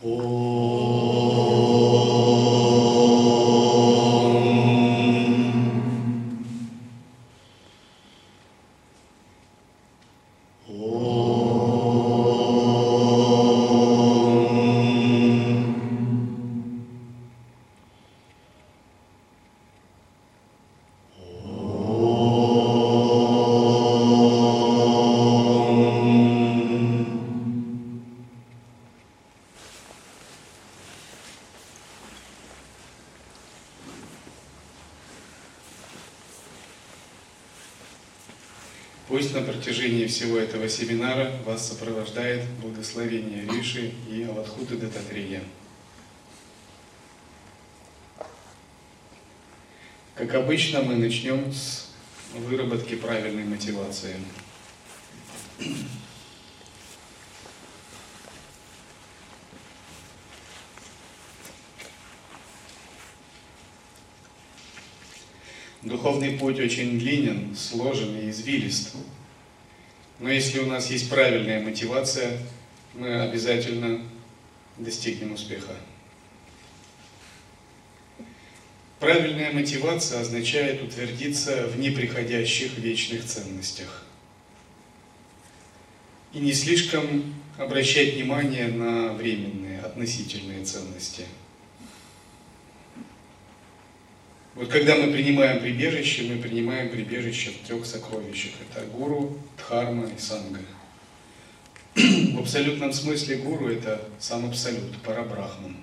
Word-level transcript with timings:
Пусть 0.00 0.67
всего 40.18 40.36
этого 40.36 40.68
семинара 40.68 41.30
вас 41.46 41.68
сопровождает 41.68 42.44
благословение 42.60 43.46
Риши 43.46 43.92
и 44.10 44.24
Авадхуты 44.24 44.76
Дататрия. 44.76 45.44
Как 50.16 50.34
обычно, 50.34 50.82
мы 50.82 50.96
начнем 50.96 51.52
с 51.52 51.92
выработки 52.34 52.96
правильной 52.96 53.44
мотивации. 53.44 54.16
Духовный 65.82 66.36
путь 66.36 66.58
очень 66.58 66.98
длинен, 66.98 67.54
сложен 67.54 68.18
и 68.18 68.30
извилист. 68.30 68.96
Но 70.18 70.30
если 70.30 70.58
у 70.58 70.66
нас 70.66 70.90
есть 70.90 71.08
правильная 71.08 71.60
мотивация, 71.60 72.38
мы 72.94 73.20
обязательно 73.20 74.02
достигнем 74.76 75.32
успеха. 75.32 75.74
Правильная 78.98 79.52
мотивация 79.52 80.20
означает 80.20 80.82
утвердиться 80.82 81.68
в 81.68 81.78
неприходящих 81.78 82.78
вечных 82.78 83.24
ценностях. 83.24 84.04
И 86.32 86.40
не 86.40 86.52
слишком 86.52 87.34
обращать 87.56 88.14
внимание 88.14 88.66
на 88.66 89.12
временные, 89.12 89.80
относительные 89.80 90.64
ценности– 90.64 91.24
Вот 94.58 94.66
когда 94.70 94.96
мы 94.96 95.12
принимаем 95.12 95.60
прибежище, 95.60 96.24
мы 96.24 96.42
принимаем 96.42 96.90
прибежище 96.90 97.52
в 97.52 97.64
трех 97.64 97.86
сокровищах. 97.86 98.50
Это 98.68 98.84
гуру, 98.86 99.38
дхарма 99.56 100.08
и 100.08 100.18
санга. 100.18 100.58
В 101.94 102.40
абсолютном 102.40 102.92
смысле 102.92 103.36
гуру 103.36 103.68
это 103.68 104.02
сам 104.18 104.46
абсолют, 104.46 105.00
парабрахман. 105.04 105.76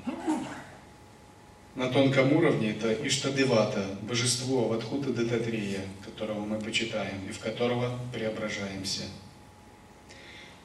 На 1.76 1.88
тонком 1.88 2.34
уровне 2.34 2.72
это 2.72 2.92
Иштадевата, 3.08 3.86
божество 4.02 4.68
Вадхута 4.68 5.14
Дататрия, 5.14 5.80
которого 6.04 6.42
мы 6.42 6.60
почитаем 6.60 7.26
и 7.30 7.32
в 7.32 7.40
которого 7.40 7.98
преображаемся. 8.12 9.04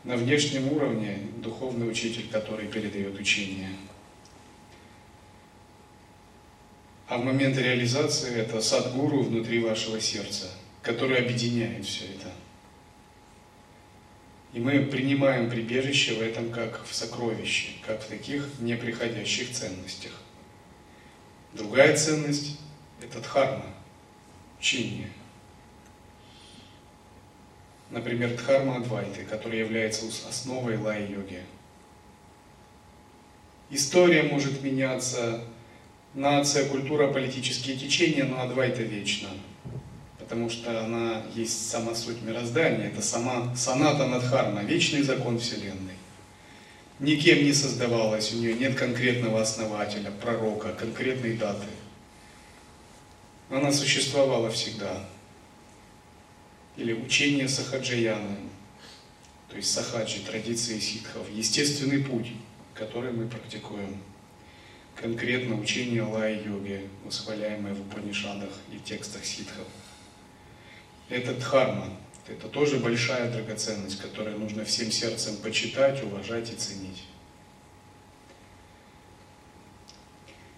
На 0.03 0.17
внешнем 0.17 0.73
уровне 0.73 1.19
духовный 1.37 1.89
учитель, 1.89 2.27
который 2.33 2.67
передает 2.67 3.21
учение– 3.21 3.69
А 7.11 7.19
в 7.19 7.25
момент 7.25 7.59
реализации 7.59 8.37
это 8.37 8.61
садгуру 8.61 9.25
внутри 9.25 9.59
вашего 9.59 10.01
сердца, 10.01 10.47
который 10.81 11.19
объединяет 11.19 11.85
все 11.85 12.05
это. 12.05 12.31
И 14.53 14.61
мы 14.61 14.85
принимаем 14.85 15.51
прибежище 15.51 16.15
в 16.15 16.23
этом 16.23 16.53
как 16.53 16.87
в 16.87 16.95
сокровище, 16.95 17.73
как 17.85 18.01
в 18.01 18.07
таких 18.07 18.49
неприходящих 18.61 19.51
ценностях. 19.51 20.13
Другая 21.53 21.97
ценность– 21.97 22.61
это 23.03 23.21
дхарма, 23.21 23.67
учение. 24.61 25.11
Например, 27.91 28.37
дхарма 28.37 28.77
Адвайты, 28.77 29.25
которая 29.25 29.59
является 29.59 30.07
основой 30.29 30.77
лай-йоги. 30.77 31.43
История 33.69 34.23
может 34.23 34.63
меняться, 34.63 35.45
нация, 36.15 36.69
культура, 36.69 37.09
политические 37.09 37.77
течения, 37.77 38.25
но 38.25 38.41
Адвайта 38.41 38.83
вечна. 38.83 39.29
Потому 40.19 40.49
что 40.49 40.85
она 40.85 41.23
есть 41.35 41.71
сама 41.71 41.95
суть 41.95 42.23
мироздания, 42.23 42.89
это 42.89 43.03
сама 43.03 43.55
саната 43.57 44.07
Надхарма, 44.07 44.63
вечный 44.63 45.03
закон 45.03 45.39
Вселенной. 45.39 45.95
Никем 47.01 47.45
не 47.45 47.53
создавалась, 47.53 48.33
у 48.33 48.37
нее 48.37 48.55
нет 48.55 48.77
конкретного 48.77 49.41
основателя, 49.41 50.11
пророка, 50.11 50.73
конкретной 50.73 51.37
даты. 51.37 51.67
Она 53.49 53.73
существовала 53.73 54.51
всегда. 54.51 55.09
Или 56.77 56.93
учение 56.93 57.49
Сахаджаяны, 57.49 58.37
то 59.49 59.57
есть 59.57 59.73
Сахаджи, 59.73 60.21
традиции 60.21 60.79
ситхов, 60.79 61.27
естественный 61.33 62.05
путь, 62.05 62.29
который 62.75 63.13
мы 63.13 63.27
практикуем 63.27 64.01
конкретно 65.01 65.59
учение 65.59 66.03
лай-йоги, 66.03 66.89
восхваляемое 67.05 67.75
в 67.75 67.81
Упанишадах 67.81 68.51
и 68.73 68.77
в 68.77 68.85
текстах 68.85 69.25
ситхов. 69.25 69.67
Это 71.09 71.35
дхарма, 71.35 71.97
это 72.29 72.49
тоже 72.49 72.79
большая 72.79 73.33
драгоценность, 73.33 74.01
которую 74.01 74.39
нужно 74.39 74.65
всем 74.65 74.93
сердцем 74.93 75.37
почитать, 75.39 76.03
уважать 76.03 76.53
и 76.53 76.57
ценить. 76.57 77.05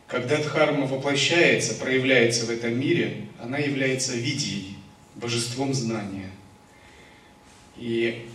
Когда 0.09 0.37
дхарма 0.37 0.87
воплощается, 0.87 1.75
проявляется 1.75 2.45
в 2.45 2.51
этом 2.51 2.79
мире, 2.79 3.29
она 3.41 3.59
является 3.59 4.15
видией, 4.15 4.77
божеством 5.15 5.73
знания. 5.73 6.31
И 7.77 8.29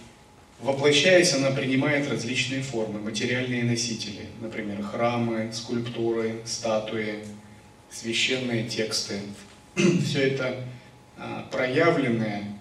Воплощаясь, 0.59 1.34
она 1.34 1.51
принимает 1.51 2.09
различные 2.09 2.63
формы, 2.63 3.00
материальные 3.00 3.63
носители, 3.63 4.25
например, 4.41 4.81
храмы, 4.81 5.51
скульптуры, 5.53 6.41
статуи, 6.45 7.19
священные 7.91 8.68
тексты. 8.68 9.19
Все 9.75 10.29
это 10.29 10.63
а, 11.16 11.47
проявленные 11.51 12.57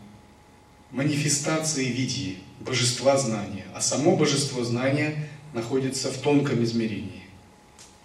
манифестации 0.90 1.86
видии, 1.86 2.38
божества 2.60 3.16
знания. 3.16 3.64
А 3.74 3.80
само 3.80 4.14
божество 4.14 4.62
знания 4.62 5.28
находится 5.54 6.12
в 6.12 6.18
тонком 6.18 6.62
измерении, 6.64 7.22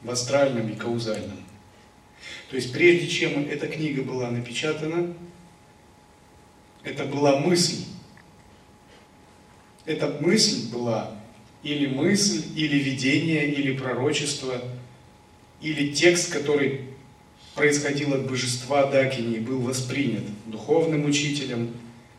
в 0.03 0.09
астральном 0.09 0.69
и 0.69 0.75
каузальном. 0.75 1.39
То 2.49 2.55
есть 2.55 2.71
прежде 2.71 3.07
чем 3.07 3.47
эта 3.49 3.67
книга 3.67 4.03
была 4.03 4.29
напечатана, 4.29 5.13
это 6.83 7.05
была 7.05 7.39
мысль, 7.39 7.83
эта 9.85 10.07
мысль 10.21 10.69
была 10.71 11.11
или 11.63 11.87
мысль, 11.87 12.43
или 12.55 12.77
видение, 12.77 13.51
или 13.51 13.77
пророчество, 13.77 14.61
или 15.61 15.93
текст, 15.93 16.31
который 16.31 16.81
происходил 17.53 18.13
от 18.15 18.27
божества 18.27 18.87
Дакини 18.87 19.35
и 19.35 19.39
был 19.39 19.59
воспринят 19.61 20.23
духовным 20.47 21.05
учителем, 21.05 21.73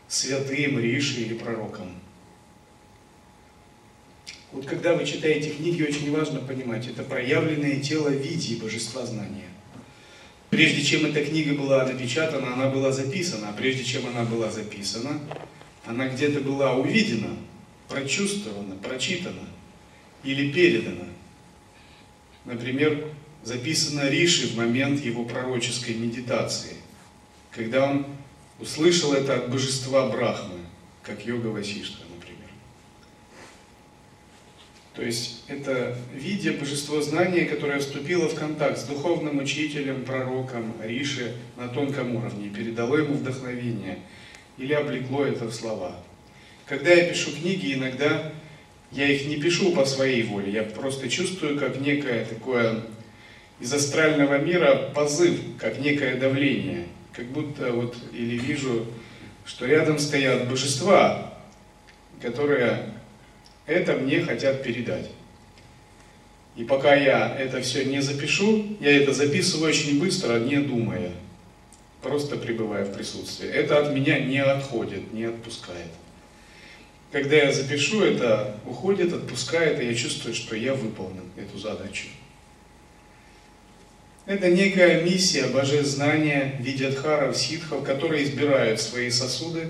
святым, 0.07 0.79
ришей 0.79 1.23
или 1.23 1.33
пророком. 1.33 1.91
Вот 4.51 4.65
когда 4.65 4.93
вы 4.93 5.05
читаете 5.05 5.49
книги, 5.49 5.81
очень 5.81 6.11
важно 6.11 6.39
понимать, 6.39 6.87
это 6.87 7.03
проявленное 7.03 7.79
тело 7.79 8.09
виде 8.09 8.55
божества 8.61 9.05
знания. 9.05 9.49
Прежде 10.51 10.83
чем 10.83 11.07
эта 11.07 11.25
книга 11.25 11.55
была 11.55 11.83
напечатана, 11.83 12.53
она 12.53 12.69
была 12.69 12.91
записана, 12.91 13.49
а 13.49 13.53
прежде 13.53 13.83
чем 13.83 14.05
она 14.05 14.23
была 14.23 14.51
записана, 14.51 15.19
она 15.85 16.07
где-то 16.07 16.39
была 16.39 16.75
увидена– 16.75 17.35
прочувствовано, 17.93 18.75
прочитано 18.75 19.47
или 20.23 20.51
передано. 20.51 21.05
Например, 22.45 23.07
записано 23.43 24.09
Риши 24.09 24.47
в 24.47 24.57
момент 24.57 25.03
его 25.05 25.25
пророческой 25.25 25.95
медитации, 25.95 26.77
когда 27.51 27.89
он 27.89 28.05
услышал 28.59 29.13
это 29.13 29.35
от 29.35 29.51
божества 29.51 30.09
Брахмы, 30.09 30.59
как 31.03 31.25
йога 31.25 31.47
Васиштха, 31.47 32.03
например. 32.15 32.49
То 34.95 35.03
есть 35.03 35.43
это 35.47 35.95
видя 36.13 36.53
божество 36.53 37.01
знания, 37.01 37.45
которое 37.45 37.79
вступило 37.79 38.27
в 38.27 38.35
контакт 38.35 38.79
с 38.79 38.83
духовным 38.83 39.37
учителем, 39.37 40.03
пророком 40.03 40.73
Риши 40.81 41.35
на 41.57 41.67
тонком 41.67 42.15
уровне, 42.15 42.49
передало 42.49 42.97
ему 42.97 43.13
вдохновение 43.15 43.99
или 44.57 44.73
облекло 44.73 45.25
это 45.25 45.45
в 45.45 45.53
слова. 45.53 46.03
Когда 46.73 46.91
я 46.91 47.03
пишу 47.07 47.29
книги, 47.31 47.75
иногда 47.75 48.31
Я 48.91 49.07
их 49.07 49.27
не 49.27 49.35
пишу 49.37 49.73
по 49.73 49.85
своей 49.85 50.23
воле, 50.23 50.51
я 50.51 50.63
просто 50.63 51.07
чувствую 51.07 51.59
как 51.59 51.79
некое 51.79 52.25
такое 52.25 52.81
из 53.59 53.71
астрального 53.73 54.39
мира 54.39 54.91
позыв, 54.93 55.39
как 55.59 55.79
некое 55.79 56.15
давление. 56.15 56.85
Как 57.11 57.25
будто 57.25 57.71
вот, 57.71 57.95
или 58.11 58.37
вижу, 58.37 58.85
что 59.45 59.65
рядом 59.65 59.97
стоят 59.97 60.47
божества, 60.47 61.33
которые 62.21 62.93
это 63.65 63.93
мне 63.93 64.21
хотят 64.21 64.63
передать. 64.63 65.09
И 66.55 66.63
пока 66.63 66.95
я 66.95 67.35
это 67.35 67.61
все 67.61 67.85
не 67.85 67.99
запишу, 67.99 68.77
я 68.79 68.95
это 68.95 69.13
записываю 69.13 69.69
очень 69.69 69.99
быстро, 69.99 70.39
не 70.39 70.57
думая, 70.57 71.11
просто 72.01 72.35
пребывая 72.35 72.85
в 72.85 72.95
присутствии. 72.95 73.49
Это 73.49 73.79
от 73.79 73.93
меня 73.93 74.19
не 74.19 74.39
отходит, 74.39 75.13
не 75.13 75.25
отпускает. 75.25 75.89
Когда 77.13 77.35
я 77.35 77.53
запишу, 77.53 78.01
это 78.01 78.57
уходит, 78.65 79.13
отпускает, 79.13 79.79
и 79.79 79.85
я 79.85 79.93
чувствую, 79.93 80.33
что 80.33 80.55
я 80.55 80.73
выполнил 80.73 81.21
эту 81.37 81.59
задачу. 81.59 82.07
Это 84.25 84.49
некая 84.49 85.03
миссия 85.03 85.45
божезнания 85.45 86.55
видядхаров, 86.59 87.37
ситхов, 87.37 87.83
которые 87.83 88.23
избирают 88.23 88.81
свои 88.81 89.11
сосуды, 89.11 89.69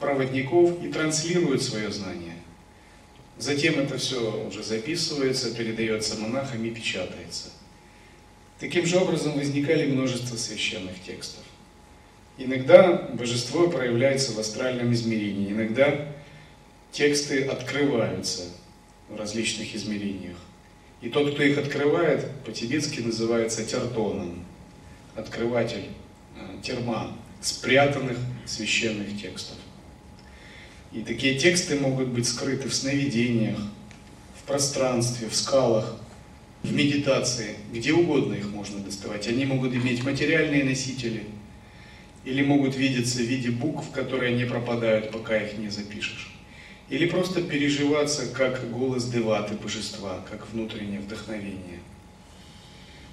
проводников 0.00 0.82
и 0.82 0.88
транслируют 0.88 1.62
свое 1.62 1.92
знание. 1.92 2.34
Затем 3.38 3.78
это 3.78 3.96
все 3.96 4.44
уже 4.48 4.64
записывается, 4.64 5.54
передается 5.54 6.16
монахам 6.16 6.64
и 6.64 6.70
печатается. 6.70 7.50
Таким 8.58 8.84
же 8.84 8.98
образом 8.98 9.34
возникали 9.34 9.86
множество 9.86 10.36
священных 10.36 11.00
текстов. 11.06 11.44
Иногда 12.36 12.94
божество 13.12 13.68
проявляется 13.68 14.32
в 14.32 14.40
астральном 14.40 14.92
измерении, 14.92 15.52
иногда 15.52 16.17
тексты 16.98 17.44
открываются 17.44 18.42
в 19.08 19.14
различных 19.14 19.72
измерениях. 19.76 20.36
И 21.00 21.08
тот, 21.08 21.32
кто 21.32 21.44
их 21.44 21.56
открывает, 21.56 22.28
по-тибетски 22.44 22.98
называется 22.98 23.64
тертоном, 23.64 24.44
открыватель, 25.14 25.84
э, 26.36 26.60
терма, 26.60 27.16
спрятанных 27.40 28.18
священных 28.46 29.16
текстов. 29.22 29.56
И 30.90 31.02
такие 31.02 31.38
тексты 31.38 31.78
могут 31.78 32.08
быть 32.08 32.26
скрыты 32.26 32.68
в 32.68 32.74
сновидениях, 32.74 33.60
в 34.36 34.44
пространстве, 34.48 35.28
в 35.28 35.36
скалах, 35.36 36.00
в 36.64 36.72
медитации, 36.72 37.58
где 37.72 37.92
угодно 37.92 38.34
их 38.34 38.50
можно 38.50 38.80
доставать. 38.80 39.28
Они 39.28 39.44
могут 39.44 39.72
иметь 39.72 40.02
материальные 40.02 40.64
носители 40.64 41.26
или 42.24 42.42
могут 42.42 42.74
видеться 42.74 43.18
в 43.18 43.26
виде 43.26 43.52
букв, 43.52 43.92
которые 43.92 44.34
не 44.34 44.46
пропадают, 44.46 45.12
пока 45.12 45.40
их 45.40 45.58
не 45.58 45.68
запишешь. 45.68 46.34
Или 46.90 47.06
просто 47.06 47.42
переживаться 47.42 48.26
как 48.32 48.70
голос 48.70 49.04
деваты, 49.04 49.54
божества, 49.54 50.24
как 50.30 50.48
внутреннее 50.50 51.00
вдохновение. 51.00 51.80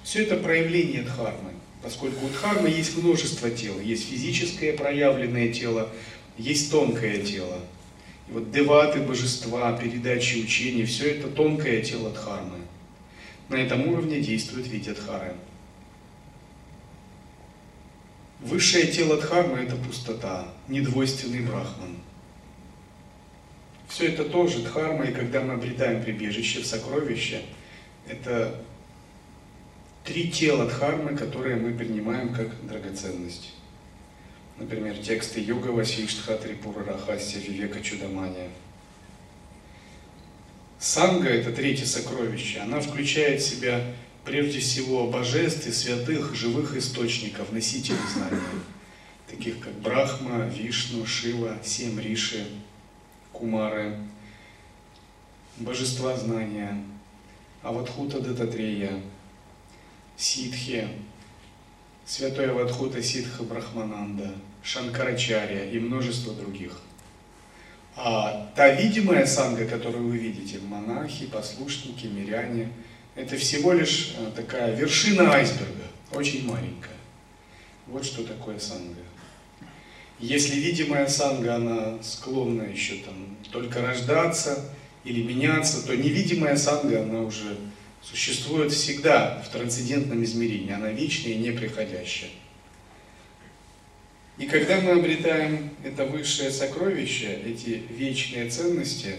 Все 0.02 0.22
это 0.22 0.36
проявление 0.36 1.02
дхармы, 1.02 1.52
поскольку 1.82 2.24
у 2.24 2.28
дхармы 2.30 2.70
есть 2.70 2.96
множество 2.96 3.50
тел. 3.50 3.78
Есть 3.80 4.08
физическое 4.08 4.72
проявленное 4.72 5.52
тело, 5.52 5.90
есть 6.38 6.70
тонкое 6.70 7.18
тело. 7.18 7.60
И 8.28 8.32
вот 8.32 8.50
деваты, 8.50 9.00
божества, 9.00 9.76
передачи 9.76 10.38
учений, 10.38 10.84
все 10.84 11.10
это 11.10 11.28
тонкое 11.28 11.82
тело 11.82 12.10
дхармы. 12.10 12.58
На 13.48 13.56
этом 13.56 13.86
уровне 13.88 14.20
действует 14.20 14.68
Видядхара. 14.68 15.34
Высшее 18.40 18.86
тело 18.86 19.20
дхармы– 19.20 19.58
это 19.60 19.76
пустота, 19.76 20.48
недвойственный 20.68 21.40
брахман. 21.40 21.96
Все 23.88 24.08
это 24.08 24.24
тоже 24.24 24.62
дхарма, 24.62 25.04
и 25.04 25.12
когда 25.12 25.40
мы 25.40 25.54
обретаем 25.54 26.02
прибежище 26.02 26.60
в 26.60 26.66
сокровище, 26.66 27.42
это 28.08 28.60
три 30.04 30.30
тела 30.30 30.66
дхармы, 30.66 31.16
которые 31.16 31.56
мы 31.56 31.72
принимаем 31.72 32.32
как 32.32 32.48
драгоценность. 32.66 33.52
Например, 34.58 34.96
тексты 34.96 35.40
Йога 35.40 35.68
Васиштха, 35.68 36.36
Трипура 36.36 36.84
Рахасия, 36.84 37.40
Вивека 37.40 37.80
Чудамания. 37.82 38.48
Санга– 40.78 41.28
это 41.30 41.52
третье 41.52 41.84
сокровище. 41.84 42.60
Она 42.60 42.80
включает 42.80 43.40
в 43.40 43.46
себя 43.46 43.82
прежде 44.24 44.60
всего 44.60 45.10
божеств 45.10 45.66
и 45.66 45.72
святых 45.72 46.34
живых 46.34 46.76
источников, 46.76 47.52
носителей 47.52 47.98
знания, 48.12 48.40
таких 49.28 49.60
как 49.60 49.72
Брахма, 49.74 50.46
Вишну, 50.46 51.06
Шива, 51.06 51.58
семь 51.64 52.00
Риши, 52.00 52.46
Кумары, 53.38 53.98
божества 55.58 56.16
знания, 56.16 56.82
Аватхута 57.62 58.20
Дататрея, 58.20 59.02
Ситхи, 60.16 60.88
Святой 62.06 62.50
Аватхута 62.50 63.02
Ситха 63.02 63.42
Брахмананда, 63.42 64.32
Шанкарачарья 64.62 65.70
и 65.70 65.78
множество 65.78 66.32
других. 66.32 66.80
А 67.94 68.50
та 68.54 68.70
видимая 68.70 69.26
санга, 69.26 69.66
которую 69.66 70.08
вы 70.08 70.16
видите, 70.16 70.58
монахи, 70.60 71.26
послушники, 71.26 72.06
миряне, 72.06 72.70
это 73.14 73.36
всего 73.36 73.72
лишь 73.72 74.14
э, 74.18 74.30
такая 74.34 74.74
вершина 74.74 75.32
айсберга, 75.32 75.84
очень 76.12 76.46
маленькая. 76.46 76.96
Вот 77.86 78.04
что 78.04 78.24
такое 78.24 78.58
санга. 78.58 79.00
Если 80.18 80.56
видимая 80.56 81.08
санга, 81.08 81.56
она 81.56 82.02
склонна 82.02 82.62
еще 82.62 82.96
там 82.96 83.36
только 83.52 83.82
рождаться 83.82 84.64
или 85.04 85.22
меняться, 85.22 85.86
то 85.86 85.96
невидимая 85.96 86.56
санга, 86.56 87.02
она 87.02 87.20
уже 87.20 87.56
существует 88.02 88.72
всегда 88.72 89.42
в 89.46 89.50
трансцендентном 89.50 90.24
измерении, 90.24 90.72
она 90.72 90.90
вечная 90.90 91.32
и 91.32 91.38
неприходящая. 91.38 92.30
И 94.38 94.46
когда 94.46 94.80
мы 94.80 94.92
обретаем 94.92 95.70
это 95.82 96.04
высшее 96.04 96.50
сокровище, 96.50 97.40
эти 97.44 97.82
вечные 97.90 98.50
ценности, 98.50 99.16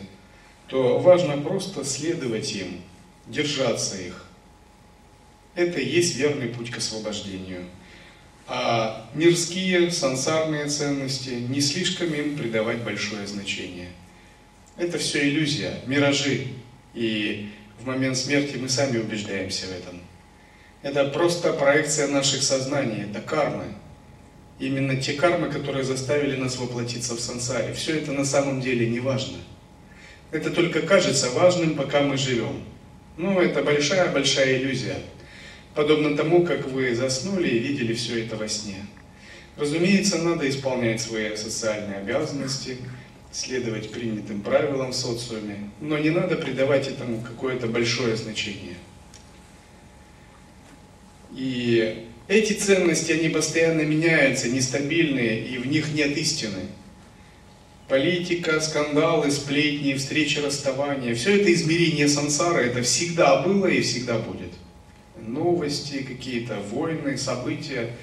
то 0.67 0.99
важно 0.99 1.37
просто 1.41 1.83
следовать 1.83 2.53
им, 2.53 2.81
держаться 3.25 3.99
их. 3.99 4.25
Это 5.55 5.79
и 5.79 5.89
есть 5.89 6.15
верный 6.15 6.49
путь 6.49 6.69
к 6.69 6.77
освобождению. 6.77 7.65
А 8.47 9.09
мирские, 9.13 9.91
сансарные 9.91 10.67
ценности, 10.67 11.31
не 11.31 11.59
слишком 11.59 12.13
им 12.13 12.37
придавать 12.37 12.81
большое 12.81 13.27
значение. 13.27 13.89
Это 14.77 14.97
все 14.97 15.27
иллюзия, 15.27 15.81
миражи. 15.85 16.47
И 16.93 17.49
в 17.79 17.85
момент 17.85 18.17
смерти 18.17 18.55
мы 18.55 18.69
сами 18.69 18.99
убеждаемся 18.99 19.65
в 19.67 19.71
этом. 19.71 20.01
Это 20.81 21.05
просто 21.05 21.51
проекция 21.51 22.07
наших 22.07 22.41
сознаний, 22.41 23.03
это 23.03 23.19
кармы. 23.19 23.65
Именно 24.59 24.95
те 24.95 25.13
кармы, 25.13 25.49
которые 25.49 25.83
заставили 25.83 26.37
нас 26.37 26.57
воплотиться 26.57 27.15
в 27.15 27.19
сансаре. 27.19 27.73
Все 27.73 27.97
это 27.97 28.13
на 28.13 28.23
самом 28.23 28.61
деле 28.61 28.87
не 28.87 29.01
важно. 29.01 29.37
Это 30.31 30.51
только 30.51 30.81
кажется 30.81 31.29
важным, 31.31 31.75
пока 31.75 32.01
мы 32.01 32.17
живем. 32.17 32.63
Ну, 33.17 33.39
это 33.41 33.61
большая-большая 33.61 34.57
иллюзия. 34.57 34.97
Подобно 35.77 36.17
тому, 36.17 36.43
как 36.43 36.67
вы 36.71 36.95
заснули 36.95 37.49
и 37.49 37.59
видели 37.59 37.93
все 37.93 38.23
это 38.23 38.35
во 38.35 38.47
сне. 38.47 38.83
Разумеется, 39.57 40.17
надо 40.17 40.49
исполнять 40.49 40.99
свои 40.99 41.35
социальные 41.35 41.97
обязанности, 41.97 42.77
следовать 43.31 43.91
принятым 43.91 44.41
правилам 44.41 44.89
в 44.89 44.95
социуме, 44.95 45.69
но 45.79 45.99
не 45.99 46.09
надо 46.09 46.35
придавать 46.35 46.87
этому 46.87 47.21
какое-то 47.21 47.67
большое 47.67 48.15
значение. 48.15 48.77
И 51.35 52.07
эти 52.27 52.53
ценности, 52.53 53.11
они 53.11 53.29
постоянно 53.29 53.81
меняются, 53.81 54.49
нестабильные, 54.49 55.45
и 55.45 55.59
в 55.59 55.67
них 55.67 55.93
нет 55.93 56.17
истины. 56.17 56.69
Политика, 57.87 58.59
скандалы, 58.61 59.29
сплетни, 59.29 59.93
встречи, 59.93 60.39
расставания, 60.39 61.13
все 61.13 61.39
это 61.39 61.53
измерение 61.53 62.07
сансары, 62.07 62.65
это 62.65 62.81
всегда 62.81 63.43
было 63.43 63.67
и 63.67 63.81
всегда 63.81 64.17
будет. 64.17 64.46
Новости, 65.27 66.03
какие-то 66.03 66.59
войны, 66.71 67.17
события. 67.17 67.95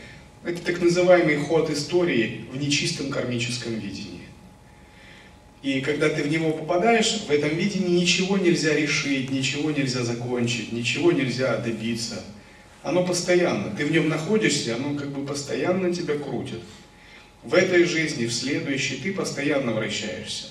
Это 0.45 0.63
так 0.63 0.81
называемый 0.81 1.37
ход 1.39 1.71
истории 1.71 2.45
в 2.53 2.57
нечистом 2.57 3.11
кармическом 3.11 3.75
видении. 3.75 4.21
И 5.63 5.81
когда 5.81 6.11
ты 6.11 6.23
в 6.23 6.29
него 6.29 6.53
попадаешь, 6.53 7.23
в 7.27 7.31
этом 7.31 7.57
видении 7.57 8.01
ничего 8.01 8.37
нельзя 8.37 8.75
решить, 8.75 9.31
ничего 9.31 9.71
нельзя 9.71 10.05
закончить, 10.05 10.73
ничего 10.73 11.11
нельзя 11.11 11.57
добиться. 11.57 12.23
Оно 12.83 13.03
постоянно. 13.07 13.75
Ты 13.75 13.87
в 13.87 13.91
нем 13.91 14.11
находишься, 14.11 14.77
оно 14.77 14.95
как 14.95 15.09
бы 15.09 15.25
постоянно 15.25 15.93
тебя 15.93 16.19
крутит. 16.19 16.61
В 17.43 17.55
этой 17.55 17.85
жизни, 17.85 18.27
в 18.27 18.33
следующей, 18.33 18.97
ты 18.97 19.15
постоянно 19.15 19.73
вращаешься. 19.73 20.49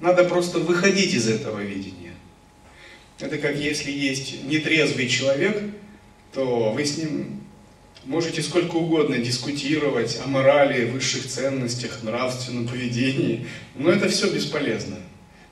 Надо 0.00 0.24
просто 0.24 0.58
выходить 0.58 1.14
из 1.14 1.28
этого 1.28 1.60
видения. 1.60 2.12
Это 3.18 3.38
как 3.38 3.56
если 3.56 3.90
есть 3.90 4.44
нетрезвый 4.44 5.08
человек, 5.08 5.62
то 6.36 6.70
вы 6.70 6.84
с 6.84 6.98
ним 6.98 7.46
Можете 8.06 8.40
сколько 8.40 8.76
угодно 8.76 9.18
дискутировать 9.18 10.20
о 10.24 10.28
морали, 10.28 10.84
высших 10.84 11.26
ценностях, 11.26 12.04
нравственном 12.04 12.68
поведении, 12.68 13.48
но 13.74 13.90
это 13.90 14.08
все 14.08 14.32
бесполезно. 14.32 14.94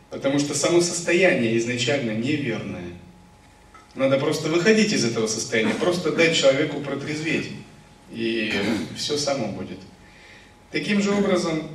Потому 0.09 0.39
что 0.39 0.55
само 0.55 0.81
состояние 0.81 1.59
изначально 1.59 2.13
неверное. 2.13 2.93
Надо 3.97 4.19
просто 4.19 4.49
выходить 4.51 4.93
из 4.93 5.05
этого 5.05 5.27
состояния, 5.27 5.75
просто 5.75 6.13
дать 6.13 6.37
человеку 6.37 6.79
протрезветь, 6.81 7.51
и 8.13 8.53
все 8.97 9.19
само 9.19 9.49
будет. 9.49 9.81
Таким 10.71 11.03
же 11.03 11.11
образом, 11.11 11.71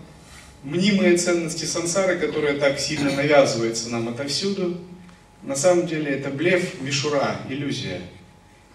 мнимые 0.64 1.18
ценности 1.18 1.66
сансары, 1.66 2.18
которые 2.18 2.54
так 2.54 2.80
сильно 2.80 3.12
навязываются 3.12 3.90
нам 3.90 4.08
отовсюду, 4.08 4.78
на 5.44 5.58
самом 5.58 5.88
деле 5.88 6.12
это 6.12 6.30
блеф, 6.30 6.80
мишура, 6.80 7.42
иллюзия. 7.50 8.00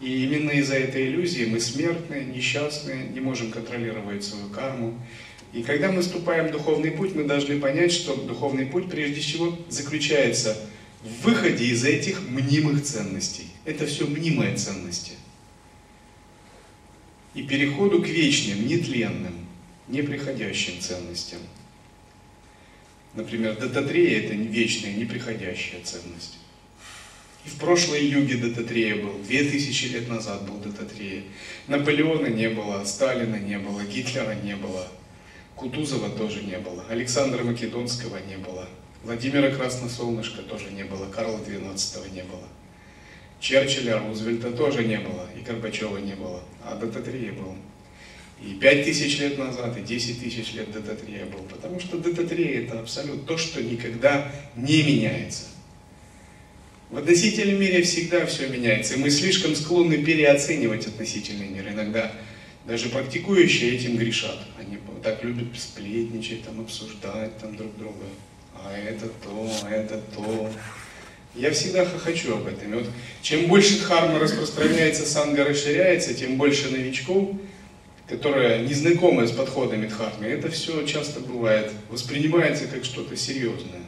И 0.04 0.24
именно 0.24 0.50
из-за 0.50 0.74
этой 0.74 1.06
иллюзии 1.06 1.46
мы 1.46 1.58
смертные, 1.60 2.26
несчастные, 2.26 3.06
не 3.06 3.20
можем 3.20 3.50
контролировать 3.50 4.22
свою 4.22 4.50
карму. 4.50 5.00
И 5.54 5.62
когда 5.62 5.90
мы 5.90 6.02
вступаем 6.02 6.48
в 6.48 6.50
духовный 6.50 6.90
путь, 6.90 7.14
мы 7.14 7.24
должны 7.24 7.58
понять, 7.58 7.90
что 7.90 8.14
духовный 8.14 8.66
путь 8.66 8.90
прежде 8.90 9.22
всего 9.22 9.58
заключается 9.70 10.58
в 11.02 11.24
выходе 11.24 11.64
из 11.64 11.86
этих 11.86 12.20
мнимых 12.28 12.82
ценностей. 12.82 13.46
Это 13.64 13.86
все 13.86 14.06
мнимые 14.06 14.56
ценности. 14.56 15.12
И 17.32 17.42
переходу 17.42 18.02
к 18.02 18.06
вечным, 18.06 18.66
нетленным, 18.66 19.46
неприходящим 19.88 20.80
ценностям. 20.80 21.38
Например, 23.14 23.56
Дататрея– 23.56 24.20
это 24.22 24.34
вечная, 24.34 24.92
неприходящая 24.92 25.80
ценность. 25.82 26.34
И 27.44 27.48
в 27.50 27.56
прошлой 27.56 28.06
юге 28.06 28.36
Дататрея 28.36 28.96
был, 28.96 29.18
две 29.26 29.44
тысячи 29.44 29.86
лет 29.86 30.08
назад 30.08 30.48
был 30.48 30.56
Дататрея. 30.58 31.24
Наполеона 31.68 32.26
не 32.26 32.48
было, 32.48 32.82
Сталина 32.84 33.36
не 33.36 33.58
было, 33.58 33.82
Гитлера 33.84 34.34
не 34.34 34.56
было, 34.56 34.88
Кутузова 35.54 36.08
тоже 36.10 36.42
не 36.42 36.58
было, 36.58 36.84
Александра 36.88 37.44
Македонского 37.44 38.18
не 38.28 38.38
было, 38.38 38.66
Владимира 39.02 39.50
Красносолнышка 39.50 40.42
тоже 40.42 40.70
не 40.70 40.84
было, 40.84 41.06
Карла 41.06 41.38
XII 41.38 42.10
не 42.12 42.22
было. 42.22 42.48
Черчилля, 43.40 43.98
Рузвельта 43.98 44.50
тоже 44.52 44.84
не 44.84 44.98
было, 44.98 45.28
и 45.36 45.42
Горбачева 45.42 45.98
не 45.98 46.14
было, 46.14 46.42
а 46.64 46.76
Дататрея 46.76 47.32
был. 47.32 47.54
И 48.42 48.54
пять 48.54 48.86
тысяч 48.86 49.18
лет 49.18 49.36
назад, 49.36 49.76
и 49.76 49.82
десять 49.82 50.20
тысяч 50.20 50.54
лет 50.54 50.72
Дататрея 50.72 51.26
был, 51.26 51.40
потому 51.40 51.78
что 51.78 51.98
Дататрея 51.98 52.62
это 52.62 52.80
абсолют 52.80 53.26
то, 53.26 53.36
что 53.36 53.62
никогда 53.62 54.32
не 54.56 54.82
меняется. 54.82 55.44
В 56.94 56.98
относительном 56.98 57.60
мире 57.60 57.82
всегда 57.82 58.24
все 58.24 58.46
меняется, 58.46 58.94
и 58.94 58.98
мы 58.98 59.10
слишком 59.10 59.56
склонны 59.56 59.98
переоценивать 60.04 60.86
относительный 60.86 61.48
мир. 61.48 61.68
Иногда 61.68 62.12
даже 62.68 62.88
практикующие 62.88 63.74
этим 63.74 63.96
грешат. 63.96 64.38
Они 64.60 64.78
так 65.02 65.24
любят 65.24 65.48
сплетничать, 65.58 66.44
там, 66.44 66.60
обсуждать 66.60 67.36
там, 67.38 67.56
друг 67.56 67.76
друга. 67.76 68.04
А 68.54 68.78
это 68.78 69.08
то, 69.08 69.50
а 69.64 69.70
это 69.70 70.00
то. 70.14 70.48
Я 71.34 71.50
всегда 71.50 71.84
хохочу 71.84 72.36
об 72.36 72.46
этом. 72.46 72.72
И 72.72 72.76
вот 72.76 72.86
чем 73.22 73.48
больше 73.48 73.80
дхарма 73.80 74.20
распространяется, 74.20 75.04
санга 75.04 75.42
расширяется, 75.42 76.14
тем 76.14 76.36
больше 76.36 76.70
новичков, 76.70 77.30
которые 78.08 78.68
не 78.68 78.72
знакомы 78.72 79.26
с 79.26 79.32
подходами 79.32 79.88
дхармы, 79.88 80.26
это 80.26 80.48
все 80.48 80.86
часто 80.86 81.18
бывает, 81.18 81.72
воспринимается 81.90 82.68
как 82.68 82.84
что-то 82.84 83.16
серьезное. 83.16 83.83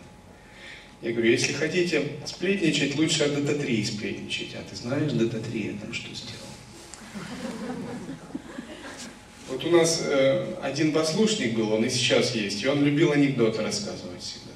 Я 1.07 1.13
говорю, 1.13 1.31
если 1.31 1.53
хотите 1.53 2.03
сплетничать, 2.25 2.97
лучше 2.97 3.23
о 3.23 3.29
ДТ-3 3.29 3.85
сплетничать. 3.85 4.57
А 4.57 4.69
ты 4.69 4.75
знаешь, 4.75 5.13
ДТ-3 5.13 5.73
я 5.75 5.79
там 5.79 5.95
что 5.95 6.13
сделал? 6.13 6.41
Вот 9.49 9.65
у 9.65 9.71
нас 9.71 10.03
э, 10.05 10.57
один 10.63 10.91
послушник 10.91 11.55
был, 11.55 11.73
он 11.73 11.85
и 11.85 11.89
сейчас 11.91 12.35
есть, 12.35 12.61
и 12.61 12.67
он 12.67 12.85
любил 12.85 13.13
анекдоты 13.13 13.63
рассказывать 13.63 14.21
всегда. 14.21 14.51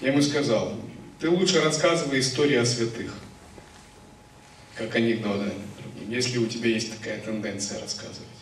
Я 0.00 0.08
ему 0.08 0.20
сказал, 0.20 0.74
ты 1.20 1.30
лучше 1.30 1.60
рассказывай 1.60 2.18
истории 2.18 2.56
о 2.56 2.64
святых, 2.64 3.14
как 4.74 4.96
анекдоты 4.96 5.52
если 6.08 6.38
у 6.38 6.46
тебя 6.46 6.70
есть 6.70 6.96
такая 6.98 7.20
тенденция 7.20 7.80
рассказывать. 7.80 8.33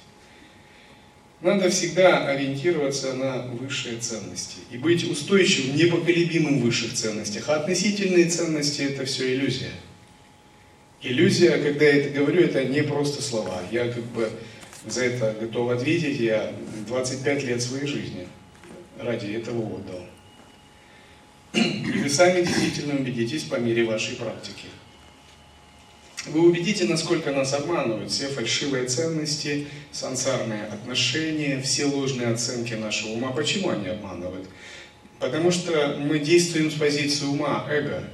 Надо 1.43 1.71
всегда 1.71 2.29
ориентироваться 2.29 3.15
на 3.15 3.43
высшие 3.43 3.99
ценности 3.99 4.59
и 4.71 4.79
быть 4.79 5.03
устойчивым, 5.11 5.77
непоколебимым 5.77 6.61
в 6.61 6.63
высших 6.63 6.95
ценностях. 6.95 7.49
А 7.49 7.57
относительные 7.57 8.27
ценности– 8.31 8.83
это 8.83 9.05
все 9.05 9.35
иллюзия. 9.35 9.73
Иллюзия, 11.03 11.59
когда 11.59 11.85
я 11.85 11.97
это 11.97 12.11
говорю, 12.11 12.43
это 12.43 12.65
не 12.65 12.85
просто 12.85 13.21
слова. 13.23 13.61
Я 13.73 13.89
как 13.89 14.05
бы 14.05 14.31
за 14.87 15.05
это 15.05 15.37
готов 15.41 15.71
ответить. 15.71 16.21
Я 16.21 16.55
25 16.87 17.43
лет 17.43 17.61
своей 17.61 17.89
жизни 17.89 18.29
ради 19.01 19.33
этого 19.33 19.63
отдал. 19.63 20.07
И 21.55 21.99
вы 21.99 22.09
сами 22.09 22.43
действительно 22.43 22.95
убедитесь 22.95 23.43
по 23.43 23.57
мере 23.57 23.85
вашей 23.85 24.15
практики. 24.15 24.67
Вы 26.27 26.49
увидите, 26.49 26.85
насколько 26.85 27.33
нас 27.33 27.53
обманывают 27.53 28.13
все 28.13 28.29
фальшивые 28.29 28.87
ценности, 28.87 29.67
сансарные 29.91 30.65
отношения, 30.67 31.61
все 31.61 31.87
ложные 31.87 32.29
оценки 32.29 32.75
нашего 32.75 33.13
ума. 33.13 33.33
Почему 33.33 33.71
они 33.71 33.89
обманывают? 33.89 34.49
Потому 35.19 35.51
что 35.51 35.97
мы 35.99 36.21
действуем 36.21 36.71
с 36.71 36.75
позиции 36.75 37.25
ума, 37.25 37.67
эго. 37.69 38.09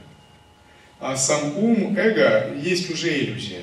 А 1.00 1.16
сам 1.16 1.58
ум, 1.58 1.96
эго, 1.98 2.54
есть 2.56 2.90
уже 2.90 3.14
иллюзия. 3.18 3.62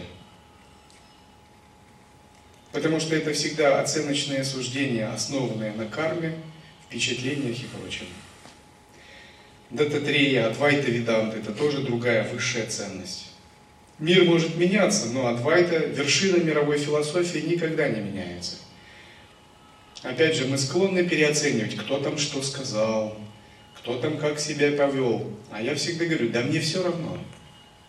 Потому 2.71 2.99
что 2.99 3.15
это 3.15 3.33
всегда 3.33 3.81
оценочные 3.81 4.43
суждения, 4.43 5.11
основанные 5.11 5.73
на 5.73 5.85
карме, 5.85 6.37
впечатлениях 6.85 7.57
и 7.57 7.65
прочем. 7.65 8.05
Дататрея, 9.71 10.47
Адвайта 10.47 10.91
Виданта– 10.91 11.37
это 11.39 11.51
тоже 11.51 11.81
другая 11.81 12.29
высшая 12.31 12.67
ценность. 12.67 13.31
Мир 13.97 14.25
может 14.25 14.57
меняться, 14.57 15.07
но 15.07 15.27
Адвайта, 15.27 15.77
вершина 15.77 16.43
мировой 16.43 16.77
философии, 16.77 17.39
никогда 17.39 17.87
не 17.87 18.01
меняется. 18.01 18.57
Опять 20.03 20.35
же, 20.35 20.45
мы 20.45 20.57
склонны 20.57 21.07
переоценивать, 21.07 21.75
кто 21.77 21.99
там 21.99 22.17
что 22.17 22.43
сказал, 22.43 23.17
кто 23.77 23.97
там 23.97 24.17
как 24.17 24.39
себя 24.39 24.71
повел. 24.71 25.31
А 25.49 25.61
я 25.61 25.75
всегда 25.75 26.05
говорю, 26.05 26.29
да 26.29 26.41
мне 26.41 26.59
все 26.59 26.83
равно. 26.83 27.17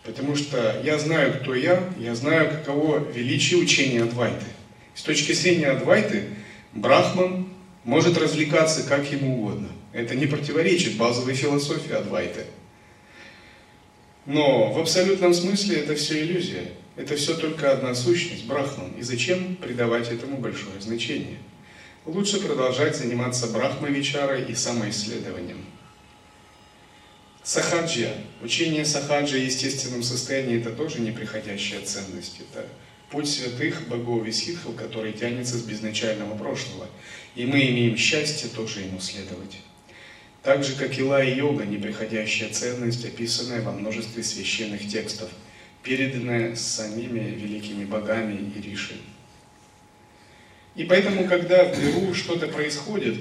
Потому 0.04 0.36
что 0.36 0.80
я 0.84 0.98
знаю, 0.98 1.40
кто 1.40 1.54
я, 1.54 1.82
я 1.98 2.14
знаю, 2.14 2.50
каково 2.50 2.98
величие 3.12 3.58
учения 3.58 4.02
Адвайты. 4.02 4.46
С 4.94 5.02
точки 5.02 5.32
зрения 5.32 5.66
Адвайты, 5.66 6.28
Брахман 6.72 7.48
может 7.82 8.16
развлекаться 8.16 8.84
как 8.84 9.10
ему 9.10 9.38
угодно. 9.38 9.68
Это 9.92 10.14
не 10.14 10.26
противоречит 10.26 10.96
базовой 10.96 11.34
философии 11.34 11.92
Адвайты. 11.92 12.44
Но 14.26 14.72
в 14.72 14.78
абсолютном 14.78 15.32
смысле 15.32 15.76
это 15.76 15.94
все 15.94 16.22
иллюзия. 16.22 16.72
Это 16.96 17.14
все 17.16 17.34
только 17.36 17.72
одна 17.72 17.94
сущность, 17.94 18.46
брахман. 18.46 18.92
И 18.98 19.02
зачем 19.02 19.56
придавать 19.56 20.10
этому 20.10 20.38
большое 20.38 20.80
значение? 20.80 21.38
Лучше 22.04 22.40
продолжать 22.40 22.96
заниматься 22.96 23.46
брахмавичарой 23.48 24.44
и 24.44 24.54
самоисследованием. 24.54 25.64
Сахаджия. 27.42 28.14
Учение 28.42 28.84
сахаджа 28.84 29.36
в 29.36 29.44
естественном 29.44 30.02
состоянии– 30.02 30.58
это 30.60 30.70
тоже 30.70 31.00
неприходящая 31.00 31.82
ценность. 31.82 32.40
Это 32.40 32.66
путь 33.10 33.28
святых 33.28 33.86
богов 33.86 34.26
и 34.26 34.32
ситхов, 34.32 34.74
который 34.74 35.12
тянется 35.12 35.56
с 35.56 35.62
безначального 35.62 36.36
прошлого. 36.36 36.88
И 37.36 37.44
мы 37.46 37.60
имеем 37.68 37.96
счастье 37.96 38.48
тоже 38.48 38.80
ему 38.80 38.98
следовать. 38.98 39.58
Так 40.46 40.62
же, 40.62 40.76
как 40.76 40.96
и 40.96 41.02
лай-йога, 41.02 41.64
неприходящая 41.64 42.50
ценность, 42.50 43.04
описанная 43.04 43.62
во 43.62 43.72
множестве 43.72 44.22
священных 44.22 44.86
текстов, 44.86 45.28
переданная 45.82 46.54
самими 46.54 47.18
великими 47.18 47.84
богами 47.84 48.52
и 48.54 48.60
риши. 48.60 48.94
И 50.76 50.84
поэтому, 50.84 51.26
когда 51.26 51.64
в 51.64 51.76
миру 51.82 52.14
что-то 52.14 52.46
происходит, 52.46 53.16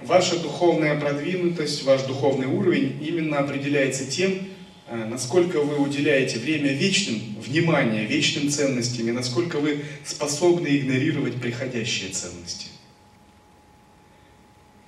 ваша 0.00 0.38
духовная 0.38 0.96
продвинутость, 1.00 1.82
ваш 1.82 2.02
духовный 2.02 2.46
уровень 2.46 3.02
именно 3.04 3.38
определяется 3.38 4.08
тем, 4.08 4.46
э, 4.86 4.94
насколько 4.94 5.60
вы 5.60 5.78
уделяете 5.78 6.38
время 6.38 6.72
вечным, 6.72 7.18
внимание 7.40 8.06
вечным 8.06 8.48
ценностям, 8.48 9.08
и 9.08 9.10
насколько 9.10 9.58
вы 9.58 9.84
способны 10.04 10.68
игнорировать 10.68 11.34
приходящие 11.34 12.10
ценности. 12.10 12.68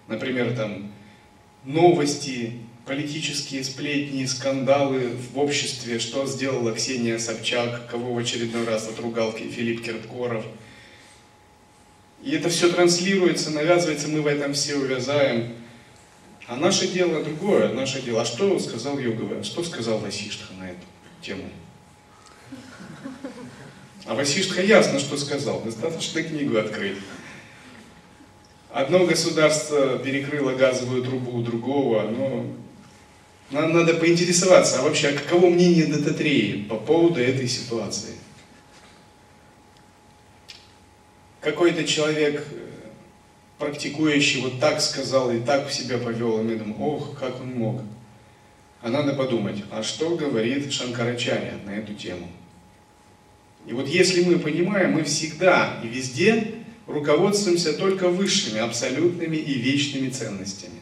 Например, 0.07 0.55
там, 0.55 0.93
новости, 1.67 2.53
политические 2.87 3.65
сплетни, 3.65 4.25
скандалы 4.25 5.11
в 5.33 5.39
обществе, 5.39 5.99
что 5.99 6.27
сделала 6.27 6.73
Ксения 6.73 7.19
Собчак, 7.19 7.89
кого 7.91 8.15
в 8.15 8.19
очередной 8.19 8.65
раз 8.65 8.89
отругал 8.89 9.33
Филипп 9.33 9.85
Киркоров. 9.85 10.45
И 12.23 12.31
это 12.31 12.49
все 12.49 12.73
транслируется, 12.73 13.51
навязывается, 13.51 14.09
мы 14.09 14.23
в 14.23 14.27
этом 14.27 14.55
все 14.55 14.77
увязаем. 14.77 15.55
А 16.49 16.57
наше 16.57 16.87
дело 16.87 17.25
другое, 17.25 17.73
наше 17.73 18.01
дело. 18.01 18.23
А 18.23 18.25
что 18.25 18.59
сказал 18.61 18.99
Йогова, 18.99 19.43
что 19.43 19.65
сказал 19.65 19.99
Васиштха 19.99 20.55
на 20.55 20.71
эту 20.71 20.87
тему? 21.21 21.45
А 24.07 24.15
Васиштха 24.15 24.63
ясно, 24.63 25.01
что 25.01 25.17
сказал, 25.17 25.63
достаточно 25.63 26.23
книгу 26.23 26.57
открыть. 26.57 26.99
Одно 28.73 29.07
государство 29.07 29.99
перекрыло 29.99 30.53
газовую 30.53 31.03
трубу 31.03 31.39
у 31.39 31.43
другого, 31.43 32.03
но 32.03 32.47
Нам 33.51 33.73
надо 33.73 33.95
поинтересоваться, 33.95 34.81
а 34.81 34.83
вообще, 34.83 35.09
а 35.09 35.13
каково 35.13 35.51
мнение 35.51 35.87
Дататреи 35.87 36.65
по 36.69 36.77
поводу 36.77 37.21
этой 37.21 37.47
ситуации? 37.47 38.15
Какой-то 41.41 41.85
человек, 41.85 42.45
э, 42.51 42.67
практикующий, 43.59 44.41
вот 44.41 44.59
так 44.59 44.81
сказал 44.81 45.31
и 45.31 45.39
так 45.39 45.71
себя 45.71 45.99
повел, 45.99 46.41
и 46.41 46.43
мы 46.43 46.57
думаем, 46.57 46.83
ох, 46.83 47.17
как 47.21 47.41
он 47.41 47.53
мог. 47.53 47.83
А 48.83 48.89
надо 48.89 49.15
подумать, 49.15 49.63
а 49.71 49.85
что 49.85 50.17
говорит 50.17 50.73
Шанкарачарья 50.73 51.55
на 51.65 51.71
эту 51.71 51.95
тему? 51.95 52.29
И 53.65 53.73
вот 53.73 53.87
если 53.87 54.25
мы 54.25 54.41
понимаем, 54.41 54.93
мы 54.93 55.05
всегда 55.05 55.81
и 55.85 55.87
везде 55.87 56.56
руководствуемся 56.87 57.73
только 57.73 58.09
высшими, 58.09 58.61
абсолютными 58.61 59.37
и 59.37 59.55
вечными 59.55 60.09
ценностями. 60.09 60.81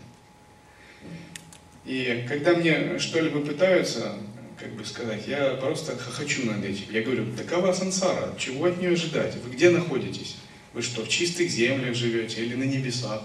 И 1.85 2.25
когда 2.29 2.55
мне 2.55 2.99
что-либо 2.99 3.41
пытаются, 3.41 4.17
как 4.59 4.73
бы 4.75 4.85
сказать, 4.85 5.27
я 5.27 5.55
просто 5.55 5.97
хочу 5.97 6.47
над 6.47 6.65
этим. 6.65 6.85
Я 6.91 7.03
говорю, 7.03 7.27
такова 7.37 7.73
сансара, 7.73 8.35
чего 8.39 8.67
от 8.67 8.81
нее 8.81 8.93
ожидать? 8.93 9.35
Вы 9.45 9.51
где 9.51 9.71
находитесь? 9.71 10.37
Вы 10.73 10.83
что, 10.83 11.05
в 11.05 11.09
чистых 11.09 11.51
землях 11.51 11.95
живете 11.95 12.45
или 12.45 12.55
на 12.55 12.65
небесах? 12.65 13.23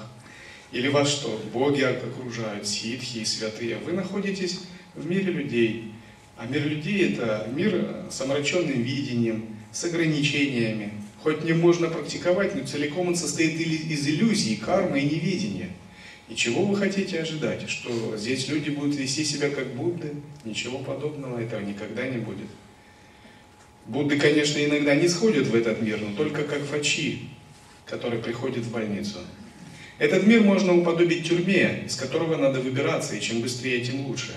Или 0.71 0.87
вас 0.87 1.09
что, 1.09 1.41
боги 1.53 1.81
окружают, 1.81 2.67
ситхи 2.67 3.19
и 3.19 3.25
святые? 3.25 3.77
Вы 3.77 3.93
находитесь 3.93 4.61
в 4.95 5.09
мире 5.09 5.31
людей. 5.31 5.93
А 6.37 6.45
мир 6.45 6.65
людей– 6.65 7.13
это 7.13 7.49
мир 7.53 8.05
с 8.09 8.21
омраченным 8.21 8.81
видением, 8.81 9.57
с 9.71 9.83
ограничениями. 9.83 10.93
Хоть 11.23 11.43
не 11.43 11.53
можно 11.53 11.89
практиковать, 11.89 12.55
но 12.55 12.65
целиком 12.65 13.09
он 13.09 13.15
состоит 13.15 13.59
из 13.59 14.07
иллюзий, 14.07 14.55
кармы 14.55 15.01
и 15.01 15.05
невидения. 15.05 15.69
И 16.29 16.35
чего 16.35 16.63
вы 16.63 16.77
хотите 16.77 17.19
ожидать? 17.19 17.69
Что 17.69 18.15
здесь 18.15 18.47
люди 18.47 18.69
будут 18.69 18.95
вести 18.95 19.23
себя 19.25 19.49
как 19.49 19.67
Будды? 19.73 20.13
Ничего 20.45 20.77
подобного, 20.77 21.39
этого 21.39 21.59
никогда 21.59 22.07
не 22.07 22.19
будет. 22.19 22.47
Будды, 23.87 24.19
конечно, 24.19 24.63
иногда 24.63 24.95
не 24.95 25.07
сходят 25.07 25.47
в 25.47 25.55
этот 25.55 25.81
мир, 25.81 25.99
но 25.99 26.15
только 26.15 26.43
как 26.43 26.63
фачи, 26.63 27.21
который 27.85 28.19
приходит 28.19 28.63
в 28.63 28.71
больницу. 28.71 29.17
Этот 29.97 30.25
мир 30.25 30.41
можно 30.41 30.77
уподобить 30.77 31.27
тюрьме, 31.27 31.83
из 31.85 31.95
которого 31.95 32.37
надо 32.37 32.61
выбираться, 32.61 33.15
и 33.15 33.21
чем 33.21 33.41
быстрее, 33.41 33.83
тем 33.83 34.05
лучше. 34.05 34.33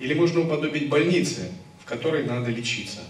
Или 0.00 0.12
можно 0.12 0.40
уподобить 0.40 0.88
больнице, 0.88 1.52
в 1.80 1.86
которой 1.86 2.24
надо 2.24 2.50
лечиться. 2.50 3.00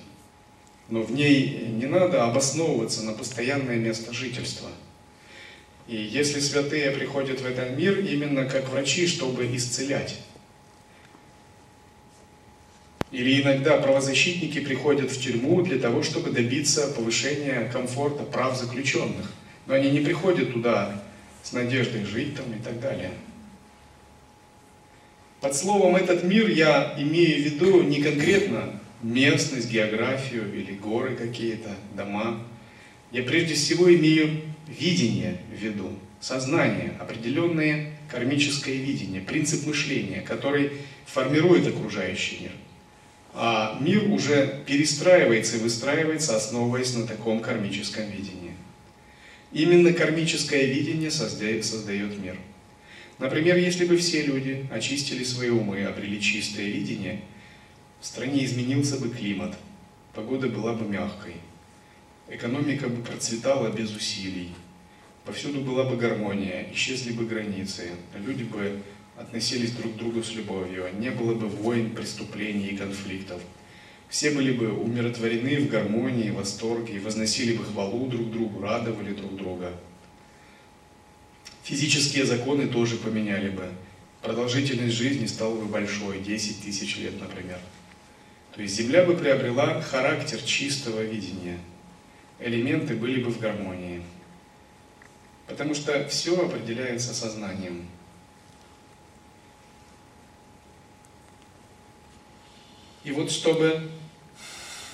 Но 0.88 1.02
в 1.02 1.12
ней 1.12 1.66
не 1.68 1.86
надо 1.86 2.24
обосновываться 2.24 3.02
на 3.02 3.12
постоянное 3.12 3.76
место 3.76 4.12
жительства– 4.12 4.68
и 5.86 5.96
если 5.96 6.40
святые 6.40 6.90
приходят 6.92 7.40
в 7.40 7.46
этот 7.46 7.76
мир 7.76 7.98
именно 7.98 8.46
как 8.46 8.70
врачи, 8.70 9.06
чтобы 9.06 9.54
исцелять. 9.54 10.18
Или 13.10 13.42
иногда 13.42 13.76
правозащитники 13.76 14.60
приходят 14.60 15.10
в 15.10 15.22
тюрьму 15.22 15.62
для 15.62 15.78
того, 15.78 16.02
чтобы 16.02 16.30
добиться 16.30 16.88
повышения 16.88 17.68
комфорта 17.70 18.24
прав 18.24 18.58
заключенных. 18.58 19.30
Но 19.66 19.74
они 19.74 19.90
не 19.90 20.00
приходят 20.00 20.52
туда 20.52 21.02
с 21.42 21.52
надеждой 21.52 22.04
жить 22.04 22.34
там 22.34 22.46
и 22.52 22.62
так 22.62 22.80
далее. 22.80 23.10
Под 25.40 25.54
словом 25.54 25.96
«этот 25.96 26.24
мир» 26.24 26.48
я 26.48 26.94
имею 26.96 27.42
в 27.42 27.44
виду 27.44 27.82
не 27.82 28.02
конкретно 28.02 28.80
местность, 29.04 29.70
географию 29.70 30.52
или 30.54 30.72
горы 30.72 31.14
какие-то, 31.14 31.70
дома. 31.94 32.42
Я 33.12 33.22
прежде 33.22 33.54
всего 33.54 33.94
имею 33.94 34.40
видение 34.66 35.38
в 35.52 35.62
виду, 35.62 35.92
сознание, 36.20 36.94
определенное 36.98 37.92
кармическое 38.10 38.74
видение, 38.74 39.20
принцип 39.20 39.66
мышления, 39.66 40.22
который 40.22 40.72
формирует 41.04 41.66
окружающий 41.66 42.38
мир. 42.40 42.50
А 43.34 43.78
мир 43.80 44.10
уже 44.10 44.62
перестраивается 44.66 45.56
и 45.56 45.60
выстраивается, 45.60 46.36
основываясь 46.36 46.94
на 46.94 47.06
таком 47.06 47.40
кармическом 47.40 48.04
видении. 48.10 48.52
Именно 49.52 49.92
кармическое 49.92 50.64
видение 50.64 51.10
создает, 51.10 52.18
мир. 52.18 52.38
Например, 53.18 53.56
если 53.56 53.84
бы 53.84 53.96
все 53.96 54.22
люди 54.22 54.66
очистили 54.72 55.22
свои 55.24 55.50
умы, 55.50 55.84
обрели 55.84 56.20
чистое 56.20 56.66
видение, 56.66 57.20
в 58.04 58.06
стране 58.06 58.44
изменился 58.44 58.98
бы 58.98 59.08
климат, 59.08 59.56
погода 60.12 60.46
была 60.48 60.74
бы 60.74 60.86
мягкой, 60.86 61.36
экономика 62.28 62.86
бы 62.90 63.02
процветала 63.02 63.70
без 63.70 63.96
усилий, 63.96 64.50
повсюду 65.24 65.62
была 65.62 65.84
бы 65.84 65.96
гармония, 65.96 66.70
исчезли 66.74 67.12
бы 67.12 67.24
границы, 67.24 67.92
люди 68.14 68.42
бы 68.42 68.82
относились 69.16 69.70
друг 69.70 69.94
к 69.94 69.96
другу 69.96 70.22
с 70.22 70.34
любовью, 70.34 70.84
не 70.98 71.10
было 71.12 71.32
бы 71.34 71.48
войн, 71.48 71.94
преступлений 71.94 72.66
и 72.66 72.76
конфликтов. 72.76 73.40
Все 74.10 74.32
были 74.32 74.52
бы 74.52 74.70
умиротворены 74.70 75.60
в 75.60 75.70
гармонии, 75.70 76.28
восторге, 76.28 77.00
возносили 77.00 77.56
бы 77.56 77.64
хвалу 77.64 78.06
друг 78.08 78.30
другу, 78.30 78.60
радовали 78.60 79.14
друг 79.14 79.34
друга. 79.34 79.72
Физические 81.62 82.26
законы 82.26 82.66
тоже 82.66 82.96
поменяли 82.96 83.48
бы. 83.48 83.66
Продолжительность 84.20 84.94
жизни 84.94 85.24
стала 85.24 85.54
бы 85.54 85.64
большой, 85.64 86.20
10 86.20 86.64
тысяч 86.64 86.98
лет, 86.98 87.18
например. 87.18 87.58
То 88.54 88.62
есть 88.62 88.74
Земля 88.74 89.04
бы 89.04 89.16
приобрела 89.16 89.80
характер 89.80 90.40
чистого 90.42 91.00
видения– 91.00 91.58
элементы 92.38 92.94
были 92.94 93.22
бы 93.22 93.30
в 93.30 93.40
гармонии. 93.40 94.02
Потому 95.46 95.74
что 95.74 96.08
все 96.08 96.40
определяется 96.40 97.14
сознанием. 97.14 97.86
И 103.04 103.12
вот 103.12 103.30
чтобы 103.30 103.90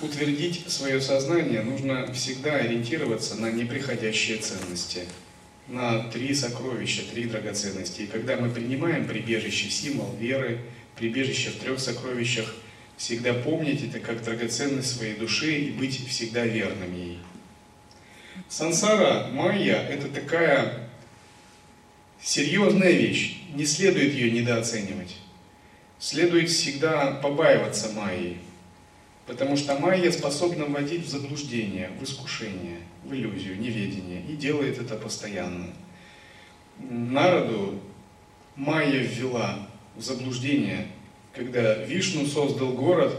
утвердить 0.01 0.69
свое 0.69 0.99
сознание, 0.99 1.61
нужно 1.61 2.11
всегда 2.11 2.55
ориентироваться 2.55 3.35
на 3.35 3.51
неприходящие 3.51 4.37
ценности, 4.39 5.05
на 5.67 6.09
три 6.09 6.33
сокровища, 6.33 7.03
три 7.09 7.25
драгоценности. 7.25 8.01
И 8.01 8.07
когда 8.07 8.35
мы 8.35 8.49
принимаем 8.49 9.07
прибежище, 9.07 9.69
символ 9.69 10.13
веры, 10.17 10.59
прибежище 10.97 11.51
в 11.51 11.59
трех 11.59 11.79
сокровищах, 11.79 12.53
всегда 13.01 13.33
помнить 13.33 13.83
это 13.83 13.99
как 13.99 14.23
драгоценность 14.23 14.95
своей 14.95 15.15
души 15.15 15.53
и 15.55 15.71
быть 15.71 16.07
всегда 16.07 16.45
верным 16.45 16.95
ей. 16.95 17.17
Сансара, 18.47 19.27
майя– 19.31 19.77
это 19.89 20.07
такая 20.07 20.87
серьезная 22.21 22.91
вещь, 22.91 23.41
не 23.55 23.65
следует 23.65 24.13
ее 24.13 24.29
недооценивать. 24.29 25.17
Следует 25.97 26.49
всегда 26.49 27.13
побаиваться 27.13 27.91
майи, 27.93 28.37
потому 29.25 29.57
что 29.57 29.79
майя 29.79 30.11
способна 30.11 30.65
вводить 30.65 31.03
в 31.03 31.09
заблуждение, 31.09 31.89
в 31.99 32.03
искушение, 32.03 32.81
в 33.03 33.13
иллюзию, 33.13 33.59
неведение, 33.59 34.21
и 34.29 34.35
делает 34.35 34.77
это 34.77 34.95
постоянно. 34.95 35.73
Народу 36.77 37.81
майя 38.55 38.99
ввела 38.99 39.67
в 39.95 40.01
заблуждение, 40.03 40.87
когда 41.33 41.75
Вишну 41.85 42.25
создал 42.25 42.73
город 42.73 43.15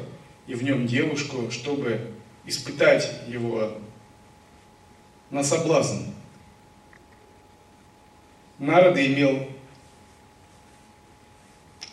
и 0.47 0.55
в 0.55 0.63
нем 0.63 0.87
девушку, 0.87 1.51
чтобы 1.51 2.13
испытать 2.45 3.11
его 3.29 3.79
на 5.31 5.43
соблазн. 5.43 6.05
Народа 8.59 9.05
имел 9.07 9.49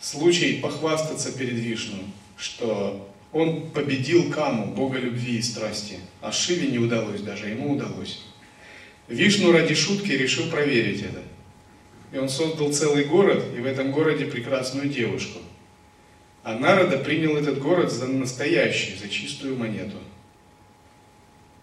случай 0.00 0.60
похвастаться 0.60 1.36
перед 1.36 1.54
Вишну, 1.54 1.98
что 2.36 3.08
он 3.32 3.70
победил 3.70 4.30
Каму, 4.30 4.74
бога 4.74 4.98
любви 4.98 5.38
и 5.38 5.42
страсти, 5.42 6.00
а 6.20 6.32
Шиве 6.32 6.68
не 6.68 6.78
удалось, 6.78 7.22
даже 7.22 7.48
ему 7.48 7.72
удалось. 7.72 8.24
Вишну 9.08 9.52
ради 9.52 9.74
шутки 9.74 10.12
решил 10.12 10.50
проверить 10.50 11.02
это. 11.02 11.22
И 12.12 12.18
он 12.18 12.28
создал 12.28 12.72
целый 12.72 13.04
город, 13.04 13.44
и 13.56 13.60
в 13.60 13.66
этом 13.66 13.92
городе 13.92 14.26
прекрасную 14.26 14.88
девушку. 14.88 15.38
А 16.42 16.58
Народа 16.58 16.98
принял 16.98 17.36
этот 17.36 17.58
город 17.58 17.92
за 17.92 18.06
настоящий, 18.06 18.96
за 18.96 19.08
чистую 19.08 19.56
монету 19.56 19.98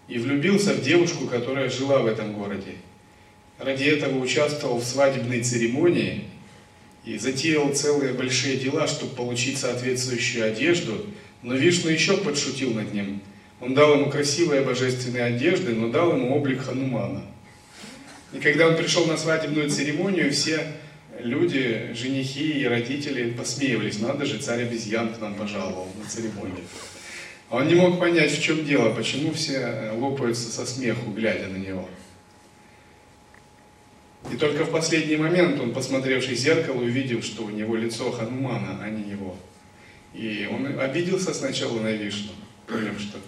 и 0.07 0.19
влюбился 0.19 0.73
в 0.73 0.81
девушку, 0.81 1.27
которая 1.27 1.69
жила 1.69 1.99
в 1.99 2.07
этом 2.07 2.33
городе. 2.33 2.75
Ради 3.59 3.85
этого 3.85 4.19
участвовал 4.19 4.79
в 4.79 4.85
свадебной 4.85 5.41
церемонии 5.41 6.25
и 7.03 7.17
затеял 7.17 7.73
целые 7.73 8.13
большие 8.13 8.57
дела, 8.57 8.87
чтобы 8.87 9.15
получить 9.15 9.57
соответствующую 9.57 10.45
одежду, 10.45 11.05
но 11.41 11.55
Вишну 11.55 11.89
еще 11.89 12.17
подшутил 12.17 12.73
над 12.73 12.93
ним. 12.93 13.21
Он 13.59 13.73
дал 13.73 13.95
ему 13.95 14.11
красивые 14.11 14.61
божественные 14.61 15.23
одежды, 15.23 15.73
но 15.73 15.89
дал 15.89 16.15
ему 16.15 16.35
облик 16.35 16.61
Ханумана. 16.61 17.23
И 18.33 18.39
когда 18.39 18.67
он 18.67 18.77
пришел 18.77 19.05
на 19.07 19.17
свадебную 19.17 19.69
церемонию, 19.69 20.31
все 20.31 20.67
люди, 21.19 21.91
женихи 21.93 22.59
и 22.59 22.65
родители 22.65 23.31
посмеивались. 23.31 23.99
Надо 23.99 24.25
же, 24.25 24.37
царь 24.39 24.63
обезьян 24.63 25.13
к 25.13 25.19
нам 25.19 25.35
пожаловал 25.35 25.87
на 26.01 26.09
церемонию. 26.09 26.63
Он 27.49 27.67
не 27.67 27.75
мог 27.75 27.99
понять, 27.99 28.31
в 28.31 28.41
чем 28.41 28.65
дело, 28.65 28.93
почему 28.93 29.31
все 29.31 29.53
э, 29.53 29.91
лопаются 29.97 30.51
со 30.51 30.65
смеху, 30.65 31.11
глядя 31.11 31.47
на 31.47 31.57
него. 31.57 31.87
И 34.31 34.35
только 34.35 34.65
в 34.65 34.71
последний 34.71 35.15
момент 35.15 35.59
он, 35.61 35.73
посмотревший 35.73 36.35
в 36.35 36.37
зеркало, 36.37 36.81
увидел, 36.81 37.21
что 37.21 37.45
у 37.45 37.49
него 37.49 37.77
лицо 37.77 38.11
Ханумана, 38.11 38.79
а 38.83 38.89
не 38.89 39.09
его. 39.09 39.37
И 40.13 40.49
он 40.51 40.77
обиделся 40.79 41.33
сначала 41.33 41.79
на 41.79 41.93
Вишну, 41.93 42.31
поняв, 42.65 42.99
что 42.99 43.19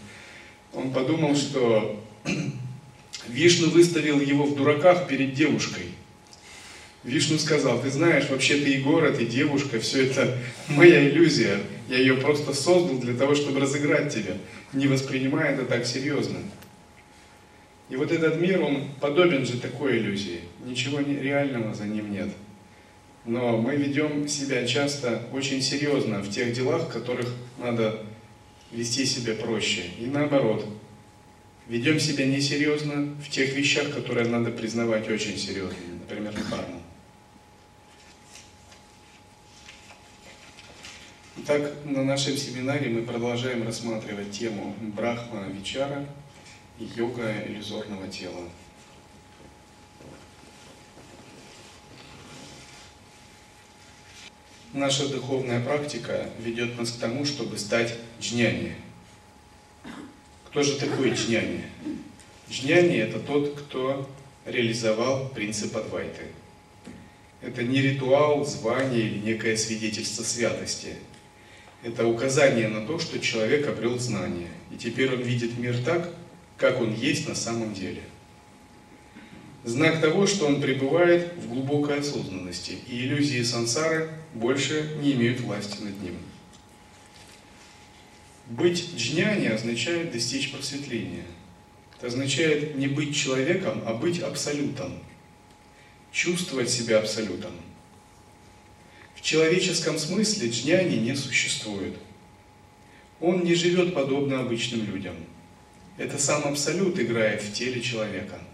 он 0.73 0.91
подумал, 0.91 1.35
что 1.35 2.03
Вишну 3.29 3.69
выставил 3.69 4.19
его 4.19 4.45
в 4.45 4.55
дураках 4.55 5.07
перед 5.07 5.33
девушкой. 5.33 5.85
Вишну 7.03 7.37
сказал, 7.37 7.81
ты 7.81 7.89
знаешь, 7.89 8.29
вообще 8.29 8.55
ты 8.55 8.73
и 8.73 8.81
город, 8.81 9.19
и 9.19 9.25
девушка, 9.25 9.79
все 9.79 10.05
это 10.05 10.37
моя 10.67 11.09
иллюзия. 11.09 11.59
Я 11.87 11.97
ее 11.97 12.15
просто 12.15 12.53
создал 12.53 12.99
для 12.99 13.15
того, 13.15 13.35
чтобы 13.35 13.59
разыграть 13.59 14.13
тебя, 14.13 14.33
не 14.73 14.87
воспринимая 14.87 15.53
это 15.53 15.65
так 15.65 15.85
серьезно. 15.85 16.39
И 17.89 17.95
вот 17.95 18.11
этот 18.11 18.39
мир, 18.39 18.61
он 18.61 18.89
подобен 18.99 19.45
же 19.45 19.59
такой 19.59 19.97
иллюзии. 19.97 20.41
Ничего 20.63 20.99
реального 20.99 21.73
за 21.73 21.85
ним 21.85 22.11
нет. 22.11 22.29
Но 23.25 23.57
мы 23.57 23.75
ведем 23.75 24.27
себя 24.27 24.65
часто 24.67 25.23
очень 25.33 25.61
серьезно 25.61 26.19
в 26.19 26.29
тех 26.29 26.53
делах, 26.53 26.83
в 26.83 26.93
которых 26.93 27.33
надо 27.57 27.99
вести 28.71 29.05
себя 29.05 29.33
проще. 29.33 29.83
И 29.99 30.05
наоборот, 30.05 30.65
ведем 31.67 31.99
себя 31.99 32.25
несерьезно 32.25 33.15
в 33.25 33.29
тех 33.29 33.55
вещах, 33.55 33.93
которые 33.93 34.27
надо 34.27 34.51
признавать 34.51 35.09
очень 35.09 35.37
серьезными, 35.37 35.99
например, 35.99 36.33
карму. 36.49 36.78
Итак, 41.51 41.73
на 41.83 42.03
нашем 42.03 42.37
семинаре 42.37 42.91
мы 42.91 43.01
продолжаем 43.01 43.65
рассматривать 43.65 44.29
тему 44.29 44.75
Брахма 44.79 45.47
Вичара 45.47 46.05
и 46.77 46.87
йога 46.95 47.43
иллюзорного 47.47 48.07
тела. 48.07 48.47
Наша 54.73 55.09
духовная 55.09 55.59
практика 55.59 56.29
ведет 56.37 56.77
нас 56.77 56.91
к 56.91 56.99
тому, 56.99 57.25
чтобы 57.25 57.57
стать 57.57 57.95
джняни. 58.21 58.75
Кто 60.49 60.61
же 60.61 60.77
такой 60.77 61.13
джняни? 61.15 61.63
Джняни– 62.47 62.97
это 62.99 63.19
тот, 63.19 63.55
кто 63.59 64.07
реализовал 64.45 65.29
принцип 65.29 65.75
Адвайты. 65.75 66.27
Это 67.41 67.63
не 67.63 67.81
ритуал, 67.81 68.45
звание 68.45 69.01
или 69.01 69.17
некое 69.17 69.57
свидетельство 69.57 70.21
святости. 70.21 70.97
Это 71.83 72.05
указание 72.05 72.67
на 72.67 72.85
то, 72.85 72.99
что 72.99 73.19
человек 73.19 73.67
обрел 73.67 73.97
знание. 73.99 74.49
И 74.71 74.77
теперь 74.77 75.13
он 75.13 75.21
видит 75.21 75.57
мир 75.57 75.77
так, 75.83 76.13
как 76.57 76.81
он 76.81 76.93
есть 76.93 77.27
на 77.27 77.35
самом 77.35 77.73
деле– 77.73 78.01
знак 79.63 80.01
того, 80.01 80.27
что 80.27 80.47
он 80.47 80.61
пребывает 80.61 81.33
в 81.37 81.49
глубокой 81.49 81.99
осознанности, 81.99 82.77
и 82.87 83.01
иллюзии 83.01 83.43
сансары 83.43 84.09
больше 84.33 84.97
не 85.01 85.13
имеют 85.13 85.41
власти 85.41 85.81
над 85.81 86.01
ним. 86.01 86.15
Быть 88.47 88.95
джняни 88.95 89.47
означает 89.47 90.11
достичь 90.11 90.51
просветления. 90.51 91.25
Это 91.97 92.07
означает 92.07 92.77
не 92.77 92.87
быть 92.87 93.15
человеком, 93.15 93.83
а 93.85 93.93
быть 93.93 94.21
абсолютом. 94.21 94.99
Чувствовать 96.11 96.69
себя 96.69 96.99
абсолютом. 96.99 97.51
В 99.19 99.21
человеческом 99.21 99.99
смысле 99.99 100.49
джняни 100.49 100.95
не 100.95 101.15
существует. 101.15 101.95
Он 103.19 103.43
не 103.43 103.53
живет 103.53 103.93
подобно 103.93 104.39
обычным 104.39 104.85
людям. 104.85 105.15
Это 105.97 106.17
сам 106.17 106.45
абсолют 106.45 106.97
играет 106.99 107.41
в 107.41 107.53
теле 107.53 107.81
человека– 107.81 108.39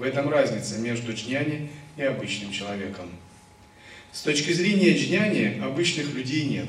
в 0.00 0.02
этом 0.02 0.30
разница 0.30 0.78
между 0.78 1.12
джняни 1.12 1.68
и 1.98 2.02
обычным 2.02 2.50
человеком. 2.50 3.10
С 4.12 4.22
точки 4.22 4.50
зрения 4.50 4.96
джняни 4.96 5.60
обычных 5.60 6.14
людей 6.14 6.46
нет. 6.46 6.68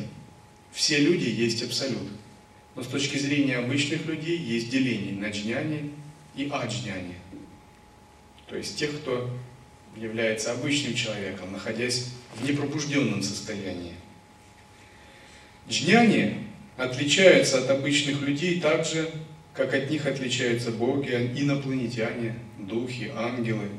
Все 0.74 0.98
люди 0.98 1.30
есть 1.30 1.64
абсолют. 1.64 2.10
Но 2.76 2.84
с 2.84 2.88
точки 2.88 3.18
зрения 3.18 3.58
обычных 3.58 4.06
людей 4.06 4.38
есть 4.38 4.70
деление 4.70 5.14
на 5.14 5.30
джняни 5.30 5.94
и 6.36 6.50
аджняни. 6.52 7.16
То 8.48 8.58
есть 8.58 8.78
тех, 8.78 8.94
кто 9.00 9.30
является 9.96 10.52
обычным 10.52 10.96
человеком, 10.96 11.52
находясь 11.52 12.10
в 12.36 12.48
непробужденном 12.48 13.22
состоянии. 13.22 13.94
Джняни 15.70 16.48
отличаются 16.78 17.60
от 17.60 17.70
обычных 17.70 18.22
людей 18.22 18.60
так 18.60 18.86
же, 18.86 19.10
как 19.54 19.74
от 19.74 19.90
них 19.90 20.06
отличаются 20.06 20.72
боги, 20.72 21.12
инопланетяне, 21.36 22.36
духи, 22.58 23.12
ангелы, 23.16 23.70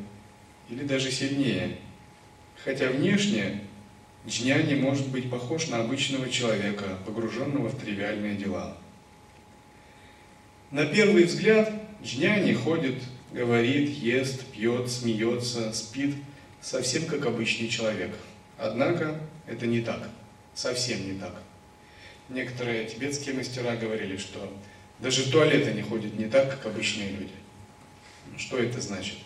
или 0.69 0.85
даже 0.85 1.11
сильнее. 1.11 1.79
Хотя 2.65 2.89
внешне 2.89 3.61
Джняни 4.27 4.75
может 4.75 5.09
быть 5.09 5.29
похож 5.31 5.69
на 5.69 5.79
обычного 5.79 6.29
человека, 6.29 6.99
погруженного 7.07 7.69
в 7.69 7.81
тривиальные 7.81 8.37
дела. 8.37 8.77
На 10.71 10.87
первый 10.87 11.25
взгляд 11.25 11.73
Джняни 12.03 12.55
ходит, 12.55 13.03
говорит, 13.33 13.91
ест, 13.91 14.45
пьет, 14.47 14.91
смеется, 14.91 15.73
спит, 15.73 16.15
совсем 16.61 17.07
как 17.07 17.27
обычный 17.27 17.69
человек. 17.69 18.15
Однако 18.59 19.19
это 19.47 19.67
не 19.67 19.81
так, 19.81 20.09
совсем 20.55 21.05
не 21.07 21.19
так. 21.19 21.35
Некоторые 22.29 22.87
тибетские 22.87 23.35
мастера 23.35 23.77
говорили, 23.77 24.17
что 24.17 24.53
даже 25.01 25.23
в 25.23 25.31
туалеты 25.31 25.73
не 25.73 25.83
ходят 25.83 26.15
не 26.19 26.27
так, 26.27 26.51
как 26.51 26.67
обычные 26.67 27.11
люди. 27.11 27.33
Что 28.39 28.59
это 28.59 28.81
значит? 28.81 29.19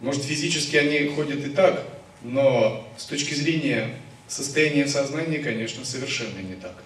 Может, 0.00 0.24
физически 0.24 0.76
они 0.76 1.08
ходят 1.08 1.44
и 1.46 1.50
так, 1.50 1.86
но 2.22 2.86
с 2.98 3.06
точки 3.06 3.34
зрения 3.34 3.94
состояния 4.26 4.86
сознания, 4.86 5.38
конечно, 5.38 5.84
совершенно 5.84 6.40
не 6.40 6.54
так. 6.54 6.82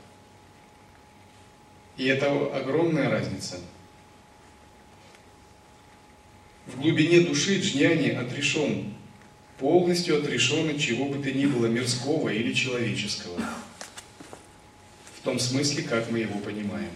И 1.96 2.06
это 2.06 2.30
огромная 2.54 3.10
разница. 3.10 3.58
В 6.66 6.80
глубине 6.80 7.20
души 7.20 7.60
Джняни 7.60 8.10
отрешен, 8.10 8.94
полностью 9.58 10.18
отрешен 10.18 10.70
от 10.70 10.78
чего 10.78 11.06
бы 11.06 11.22
то 11.22 11.32
ни 11.32 11.46
было 11.46 11.66
мирского 11.66 12.28
или 12.28 12.52
человеческого. 12.52 13.40
В 15.20 15.24
том 15.24 15.38
смысле, 15.38 15.82
как 15.82 16.10
мы 16.10 16.20
его 16.20 16.38
понимаем. 16.38 16.90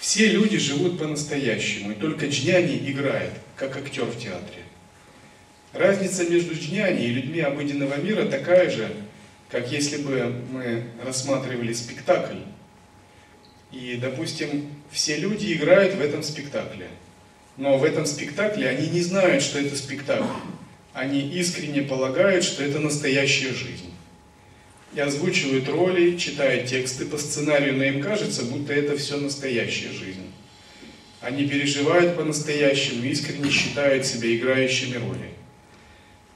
Все 0.00 0.26
люди 0.26 0.58
живут 0.58 0.98
по-настоящему, 0.98 1.92
и 1.92 1.94
только 1.94 2.26
Джняни 2.26 2.76
играет, 2.90 3.32
как 3.56 3.76
актер 3.76 4.04
в 4.04 4.18
театре. 4.18 4.64
Разница 5.72 6.28
между 6.28 6.54
Джняни 6.54 7.06
и 7.06 7.14
людьми 7.14 7.40
обыденного 7.40 7.96
мира 7.96 8.26
такая 8.26 8.70
же, 8.70 8.94
как 9.48 9.72
если 9.72 10.02
бы 10.02 10.42
мы 10.50 10.84
рассматривали 11.04 11.72
спектакль. 11.72 12.38
И, 13.72 13.96
допустим, 13.96 14.70
все 14.90 15.16
люди 15.16 15.52
играют 15.52 15.94
в 15.94 16.00
этом 16.00 16.22
спектакле. 16.22 16.88
Но 17.56 17.78
в 17.78 17.84
этом 17.84 18.06
спектакле 18.06 18.68
они 18.68 18.88
не 18.88 19.00
знают, 19.00 19.42
что 19.42 19.58
это 19.58 19.76
спектакль. 19.76 20.24
Они 20.92 21.20
искренне 21.20 21.82
полагают, 21.82 22.44
что 22.44 22.64
это 22.64 22.78
настоящая 22.78 23.52
жизнь 23.52 23.94
и 24.94 25.00
озвучивают 25.00 25.68
роли, 25.68 26.16
читают 26.16 26.66
тексты 26.66 27.04
по 27.04 27.18
сценарию, 27.18 27.76
но 27.76 27.84
им 27.84 28.00
кажется, 28.00 28.44
будто 28.44 28.72
это 28.72 28.96
все 28.96 29.16
настоящая 29.16 29.90
жизнь. 29.90 30.32
Они 31.20 31.48
переживают 31.48 32.16
по-настоящему, 32.16 33.04
искренне 33.04 33.50
считают 33.50 34.06
себя 34.06 34.34
играющими 34.34 34.96
роли. 34.96 35.30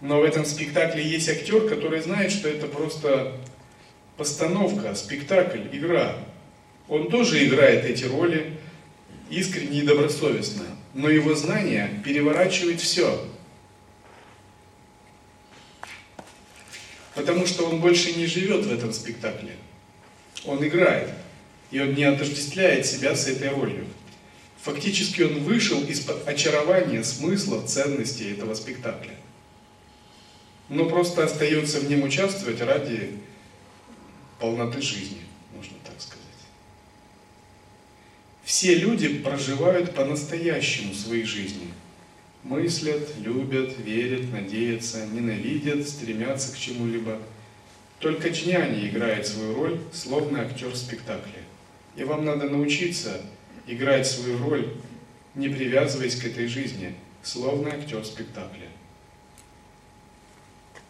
Но 0.00 0.20
в 0.20 0.24
этом 0.24 0.44
спектакле 0.44 1.04
есть 1.04 1.28
актер, 1.28 1.68
который 1.68 2.00
знает, 2.00 2.32
что 2.32 2.48
это 2.48 2.66
просто 2.66 3.36
постановка, 4.16 4.94
спектакль, 4.94 5.62
игра. 5.72 6.16
Он 6.88 7.10
тоже 7.10 7.46
играет 7.46 7.84
эти 7.84 8.04
роли 8.04 8.54
искренне 9.30 9.80
и 9.80 9.82
добросовестно, 9.82 10.64
но 10.98 11.08
его 11.08 11.32
знание 11.36 12.02
переворачивает 12.04 12.80
все. 12.80 13.24
Потому 17.14 17.46
что 17.46 17.68
он 17.68 17.80
больше 17.80 18.14
не 18.14 18.26
живет 18.26 18.66
в 18.66 18.72
этом 18.72 18.92
спектакле. 18.92 19.54
Он 20.44 20.66
играет. 20.66 21.10
И 21.70 21.78
он 21.78 21.94
не 21.94 22.02
отождествляет 22.02 22.84
себя 22.84 23.14
с 23.14 23.28
этой 23.28 23.50
ролью. 23.50 23.86
Фактически 24.62 25.22
он 25.22 25.44
вышел 25.44 25.80
из-под 25.84 26.26
очарования 26.26 27.04
смысла, 27.04 27.64
ценности 27.64 28.32
этого 28.32 28.54
спектакля. 28.54 29.14
Но 30.68 30.86
просто 30.86 31.22
остается 31.22 31.78
в 31.78 31.88
нем 31.88 32.02
участвовать 32.02 32.60
ради 32.60 33.12
полноты 34.40 34.82
жизни, 34.82 35.20
можно 35.54 35.76
так 35.84 36.00
сказать. 36.00 36.18
Все 38.48 38.76
люди 38.76 39.10
проживают 39.18 39.94
по-настоящему 39.94 40.94
свои 40.94 41.22
жизни– 41.22 41.68
мыслят, 42.44 43.06
любят, 43.18 43.76
верят, 43.78 44.32
надеются, 44.32 45.04
ненавидят, 45.04 45.86
стремятся 45.86 46.54
к 46.54 46.58
чему-либо. 46.58 47.18
Только 47.98 48.30
Джняни 48.30 48.88
играет 48.88 49.26
свою 49.26 49.54
роль, 49.54 49.78
словно 49.92 50.40
актер 50.40 50.68
в 50.68 50.76
спектакле. 50.78 51.42
И 51.94 52.04
вам 52.04 52.24
надо 52.24 52.48
научиться 52.48 53.20
играть 53.66 54.06
свою 54.06 54.38
роль, 54.38 54.72
не 55.34 55.50
привязываясь 55.50 56.16
к 56.16 56.24
этой 56.24 56.46
жизни, 56.46 56.94
словно 57.22 57.68
актер 57.68 58.00
в 58.00 58.06
спектакле. 58.06 58.70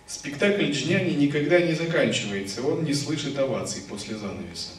Спектакль 0.07 0.71
Джняни 0.71 1.14
никогда 1.14 1.61
не 1.61 1.75
заканчивается, 1.75 2.62
он 2.62 2.85
не 2.85 2.94
слышит 2.94 3.37
оваций 3.37 3.83
после 3.88 4.16
занавеса. 4.16 4.78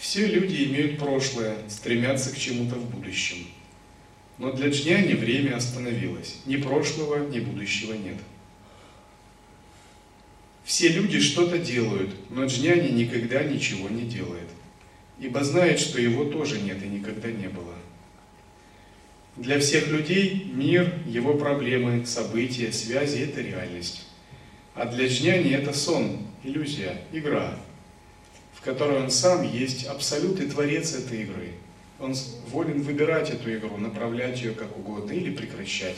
Все 0.00 0.26
люди 0.26 0.64
имеют 0.64 0.98
прошлое, 0.98 1.58
стремятся 1.68 2.34
к 2.34 2.38
чему-то 2.38 2.76
в 2.76 2.90
будущем. 2.90 3.46
Но 4.38 4.50
для 4.50 4.70
Джняни 4.70 5.12
время 5.12 5.56
остановилось. 5.56 6.38
Ни 6.46 6.56
прошлого, 6.56 7.28
ни 7.28 7.38
будущего 7.38 7.92
нет. 7.92 8.16
Все 10.64 10.88
люди 10.88 11.20
что-то 11.20 11.58
делают, 11.58 12.14
но 12.30 12.46
Джняни 12.46 12.88
никогда 12.88 13.42
ничего 13.42 13.90
не 13.90 14.06
делает, 14.06 14.48
ибо 15.18 15.44
знает, 15.44 15.78
что 15.78 16.00
его 16.00 16.24
тоже 16.24 16.58
нет 16.60 16.82
и 16.82 16.88
никогда 16.88 17.30
не 17.30 17.48
было. 17.48 17.74
Для 19.36 19.60
всех 19.60 19.88
людей 19.88 20.50
мир, 20.50 20.94
его 21.06 21.34
проблемы, 21.34 22.06
события, 22.06 22.72
связи– 22.72 23.18
это 23.18 23.42
реальность. 23.42 24.06
А 24.74 24.86
для 24.86 25.08
Джняни 25.08 25.50
это 25.50 25.74
сон, 25.74 26.26
иллюзия, 26.42 27.02
игра, 27.12 27.58
в 28.60 28.64
которой 28.64 29.02
он 29.02 29.10
сам 29.10 29.42
есть 29.42 29.86
абсолют 29.86 30.40
и 30.40 30.46
творец 30.46 30.94
этой 30.94 31.22
игры. 31.22 31.52
Он 31.98 32.14
волен 32.48 32.82
выбирать 32.82 33.30
эту 33.30 33.54
игру, 33.54 33.76
направлять 33.76 34.40
ее 34.40 34.52
как 34.52 34.76
угодно 34.76 35.12
или 35.12 35.30
прекращать. 35.34 35.96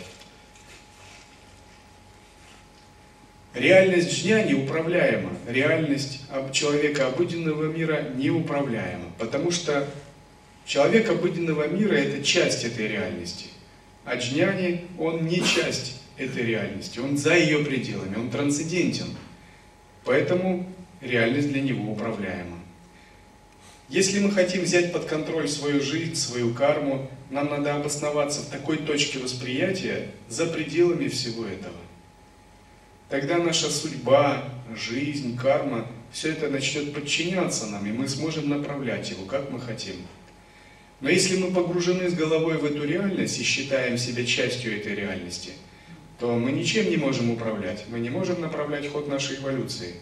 Реальность 3.54 4.16
жня 4.16 4.44
неуправляема, 4.44 5.30
реальность 5.46 6.22
человека 6.52 7.08
обыденного 7.08 7.64
мира 7.64 8.08
неуправляема, 8.14 9.12
потому 9.18 9.50
что 9.50 9.86
человек 10.64 11.10
обыденного 11.10 11.68
мира– 11.68 11.92
это 11.94 12.24
часть 12.24 12.64
этой 12.64 12.88
реальности, 12.88 13.48
а 14.06 14.16
джняни, 14.16 14.86
он 14.98 15.26
не 15.26 15.42
часть 15.42 16.00
этой 16.16 16.44
реальности, 16.44 16.98
он 16.98 17.18
за 17.18 17.36
ее 17.36 17.58
пределами, 17.58 18.16
он 18.16 18.30
трансцендентен, 18.30 19.08
поэтому 20.04 20.66
реальность 21.02 21.52
для 21.52 21.60
него 21.60 21.92
управляема. 21.92 22.58
Если 23.88 24.20
мы 24.20 24.30
хотим 24.30 24.62
взять 24.62 24.92
под 24.92 25.04
контроль 25.04 25.48
свою 25.48 25.82
жизнь, 25.82 26.14
свою 26.14 26.54
карму, 26.54 27.10
нам 27.30 27.50
надо 27.50 27.74
обосноваться 27.74 28.40
в 28.40 28.46
такой 28.46 28.78
точке 28.78 29.18
восприятия 29.18 30.08
за 30.28 30.46
пределами 30.46 31.08
всего 31.08 31.44
этого– 31.44 31.76
тогда 33.12 33.36
наша 33.36 33.68
судьба, 33.68 34.42
жизнь, 34.74 35.36
карма, 35.36 35.86
все 36.12 36.30
это 36.30 36.48
начнет 36.48 36.94
подчиняться 36.94 37.66
нам, 37.66 37.86
и 37.86 37.92
мы 37.92 38.08
сможем 38.08 38.48
направлять 38.48 39.10
его, 39.10 39.26
как 39.26 39.50
мы 39.50 39.60
хотим. 39.60 39.96
Но 41.02 41.10
если 41.10 41.36
мы 41.36 41.50
погружены 41.50 42.08
с 42.08 42.14
головой 42.14 42.56
в 42.56 42.64
эту 42.64 42.86
реальность 42.86 43.38
и 43.38 43.42
считаем 43.42 43.98
себя 43.98 44.24
частью 44.24 44.78
этой 44.78 44.94
реальности, 44.94 45.50
то 46.18 46.34
мы 46.38 46.52
ничем 46.52 46.88
не 46.88 46.96
можем 46.96 47.30
управлять, 47.30 47.84
мы 47.88 47.98
не 48.00 48.08
можем 48.08 48.40
направлять 48.40 48.90
ход 48.90 49.08
нашей 49.08 49.36
эволюции. 49.36 49.96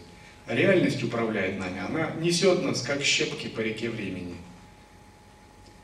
Реальность 0.53 1.03
управляет 1.03 1.57
нами, 1.59 1.79
она 1.79 2.11
несет 2.19 2.63
нас, 2.63 2.81
как 2.81 3.03
щепки 3.03 3.47
по 3.47 3.61
реке 3.61 3.89
времени. 3.89 4.35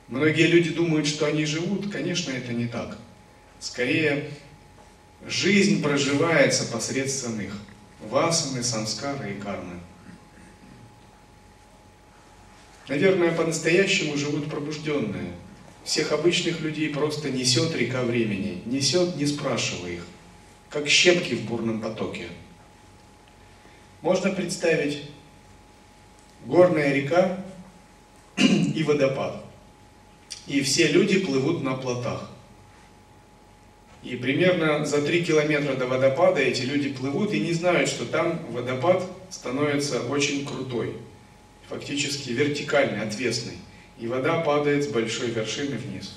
Многие 0.08 0.48
люди 0.48 0.72
думают, 0.72 1.08
что 1.08 1.26
они 1.26 1.46
живут, 1.46 1.92
конечно, 1.92 2.32
это 2.32 2.54
не 2.54 2.68
так. 2.68 2.98
Скорее, 3.60 4.30
Жизнь 5.26 5.82
проживается 5.82 6.66
посредством 6.66 7.42
их. 7.42 7.54
Васаны, 8.10 8.64
самскары 8.64 9.34
и 9.34 9.42
кармы. 9.42 9.80
Наверное, 12.88 13.32
по-настоящему 13.32 14.16
живут 14.16 14.50
пробужденные. 14.50 15.34
Всех 15.84 16.12
обычных 16.12 16.62
людей 16.62 16.90
просто 16.90 17.32
несет 17.32 17.76
река 17.76 18.04
времени, 18.04 18.62
несет, 18.66 19.16
не 19.16 19.26
спрашивая 19.26 19.94
их, 19.94 20.06
как 20.70 20.88
щепки 20.88 21.34
в 21.34 21.42
бурном 21.46 21.82
потоке. 21.82 22.28
Можно 24.02 24.32
представить 24.32 25.04
горная 26.46 26.94
река 26.94 27.44
и 28.38 28.84
водопад. 28.84 29.44
И 30.46 30.62
все 30.62 30.88
люди 30.88 31.20
плывут 31.20 31.64
на 31.64 31.74
плотах. 31.76 32.30
И 34.04 34.16
примерно 34.16 34.86
за 34.86 35.02
три 35.02 35.26
километра 35.26 35.74
до 35.74 35.88
водопада 35.88 36.40
эти 36.40 36.62
люди 36.62 36.90
плывут 36.90 37.34
и 37.34 37.40
не 37.40 37.54
знают, 37.54 37.90
что 37.90 38.06
там 38.06 38.40
водопад 38.52 39.04
становится 39.30 40.02
очень 40.04 40.46
крутой, 40.46 40.94
фактически 41.68 42.30
вертикальный, 42.30 43.02
отвесный. 43.02 43.58
И 44.00 44.08
вода 44.08 44.40
падает 44.42 44.84
с 44.84 44.88
большой 44.88 45.32
вершины 45.32 45.76
вниз. 45.76 46.16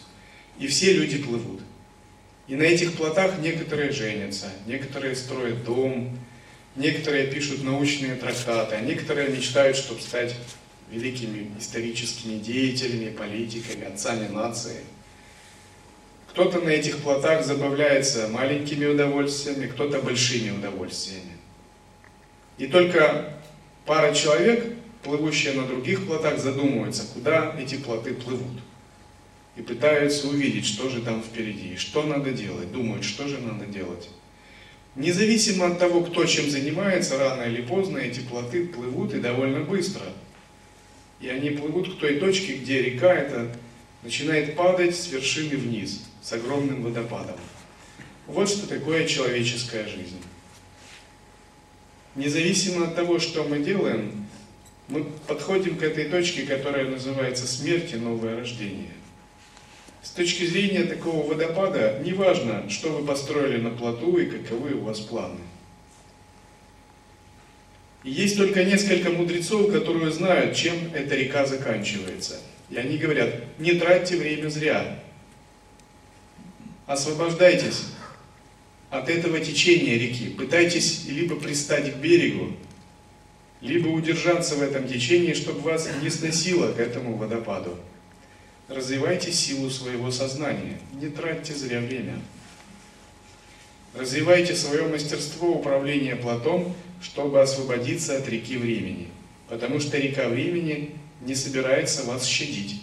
И 0.58 0.66
все 0.66 0.92
люди 0.92 1.18
плывут. 1.18 1.60
И 2.46 2.54
на 2.54 2.62
этих 2.64 2.92
плотах 2.92 3.38
некоторые 3.38 3.90
женятся, 3.90 4.52
некоторые 4.66 5.16
строят 5.16 5.64
дом, 5.64 6.18
некоторые 6.76 7.26
пишут 7.26 7.62
научные 7.62 8.14
трактаты, 8.14 8.76
а 8.76 8.80
некоторые 8.80 9.28
мечтают, 9.28 9.76
чтобы 9.76 10.00
стать 10.00 10.34
великими 10.90 11.50
историческими 11.58 12.38
деятелями, 12.38 13.10
политиками, 13.10 13.84
отцами 13.84 14.28
нации– 14.28 14.80
кто-то 16.30 16.60
на 16.60 16.68
этих 16.68 16.98
плотах 16.98 17.44
забавляется 17.44 18.28
маленькими 18.28 18.86
удовольствиями, 18.86 19.66
кто-то 19.66 20.00
большими 20.00 20.50
удовольствиями. 20.50 21.36
И 22.56 22.68
только 22.68 23.34
пара 23.84 24.14
человек, 24.14 24.64
плывущие 25.02 25.54
на 25.54 25.66
других 25.66 26.06
плотах, 26.06 26.38
задумываются, 26.38 27.04
куда 27.12 27.56
эти 27.58 27.76
плоты 27.76 28.14
плывут. 28.14 28.60
И 29.56 29.62
пытаются 29.62 30.28
увидеть, 30.28 30.66
что 30.66 30.88
же 30.88 31.02
там 31.02 31.20
впереди, 31.20 31.76
что 31.76 32.04
надо 32.04 32.30
делать, 32.30 32.70
думают, 32.70 33.04
что 33.04 33.26
же 33.26 33.38
надо 33.38 33.66
делать. 33.66 34.08
Независимо 34.96 35.66
от 35.66 35.78
того, 35.78 36.02
кто 36.02 36.24
чем 36.24 36.50
занимается, 36.50 37.16
рано 37.16 37.42
или 37.42 37.62
поздно 37.62 37.98
эти 37.98 38.20
плоты 38.20 38.66
плывут 38.66 39.14
и 39.14 39.20
довольно 39.20 39.60
быстро. 39.60 40.02
И 41.20 41.28
они 41.28 41.50
плывут 41.50 41.94
к 41.94 41.98
той 42.00 42.18
точке, 42.18 42.54
где 42.54 42.82
река 42.82 43.14
эта 43.14 43.54
начинает 44.02 44.56
падать 44.56 44.96
с 44.96 45.10
вершины 45.12 45.56
вниз 45.56 46.02
с 46.22 46.32
огромным 46.32 46.82
водопадом. 46.82 47.36
Вот 48.26 48.48
что 48.48 48.66
такое 48.66 49.06
человеческая 49.06 49.86
жизнь. 49.86 50.20
Независимо 52.16 52.86
от 52.86 52.96
того, 52.96 53.20
что 53.20 53.44
мы 53.44 53.60
делаем, 53.60 54.26
мы 54.88 55.04
подходим 55.26 55.76
к 55.76 55.82
этой 55.82 56.06
точке, 56.06 56.42
которая 56.42 56.88
называется 56.88 57.46
смерть 57.46 57.92
и 57.92 57.96
новое 57.96 58.36
рождение. 58.36 58.90
С 60.02 60.10
точки 60.10 60.44
зрения 60.44 60.84
такого 60.84 61.26
водопада, 61.26 62.00
неважно, 62.04 62.68
что 62.70 62.90
вы 62.90 63.06
построили 63.06 63.60
на 63.60 63.70
плоту 63.70 64.16
и 64.16 64.26
каковы 64.26 64.74
у 64.74 64.80
вас 64.80 65.00
планы. 65.00 65.40
Есть 68.02 68.38
только 68.38 68.64
несколько 68.64 69.10
мудрецов, 69.10 69.70
которые 69.70 70.10
знают, 70.10 70.56
чем 70.56 70.74
эта 70.94 71.16
река 71.16 71.44
заканчивается. 71.44 72.40
И 72.70 72.76
они 72.76 72.96
говорят, 72.96 73.34
не 73.58 73.72
тратьте 73.72 74.16
время 74.16 74.48
зря, 74.48 75.00
освобождайтесь 76.86 77.84
от 78.88 79.10
этого 79.10 79.38
течения 79.40 79.98
реки. 79.98 80.30
Пытайтесь 80.30 81.04
либо 81.08 81.36
пристать 81.36 81.92
к 81.92 81.96
берегу, 81.96 82.56
либо 83.60 83.88
удержаться 83.88 84.54
в 84.54 84.62
этом 84.62 84.88
течении, 84.88 85.34
чтобы 85.34 85.60
вас 85.60 85.88
не 86.02 86.08
сносило 86.08 86.72
к 86.72 86.78
этому 86.78 87.16
водопаду. 87.16 87.76
Развивайте 88.70 89.32
силу 89.32 89.68
своего 89.68 90.12
сознания, 90.12 90.78
не 90.92 91.08
тратьте 91.08 91.52
зря 91.54 91.80
время. 91.80 92.20
Развивайте 93.94 94.54
свое 94.54 94.86
мастерство 94.86 95.50
управления 95.50 96.14
плотом, 96.14 96.76
чтобы 97.02 97.42
освободиться 97.42 98.16
от 98.16 98.28
реки 98.28 98.56
времени. 98.56 99.08
Потому 99.48 99.80
что 99.80 99.98
река 99.98 100.28
времени 100.28 100.94
не 101.20 101.34
собирается 101.34 102.04
вас 102.04 102.24
щадить. 102.24 102.80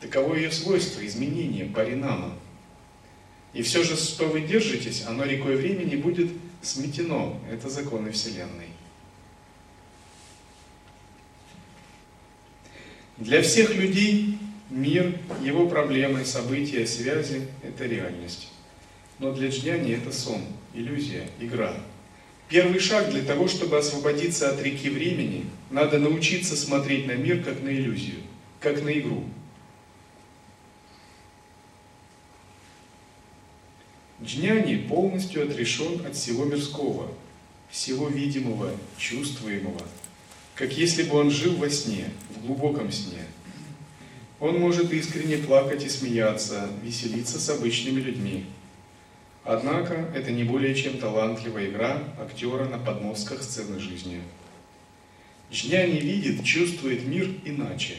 Таково 0.00 0.34
ее 0.34 0.50
свойство, 0.50 1.06
изменение, 1.06 1.66
паринама. 1.66 2.32
И 3.52 3.60
все 3.60 3.82
же, 3.82 3.96
что 3.96 4.28
вы 4.28 4.40
держитесь, 4.40 5.04
оно 5.06 5.24
рекой 5.24 5.56
времени 5.56 5.96
будет 5.96 6.30
сметено. 6.62 7.38
Это 7.52 7.68
законы 7.68 8.12
Вселенной. 8.12 8.68
Для 13.18 13.42
всех 13.42 13.74
людей 13.74 14.38
мир, 14.70 15.18
его 15.42 15.68
проблемы, 15.68 16.24
события, 16.24 16.86
связи– 16.86 17.48
это 17.62 17.86
реальность. 17.86 18.48
Но 19.18 19.32
для 19.32 19.48
джняни 19.48 19.92
это 19.92 20.12
сон, 20.12 20.42
иллюзия, 20.74 21.28
игра. 21.40 21.74
Первый 22.48 22.78
шаг 22.80 23.10
для 23.10 23.22
того, 23.22 23.48
чтобы 23.48 23.76
освободиться 23.78 24.50
от 24.50 24.62
реки 24.62 24.88
времени, 24.88 25.44
надо 25.70 25.98
научиться 25.98 26.56
смотреть 26.56 27.06
на 27.06 27.12
мир 27.12 27.42
как 27.42 27.62
на 27.62 27.68
иллюзию, 27.68 28.16
как 28.60 28.82
на 28.82 28.90
игру– 28.98 29.24
Джняни 34.22 34.76
полностью 34.76 35.44
отрешен 35.44 36.04
от 36.04 36.16
всего 36.16 36.44
мирского, 36.44 37.08
всего 37.70 38.08
видимого, 38.08 38.72
чувствуемого, 38.96 39.80
как 40.56 40.76
если 40.76 41.04
бы 41.04 41.18
он 41.18 41.30
жил 41.30 41.54
во 41.54 41.70
сне, 41.70 42.10
в 42.30 42.46
глубоком 42.46 42.90
сне. 42.90 43.24
Он 44.40 44.58
может 44.60 44.92
искренне 44.92 45.38
плакать 45.38 45.84
и 45.84 45.88
смеяться, 45.88 46.68
веселиться 46.82 47.40
с 47.40 47.48
обычными 47.48 48.00
людьми. 48.00 48.46
Однако 49.44 49.94
это 50.14 50.30
не 50.30 50.44
более 50.44 50.74
чем 50.74 50.98
талантливая 50.98 51.66
игра 51.66 52.02
актера 52.20 52.66
на 52.66 52.78
подмостках 52.78 53.42
сцены 53.42 53.80
жизни. 53.80 54.22
Джняни 55.50 55.98
видит, 55.98 56.44
чувствует 56.44 57.04
мир 57.06 57.28
иначе. 57.44 57.96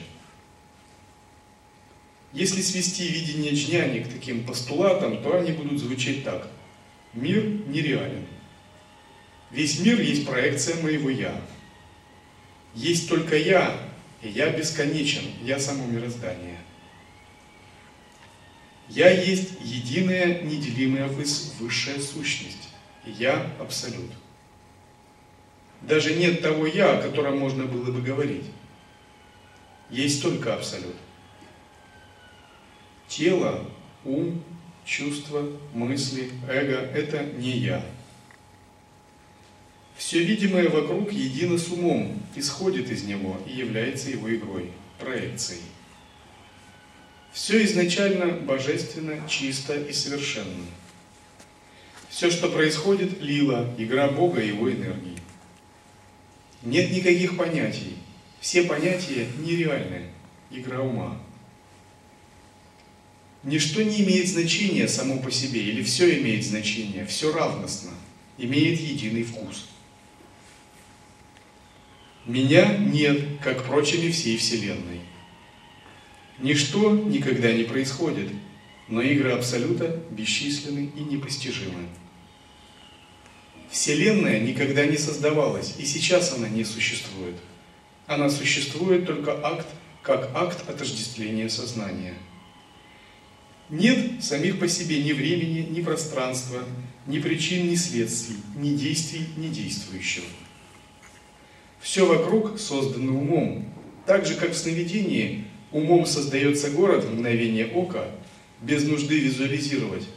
Если 2.31 2.61
свести 2.61 3.07
видение 3.07 3.53
джняни 3.53 4.03
к 4.03 4.07
таким 4.07 4.45
постулатам, 4.45 5.23
то 5.23 5.39
они 5.39 5.51
будут 5.51 5.79
звучать 5.79 6.23
так. 6.23 6.47
Мир 7.13 7.43
нереален. 7.67 8.25
Весь 9.49 9.79
мир 9.79 9.99
есть 9.99 10.27
проекция 10.27 10.81
моего 10.83 11.09
«я». 11.09 11.41
Есть 12.75 13.09
только 13.09 13.35
«я», 13.35 13.88
«я» 14.21 14.49
бесконечен, 14.49 15.23
«я» 15.43 15.59
само 15.59 15.85
мироздание. 15.85 16.57
«Я» 18.87 19.09
есть 19.09 19.53
единая, 19.61 20.41
неделимая 20.41 21.07
высшая 21.07 21.99
сущность. 21.99 22.69
«Я»– 23.05 23.51
абсолют. 23.59 24.11
Даже 25.81 26.15
нет 26.15 26.41
того 26.41 26.67
«я», 26.67 26.97
о 26.97 27.01
котором 27.01 27.37
можно 27.37 27.65
было 27.65 27.91
бы 27.91 28.01
говорить. 28.01 28.45
Есть 29.89 30.21
только 30.21 30.53
абсолют. 30.53 30.95
Тело, 33.07 33.65
ум, 34.03 34.43
чувства, 34.85 35.49
мысли, 35.73 36.29
эго– 36.47 36.75
это 36.93 37.23
не 37.23 37.51
я. 37.51 37.83
Все 39.99 40.23
видимое 40.23 40.69
вокруг 40.69 41.11
едино 41.11 41.57
с 41.57 41.67
умом, 41.67 42.23
исходит 42.33 42.89
из 42.89 43.03
него 43.03 43.37
и 43.45 43.57
является 43.57 44.09
его 44.09 44.33
игрой, 44.33 44.71
проекцией. 44.97 45.59
Все 47.33 47.65
изначально 47.65 48.27
божественно, 48.31 49.21
чисто 49.27 49.77
и 49.77 49.91
совершенно. 49.91 50.63
Все, 52.07 52.31
что 52.31 52.47
происходит, 52.47 53.21
лила, 53.21 53.69
игра 53.77 54.07
Бога 54.07 54.41
и 54.41 54.47
его 54.47 54.71
энергии. 54.71 55.17
Нет 56.63 56.91
никаких 56.91 57.35
понятий. 57.35 57.97
Все 58.39 58.63
понятия 58.63 59.27
нереальны, 59.39 60.05
игра 60.49 60.79
ума. 60.79 61.21
Ничто 63.43 63.81
не 63.81 64.01
имеет 64.01 64.29
значения 64.29 64.87
само 64.87 65.17
по 65.17 65.29
себе, 65.29 65.61
или 65.61 65.83
все 65.83 66.21
имеет 66.21 66.45
значение, 66.45 67.05
все 67.05 67.33
равностно, 67.33 67.91
имеет 68.37 68.79
единый 68.79 69.23
вкус. 69.23 69.67
Меня 72.25 72.77
нет, 72.77 73.21
как 73.43 73.63
прочими 73.63 74.11
всей 74.11 74.37
Вселенной. 74.37 75.01
Ничто 76.39 76.95
никогда 76.95 77.51
не 77.51 77.63
происходит, 77.63 78.29
но 78.87 79.01
игры 79.01 79.31
Абсолюта 79.31 80.01
бесчисленны 80.11 80.91
и 80.95 80.99
непостижимы. 81.01 81.87
Вселенная 83.69 84.39
никогда 84.39 84.85
не 84.85 84.97
создавалась, 84.97 85.75
и 85.77 85.85
сейчас 85.85 86.33
она 86.33 86.49
не 86.49 86.63
существует. 86.63 87.35
Она 88.07 88.29
существует 88.29 89.05
только 89.05 89.39
акт, 89.45 89.67
как 90.01 90.31
акт 90.33 90.67
отождествления 90.67 91.49
сознания– 91.49 92.13
нет 93.69 94.23
самих 94.23 94.59
по 94.59 94.67
себе 94.67 95.03
ни 95.03 95.11
времени, 95.11 95.59
ни 95.69 95.81
пространства, 95.81 96.63
ни 97.05 97.19
причин, 97.19 97.69
ни 97.69 97.75
следствий, 97.75 98.37
ни 98.55 98.75
действий, 98.75 99.27
ни 99.37 99.47
действующего. 99.47 100.25
Все 101.79 102.05
вокруг 102.05 102.59
создано 102.59 103.17
умом, 103.17 103.65
так 104.05 104.25
же, 104.25 104.35
как 104.35 104.51
в 104.51 104.57
сновидении 104.57 105.45
умом 105.71 106.05
создается 106.05 106.69
город 106.71 107.05
в 107.05 107.13
мгновение 107.13 107.67
ока, 107.67 108.09
без 108.61 108.85
нужды 108.85 109.19
визуализировать. 109.19 110.07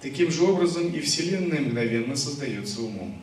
Таким 0.00 0.30
же 0.30 0.44
образом 0.44 0.92
и 0.92 1.00
Вселенная 1.00 1.60
мгновенно 1.60 2.16
создается 2.16 2.82
умом. 2.82 3.20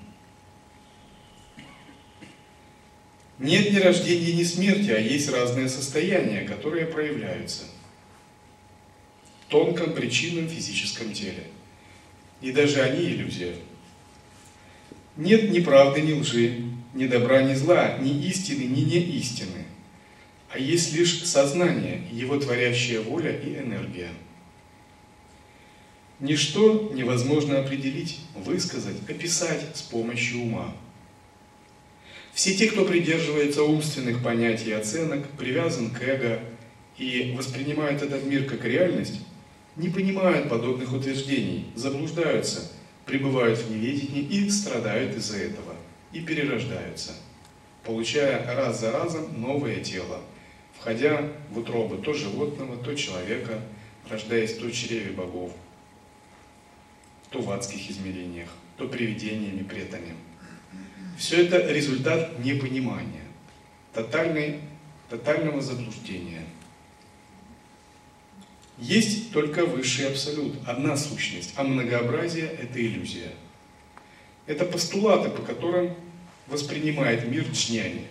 Нет 3.39 3.71
ни 3.71 3.77
рождения, 3.77 4.33
ни 4.33 4.43
смерти, 4.43 4.89
а 4.89 4.99
есть 4.99 5.29
разные 5.29 5.69
состояния, 5.69 6.41
которые 6.41 6.87
проявляются– 6.87 7.63
тонком 9.49 9.93
причинном 9.93 10.47
физическом 10.47 11.13
теле. 11.13 11.43
И 12.41 12.51
даже 12.51 12.81
они 12.81 13.05
иллюзия. 13.05 13.55
Нет 15.15 15.49
ни 15.51 15.59
правды, 15.59 16.01
ни 16.01 16.13
лжи, 16.13 16.61
ни 16.97 17.05
добра, 17.05 17.43
ни 17.43 17.53
зла, 17.53 17.97
ни 17.99 18.25
истины, 18.27 18.63
ни 18.63 18.81
неистины. 18.81 19.65
А 20.49 20.57
есть 20.57 20.93
лишь 20.93 21.23
сознание, 21.23 22.01
его 22.11 22.39
творящая 22.39 23.01
воля 23.01 23.31
и 23.31 23.59
энергия. 23.59 24.09
Ничто 26.19 26.91
невозможно 26.93 27.59
определить, 27.59 28.19
высказать, 28.33 28.97
описать 29.07 29.61
с 29.75 29.83
помощью 29.83 30.41
ума. 30.41 30.75
Все 32.33 32.55
те, 32.55 32.67
кто 32.67 32.83
придерживается 32.85 33.63
умственных 33.63 34.23
понятий 34.23 34.69
и 34.69 34.73
оценок, 34.73 35.29
привязан 35.37 35.91
к 35.91 36.01
эго 36.01 36.39
и 36.97 37.35
воспринимает 37.37 38.01
этот 38.01 38.25
мир 38.25 38.45
как 38.45 38.65
реальность, 38.65 39.21
не 39.75 39.89
понимают 39.89 40.49
подобных 40.49 40.91
утверждений, 40.93 41.67
заблуждаются, 41.75 42.71
пребывают 43.05 43.59
в 43.59 43.69
неведении 43.69 44.23
и 44.23 44.49
страдают 44.49 45.15
из-за 45.15 45.37
этого, 45.37 45.66
и 46.17 46.21
перерождаются, 46.21 47.13
получая 47.83 48.43
раз 48.55 48.79
за 48.79 48.91
разом 48.91 49.39
новое 49.39 49.83
тело, 49.83 50.19
входя 50.79 51.31
в 51.51 51.59
утробы 51.59 51.97
то 51.97 52.13
животного, 52.13 52.75
то 52.77 52.95
человека, 52.95 53.61
рождаясь 54.09 54.55
то 54.55 54.65
в 54.65 54.71
чреве 54.71 55.11
богов, 55.11 55.51
то 57.29 57.39
в 57.39 57.51
адских 57.51 57.91
измерениях, 57.91 58.49
то 58.77 58.87
привидениями, 58.87 59.61
претами. 59.61 60.15
Все 61.19 61.45
это 61.45 61.71
результат 61.71 62.39
непонимания, 62.39 63.25
тотальной, 63.93 64.61
тотального 65.09 65.61
заблуждения– 65.61 66.43
есть 68.79 69.31
только 69.31 69.65
высший 69.65 70.07
абсолют, 70.07 70.53
одна 70.67 70.95
сущность, 70.95 71.53
а 71.55 71.63
многообразие– 71.63 72.45
это 72.61 72.79
иллюзия. 72.79 73.31
Это 74.45 74.65
постулаты, 74.65 75.29
по 75.29 75.41
которым 75.41 75.95
воспринимает 76.47 77.27
мир 77.27 77.45
джняни. 77.51 78.05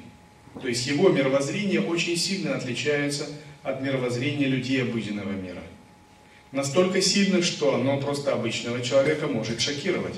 То 0.60 0.68
есть 0.68 0.86
его 0.86 1.08
мировоззрение 1.08 1.80
очень 1.80 2.16
сильно 2.16 2.56
отличается 2.56 3.28
от 3.62 3.82
мировоззрения 3.82 4.46
людей 4.46 4.82
обыденного 4.82 5.32
мира. 5.32 5.62
Настолько 6.52 7.02
сильно, 7.02 7.42
что 7.42 7.74
оно 7.74 8.00
просто 8.00 8.32
обычного 8.32 8.80
человека 8.80 9.26
может 9.26 9.60
шокировать. 9.60 10.14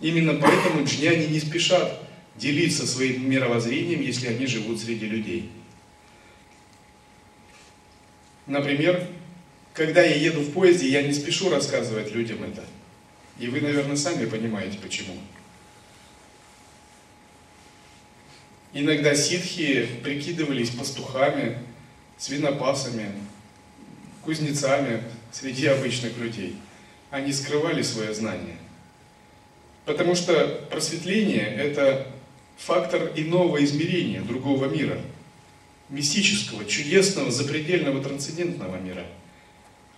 Именно 0.00 0.34
поэтому 0.34 0.84
джняни 0.84 1.26
не 1.26 1.40
спешат 1.40 2.00
делиться 2.36 2.86
своим 2.86 3.28
мировоззрением, 3.28 4.00
если 4.00 4.28
они 4.28 4.46
живут 4.46 4.80
среди 4.80 5.06
людей. 5.06 5.50
Например, 8.46 9.06
когда 9.74 10.02
я 10.02 10.14
еду 10.16 10.40
в 10.40 10.52
поезде, 10.52 10.88
я 10.88 11.02
не 11.02 11.12
спешу 11.12 11.50
рассказывать 11.50 12.12
людям 12.12 12.42
это. 12.42 12.64
И 13.38 13.48
вы, 13.48 13.60
наверное, 13.60 13.96
сами 13.96 14.26
понимаете, 14.26 14.78
почему. 14.82 15.14
Иногда 18.74 19.14
ситхи 19.14 19.86
прикидывались 20.02 20.70
пастухами, 20.70 21.58
свинопасами, 22.16 23.12
кузнецами 24.22 25.02
среди 25.30 25.66
обычных 25.66 26.16
людей. 26.18 26.56
Они 27.10 27.32
скрывали 27.32 27.82
свое 27.82 28.14
знание. 28.14 28.56
Потому 29.84 30.14
что 30.14 30.66
просветление– 30.70 31.46
это 31.56 32.06
фактор 32.56 33.12
иного 33.16 33.62
измерения, 33.64 34.22
другого 34.22 34.66
мира– 34.66 34.98
мистического, 35.92 36.64
чудесного, 36.64 37.30
запредельного, 37.30 38.02
трансцендентного 38.02 38.76
мира. 38.76 39.04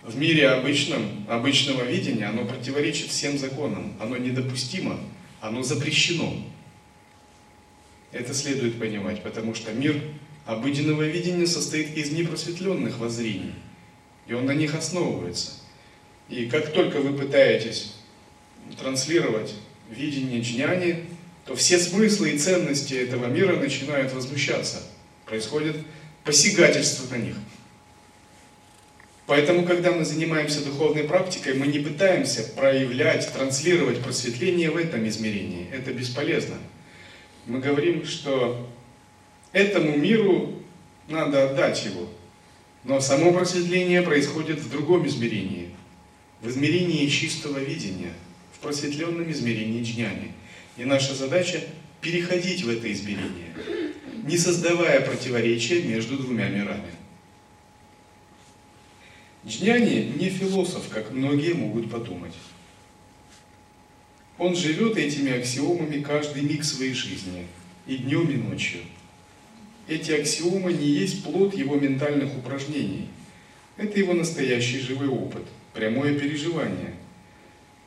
В 0.03 0.17
мире 0.17 0.49
обычном, 0.49 1.25
обычного 1.27 1.83
видения 1.83 2.27
оно 2.27 2.45
противоречит 2.45 3.07
всем 3.07 3.37
законам, 3.39 3.93
оно 3.99 4.17
недопустимо, 4.17 4.99
оно 5.41 5.63
запрещено. 5.63 6.35
Это 8.15 8.33
следует 8.33 8.79
понимать, 8.79 9.21
потому 9.23 9.53
что 9.53 9.73
мир 9.73 10.01
обыденного 10.45 11.03
видения 11.03 11.45
состоит 11.45 11.97
из 11.97 12.11
непросветленных 12.11 12.97
воззрений, 12.97 13.53
и 14.25 14.33
он 14.33 14.45
на 14.45 14.53
них 14.53 14.73
основывается. 14.73 15.51
И 16.29 16.45
как 16.45 16.71
только 16.71 17.01
вы 17.01 17.17
пытаетесь 17.17 17.93
транслировать 18.79 19.53
видение 19.89 20.39
джняни, 20.39 21.03
то 21.45 21.57
все 21.57 21.77
смыслы 21.77 22.31
и 22.31 22.37
ценности 22.37 22.93
этого 22.93 23.25
мира 23.25 23.57
начинают 23.57 24.13
возмущаться– 24.13 24.81
происходит 25.25 25.75
посягательство 26.23 27.13
на 27.13 27.19
них. 27.19 27.35
Поэтому, 29.27 29.65
когда 29.65 29.91
мы 29.91 30.05
занимаемся 30.05 30.63
духовной 30.63 31.03
практикой, 31.03 31.55
мы 31.55 31.67
не 31.67 31.79
пытаемся 31.79 32.43
проявлять, 32.43 33.29
транслировать 33.33 34.01
просветление 34.01 34.69
в 34.69 34.77
этом 34.77 35.05
измерении. 35.07 35.67
Это 35.73 35.91
бесполезно. 35.91 36.55
Мы 37.45 37.59
говорим, 37.59 38.05
что 38.05 38.67
этому 39.51 39.97
миру 39.97 40.61
надо 41.07 41.49
отдать 41.49 41.85
его. 41.85 42.09
Но 42.83 42.99
само 42.99 43.31
просветление 43.33 44.01
происходит 44.01 44.59
в 44.59 44.69
другом 44.69 45.07
измерении. 45.07 45.71
в 46.41 46.49
измерении 46.49 47.07
чистого 47.07 47.57
видения, 47.59 48.13
в 48.53 48.59
просветленном 48.59 49.31
измерении 49.31 49.83
джняни. 49.83 50.31
И 50.77 50.85
наша 50.85 51.15
задача 51.15 51.61
переходить 52.01 52.63
в 52.63 52.69
это 52.69 52.91
измерение, 52.91 53.53
не 54.23 54.37
создавая 54.37 55.01
противоречия 55.01 55.81
между 55.81 56.17
двумя 56.17 56.49
мирами. 56.49 56.91
Джняни 59.47 60.13
не 60.19 60.29
философ, 60.29 60.89
как 60.89 61.11
многие 61.11 61.53
могут 61.53 61.89
подумать. 61.89 62.33
Он 64.37 64.55
живет 64.55 64.97
этими 64.97 65.31
аксиомами 65.31 66.01
каждый 66.01 66.43
миг 66.43 66.63
своей 66.63 66.93
жизни, 66.93 67.47
и 67.87 67.97
днем, 67.97 68.29
и 68.29 68.35
ночью. 68.35 68.81
Эти 69.87 70.11
аксиомы 70.11 70.73
не 70.73 70.87
есть 70.87 71.23
плод 71.23 71.55
его 71.55 71.75
ментальных 71.75 72.35
упражнений. 72.35 73.07
Это 73.77 73.97
его 73.99 74.13
настоящий 74.13 74.79
живой 74.79 75.07
опыт, 75.07 75.43
прямое 75.73 76.17
переживание, 76.17 76.95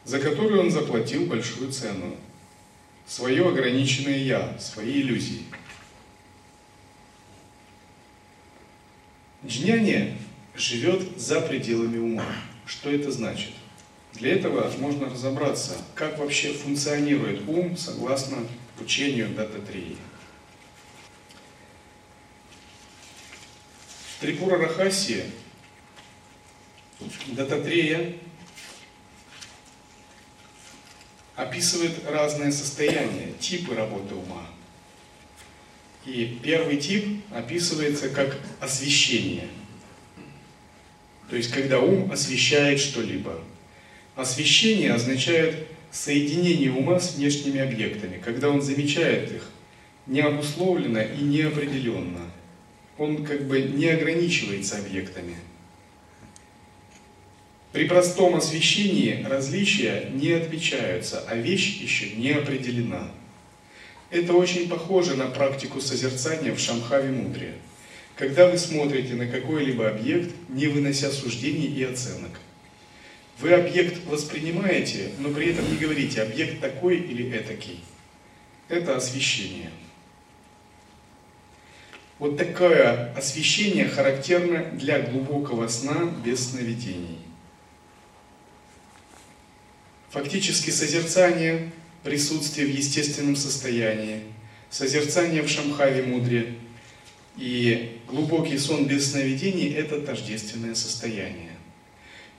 за 0.05 0.21
которое 0.21 0.61
он 0.61 0.71
заплатил 0.71 1.27
большую 1.27 1.71
цену. 1.71 2.17
Свое 3.07 3.47
ограниченное 3.47 4.19
«я», 4.19 4.59
свои 4.59 5.01
иллюзии. 5.01 5.43
Джняни 9.47 10.15
живет 10.55 11.19
за 11.19 11.41
пределами 11.41 11.99
ума. 11.99 12.27
Что 12.67 12.91
это 12.91 13.11
значит? 13.11 13.53
Для 14.15 14.35
этого 14.35 14.71
можно 14.79 15.09
разобраться, 15.09 15.77
как 15.95 16.19
вообще 16.19 16.53
функционирует 16.53 17.49
ум 17.49 17.77
согласно 17.77 18.39
учению 18.81 19.29
Дататрии. 19.35 19.97
Трипура 24.21 24.59
Рахаси 24.59 25.23
Дататрея 27.29 28.15
описывает 31.37 32.05
разные 32.09 32.51
состояния, 32.51 33.33
типы 33.39 33.77
работы 33.77 34.17
ума. 34.17 34.45
И 36.05 36.41
первый 36.43 36.79
тип 36.79 37.23
описывается 37.31 38.09
как 38.09 38.37
освещение. 38.61 39.49
То 41.31 41.37
есть, 41.37 41.53
когда 41.53 41.79
ум 41.79 42.11
освещает 42.11 42.81
что-либо. 42.81 43.41
Освещение 44.19 44.95
означает 44.95 45.69
соединение 45.93 46.73
ума 46.73 46.99
с 46.99 47.15
внешними 47.15 47.61
объектами, 47.61 48.19
когда 48.19 48.51
он 48.51 48.61
замечает 48.61 49.31
их 49.31 49.49
необусловленно 50.09 50.99
и 50.99 51.23
неопределенно. 51.23 52.23
Он 52.99 53.25
как 53.25 53.47
бы 53.47 53.63
не 53.63 53.87
ограничивается 53.87 54.79
объектами. 54.79 55.37
При 57.71 57.87
простом 57.87 58.35
освещении 58.35 59.25
различия 59.25 60.11
не 60.13 60.33
отмечаются, 60.33 61.23
а 61.29 61.37
вещь 61.37 61.79
еще 61.81 62.11
не 62.17 62.33
определена. 62.33 63.13
Это 64.11 64.33
очень 64.33 64.69
похоже 64.69 65.15
на 65.15 65.27
практику 65.27 65.81
созерцания 65.81 66.53
в 66.53 66.59
Шамхаве 66.59 67.13
Мудре, 67.13 67.55
когда 68.17 68.49
вы 68.49 68.59
смотрите 68.59 69.15
на 69.15 69.29
какой-либо 69.29 69.89
объект, 69.89 70.35
не 70.49 70.67
вынося 70.67 71.09
суждений 71.13 71.69
и 71.69 71.85
оценок– 71.85 72.33
вы 73.41 73.53
объект 73.53 74.05
воспринимаете, 74.07 75.13
но 75.19 75.31
при 75.31 75.53
этом 75.53 75.71
не 75.71 75.77
говорите, 75.77 76.23
объект 76.23 76.61
такой 76.61 76.97
или 76.99 77.31
этакий. 77.31 77.81
Это 78.69 78.97
освещение. 78.97 79.71
Вот 82.19 82.37
такое 82.37 83.13
освещение 83.15 83.89
характерно 83.89 84.65
для 84.73 85.01
глубокого 85.01 85.69
сна 85.69 86.13
без 86.25 86.51
сновидений. 86.51 87.19
Фактически 90.11 90.71
созерцание 90.71 91.71
присутствие 92.03 92.67
в 92.67 92.71
естественном 92.71 93.37
состоянии, 93.37 94.23
созерцание 94.69 95.43
в 95.43 95.49
Шамхаве 95.49 96.03
мудре 96.03 96.55
и 97.37 98.01
глубокий 98.09 98.59
сон 98.59 98.87
без 98.87 99.13
сновидений– 99.13 99.73
это 99.75 100.01
тождественное 100.01 100.75
состояние. 100.75 101.48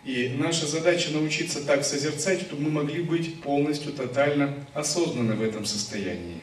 И 0.06 0.34
наша 0.38 0.66
задача 0.66 1.12
научиться 1.12 1.62
так 1.62 1.84
созерцать, 1.84 2.42
чтобы 2.42 2.64
мы 2.64 2.70
могли 2.72 3.04
быть 3.04 3.42
полностью, 3.42 3.92
тотально 3.92 4.66
осознаны 4.74 5.34
в 5.36 5.42
этом 5.42 5.66
состоянии. 5.66 6.42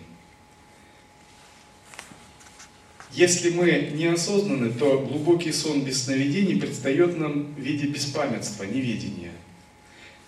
Если 3.13 3.49
мы 3.49 3.93
не 3.95 4.07
осознаны, 4.07 4.71
то 4.71 4.99
глубокий 4.99 5.53
сон 5.53 5.83
без 5.83 6.05
сновидений 6.05 6.61
предстает 6.61 7.19
нам 7.19 7.55
в 7.55 7.59
виде 7.59 7.87
беспамятства, 7.87 8.65
неведения. 8.65 9.33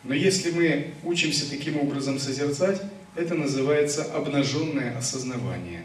Но 0.04 0.14
если 0.14 0.50
мы 0.50 0.94
учимся 1.04 1.50
таким 1.50 1.76
образом 1.78 2.18
созерцать, 2.18 2.80
это 3.14 3.34
называется 3.34 4.04
обнаженное 4.04 4.96
осознавание. 4.96 5.82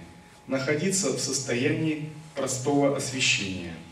Находиться 0.47 1.11
в 1.11 1.19
состоянии 1.19 2.09
простого 2.35 2.95
освещения– 2.95 3.73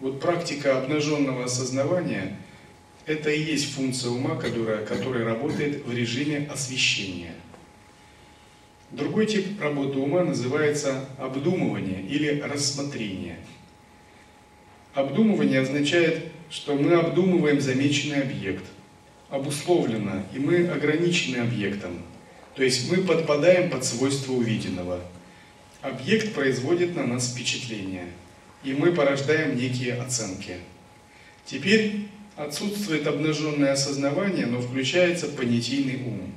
вот 0.00 0.20
практика 0.20 0.78
обнаженного 0.78 1.44
осознавания– 1.44 2.36
это 3.06 3.30
и 3.30 3.42
есть 3.42 3.72
функция 3.72 4.10
ума, 4.10 4.36
которая, 4.36 4.84
которая 4.84 5.24
работает 5.24 5.84
в 5.84 5.92
режиме 5.92 6.48
освещения. 6.52 7.34
Другой 8.90 9.26
тип 9.26 9.60
работы 9.60 9.98
ума 9.98 10.24
называется 10.24 11.06
обдумывание 11.18 12.02
или 12.02 12.40
рассмотрение. 12.40 13.38
Обдумывание 14.94 15.60
означает, 15.60 16.24
что 16.50 16.74
мы 16.74 16.94
обдумываем 16.94 17.60
замеченный 17.60 18.22
объект, 18.22 18.64
обусловленно, 19.30 20.24
и 20.34 20.38
мы 20.38 20.68
ограничены 20.68 21.38
объектом. 21.38 22.02
То 22.54 22.62
есть 22.62 22.90
мы 22.90 22.98
подпадаем 23.04 23.70
под 23.70 23.84
свойства 23.84 24.32
увиденного. 24.32 25.00
Объект 25.82 26.34
производит 26.34 26.94
на 26.94 27.06
нас 27.06 27.32
впечатление– 27.32 28.06
и 28.62 28.72
мы 28.72 28.92
порождаем 28.92 29.56
некие 29.56 29.94
оценки. 29.94 30.56
Теперь 31.44 32.08
отсутствует 32.36 33.06
обнаженное 33.06 33.72
осознавание, 33.72 34.46
но 34.46 34.60
включается 34.60 35.28
понятийный 35.28 36.02
ум. 36.04 36.32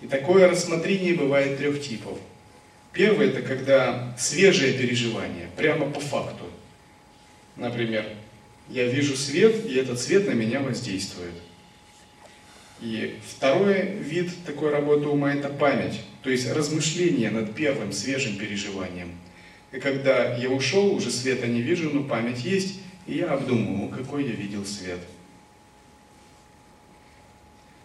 И 0.00 0.06
такое 0.06 0.48
рассмотрение 0.48 1.14
бывает 1.14 1.58
трех 1.58 1.82
типов. 1.82 2.18
Первое– 2.92 3.26
это 3.28 3.42
когда 3.42 4.16
свежее 4.18 4.72
переживание, 4.72 5.48
прямо 5.56 5.90
по 5.90 6.00
факту. 6.00 6.44
Например, 7.56 8.04
я 8.68 8.86
вижу 8.86 9.16
свет, 9.16 9.66
и 9.66 9.74
этот 9.74 10.00
свет 10.00 10.26
на 10.26 10.32
меня 10.32 10.60
воздействует. 10.60 11.34
И 12.80 13.18
второй 13.28 13.82
вид 13.82 14.30
такой 14.46 14.70
работы 14.70 15.06
ума– 15.06 15.34
это 15.34 15.50
память, 15.50 16.00
то 16.22 16.30
есть 16.30 16.50
размышление 16.50 17.30
над 17.30 17.54
первым 17.54 17.92
свежим 17.92 18.36
переживанием– 18.36 19.12
и 19.72 19.78
когда 19.78 20.34
я 20.36 20.50
ушел, 20.50 20.94
уже 20.94 21.10
света 21.10 21.46
не 21.46 21.62
вижу, 21.62 21.90
но 21.90 22.02
память 22.02 22.44
есть, 22.44 22.80
и 23.06 23.16
я 23.16 23.32
обдумываю, 23.32 23.88
какой 23.88 24.24
я 24.24 24.32
видел 24.32 24.64
свет. 24.64 25.00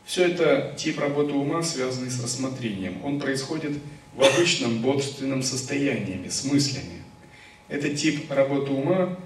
Все 0.06 0.26
это 0.26 0.74
тип 0.78 1.00
работы 1.00 1.34
ума, 1.34 1.64
связанный 1.64 2.12
с 2.12 2.22
рассмотрением. 2.22 3.04
Он 3.04 3.20
происходит 3.20 3.78
в 4.16 4.22
обычном 4.22 4.80
бодрственном 4.80 5.42
состоянии, 5.42 6.28
с 6.30 6.46
мыслями. 6.46 7.04
Этот 7.68 7.96
тип 7.96 8.32
работы 8.32 8.72
ума 8.72 9.18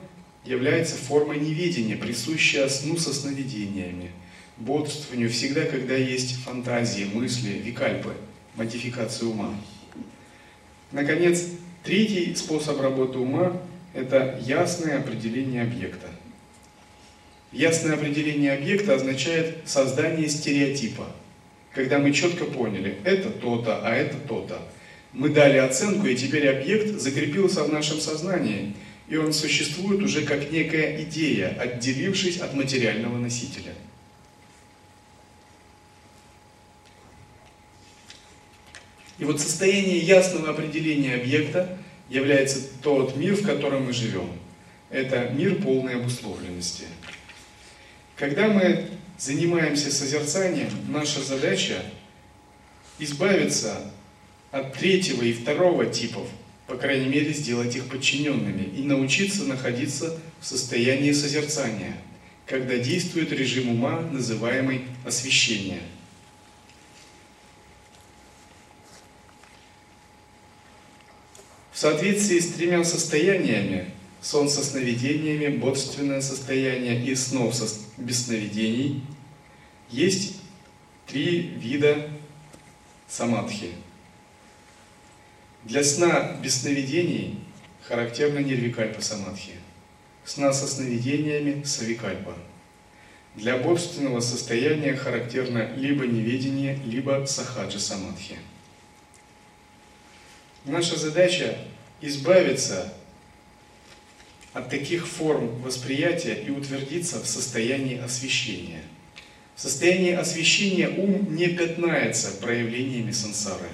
является 0.45 0.95
формой 0.95 1.39
неведения, 1.39 1.97
присущая 1.97 2.67
сну 2.69 2.97
со 2.97 3.13
сновидениями, 3.13 4.11
бодрствованию 4.57 5.29
всегда, 5.29 5.65
когда 5.65 5.95
есть 5.95 6.37
фантазии, 6.43 7.09
мысли, 7.13 7.49
викальпы, 7.49 8.13
модификация 8.55 9.27
ума. 9.27 9.53
Наконец, 10.91 11.43
Третий 11.89 12.35
способ 12.35 12.79
работы 12.81 13.17
ума– 13.17 13.59
это 13.95 14.39
ясное 14.45 14.99
определение 14.99 15.63
объекта. 15.63 16.05
Ясное 17.51 17.95
определение 17.95 18.53
объекта 18.53 18.93
означает 18.93 19.57
создание 19.65 20.29
стереотипа. 20.29 21.07
Когда 21.73 21.97
мы 21.97 22.13
четко 22.13 22.45
поняли, 22.45 22.99
это 23.05 23.31
то-то, 23.31 23.79
а 23.83 23.95
это 23.95 24.17
то-то. 24.17 24.61
Мы 25.13 25.29
дали 25.29 25.57
оценку, 25.57 26.05
и 26.05 26.15
теперь 26.15 26.47
объект 26.47 27.01
закрепился 27.01 27.63
в 27.63 27.73
нашем 27.73 27.99
сознании, 27.99 28.75
и 29.07 29.17
он 29.17 29.33
существует 29.33 30.03
уже 30.03 30.21
как 30.21 30.51
некая 30.51 31.01
идея, 31.01 31.57
отделившись 31.59 32.37
от 32.37 32.53
материального 32.53 33.17
носителя. 33.17 33.73
И 39.19 39.25
вот 39.25 39.39
состояние 39.39 39.99
ясного 39.99 40.49
определения 40.49 41.15
объекта 41.15 41.77
является 42.09 42.61
тот 42.81 43.15
мир, 43.17 43.35
в 43.35 43.45
котором 43.45 43.85
мы 43.85 43.93
живем. 43.93 44.31
Это 44.89 45.29
мир 45.29 45.61
полной 45.61 45.95
обусловленности. 45.95 46.85
Когда 48.15 48.47
мы 48.47 48.89
занимаемся 49.17 49.91
созерцанием, 49.91 50.69
наша 50.87 51.21
задача 51.21 51.83
избавиться 52.97 53.91
от 54.51 54.73
третьего 54.73 55.23
и 55.23 55.33
второго 55.33 55.85
типов, 55.85 56.27
по 56.65 56.75
крайней 56.75 57.09
мере, 57.09 57.33
сделать 57.33 57.75
их 57.75 57.87
подчиненными 57.87 58.63
и 58.63 58.83
научиться 58.83 59.43
находиться 59.43 60.17
в 60.39 60.45
состоянии 60.45 61.11
созерцания, 61.11 61.95
когда 62.45 62.77
действует 62.77 63.31
режим 63.31 63.69
ума, 63.69 64.01
называемый 64.01 64.81
освещение. 65.05 65.81
В 71.79 71.81
соответствии 71.81 72.39
с 72.39 72.51
тремя 72.51 72.83
состояниями, 72.83 73.85
сон 74.19 74.49
со 74.49 74.65
сновидениями, 74.65 75.47
бодрственное 75.47 76.19
состояние 76.19 77.01
и 77.05 77.15
снов 77.15 77.55
со, 77.55 77.73
без 77.95 78.25
сновидений, 78.25 79.01
есть 79.89 80.41
три 81.07 81.39
вида 81.39 82.09
самадхи. 83.07 83.69
Для 85.63 85.85
сна 85.85 86.37
без 86.43 86.59
сновидений 86.63 87.39
характерна 87.83 88.39
нирвикальпа 88.39 89.01
самадхи– 89.01 89.53
сна 90.25 90.51
со 90.51 90.67
сновидениями 90.67 91.63
савикальпа. 91.63 92.35
Для 93.35 93.55
бодственного 93.57 94.19
состояния 94.19 94.97
характерно 94.97 95.73
либо 95.77 96.05
неведение, 96.05 96.77
либо 96.83 97.23
сахаджа 97.25 97.79
самадхи. 97.79 98.35
Наша 100.65 100.97
задача 100.97 101.57
избавиться 102.01 102.93
от 104.53 104.69
таких 104.69 105.07
форм 105.07 105.61
восприятия 105.61 106.33
и 106.33 106.49
утвердиться 106.49 107.21
в 107.21 107.27
состоянии 107.27 107.97
освещения. 107.97 108.81
В 109.55 109.61
состоянии 109.61 110.13
освещения 110.13 110.89
ум 110.89 111.35
не 111.35 111.47
пятнается 111.47 112.31
проявлениями 112.41 113.11
сансары. 113.11 113.69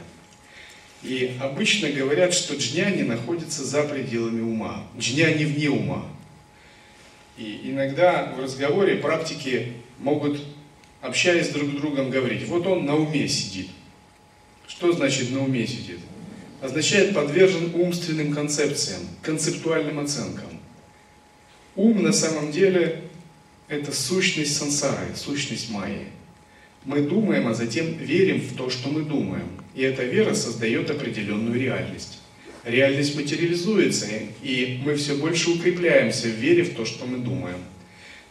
И 1.02 1.38
обычно 1.40 1.90
говорят, 1.90 2.34
что 2.34 2.56
джняни 2.56 3.04
находится 3.04 3.64
за 3.64 3.84
пределами 3.84 4.42
ума. 4.42 4.88
Джняни 4.98 5.46
вне 5.46 5.70
ума. 5.70 6.06
И 7.38 7.62
иногда 7.66 8.34
в 8.36 8.40
разговоре 8.42 8.96
практики 8.96 9.74
могут, 10.00 10.42
общаясь 11.02 11.50
друг 11.50 11.70
с 11.70 11.74
другом, 11.74 12.10
говорить, 12.10 12.48
вот 12.48 12.66
он 12.66 12.86
на 12.86 12.96
уме 12.96 13.28
сидит. 13.28 13.70
Что 14.68 14.92
значит 14.94 15.30
на 15.32 15.44
уме 15.44 15.68
сидит? 15.68 16.00
Означает 16.66 17.14
подвержен 17.14 17.76
умственным 17.76 18.34
концепциям, 18.34 19.02
концептуальным 19.22 20.00
оценкам. 20.00 20.50
Ум 21.76 22.02
на 22.02 22.12
самом 22.12 22.52
деле 22.52 23.02
это 23.68 23.92
сущность 23.92 24.58
сансары, 24.58 25.16
сущность 25.16 25.70
майи. 25.70 26.08
Мы 26.84 27.02
думаем, 27.02 27.48
а 27.48 27.54
затем 27.54 27.98
верим 27.98 28.42
в 28.42 28.56
то, 28.56 28.70
что 28.70 28.90
мы 28.90 29.04
думаем. 29.04 29.50
И 29.76 29.82
эта 29.82 30.04
вера 30.04 30.34
создает 30.34 30.90
определенную 30.90 31.60
реальность 31.60 32.20
реальность 32.66 33.16
материализуется, 33.16 34.08
и 34.42 34.82
мы 34.84 34.96
все 34.96 35.16
больше 35.16 35.52
укрепляемся 35.52 36.28
в 36.28 36.32
вере 36.32 36.64
в 36.64 36.76
то, 36.76 36.86
что 36.86 37.06
мы 37.06 37.20
думаем. 37.20 37.60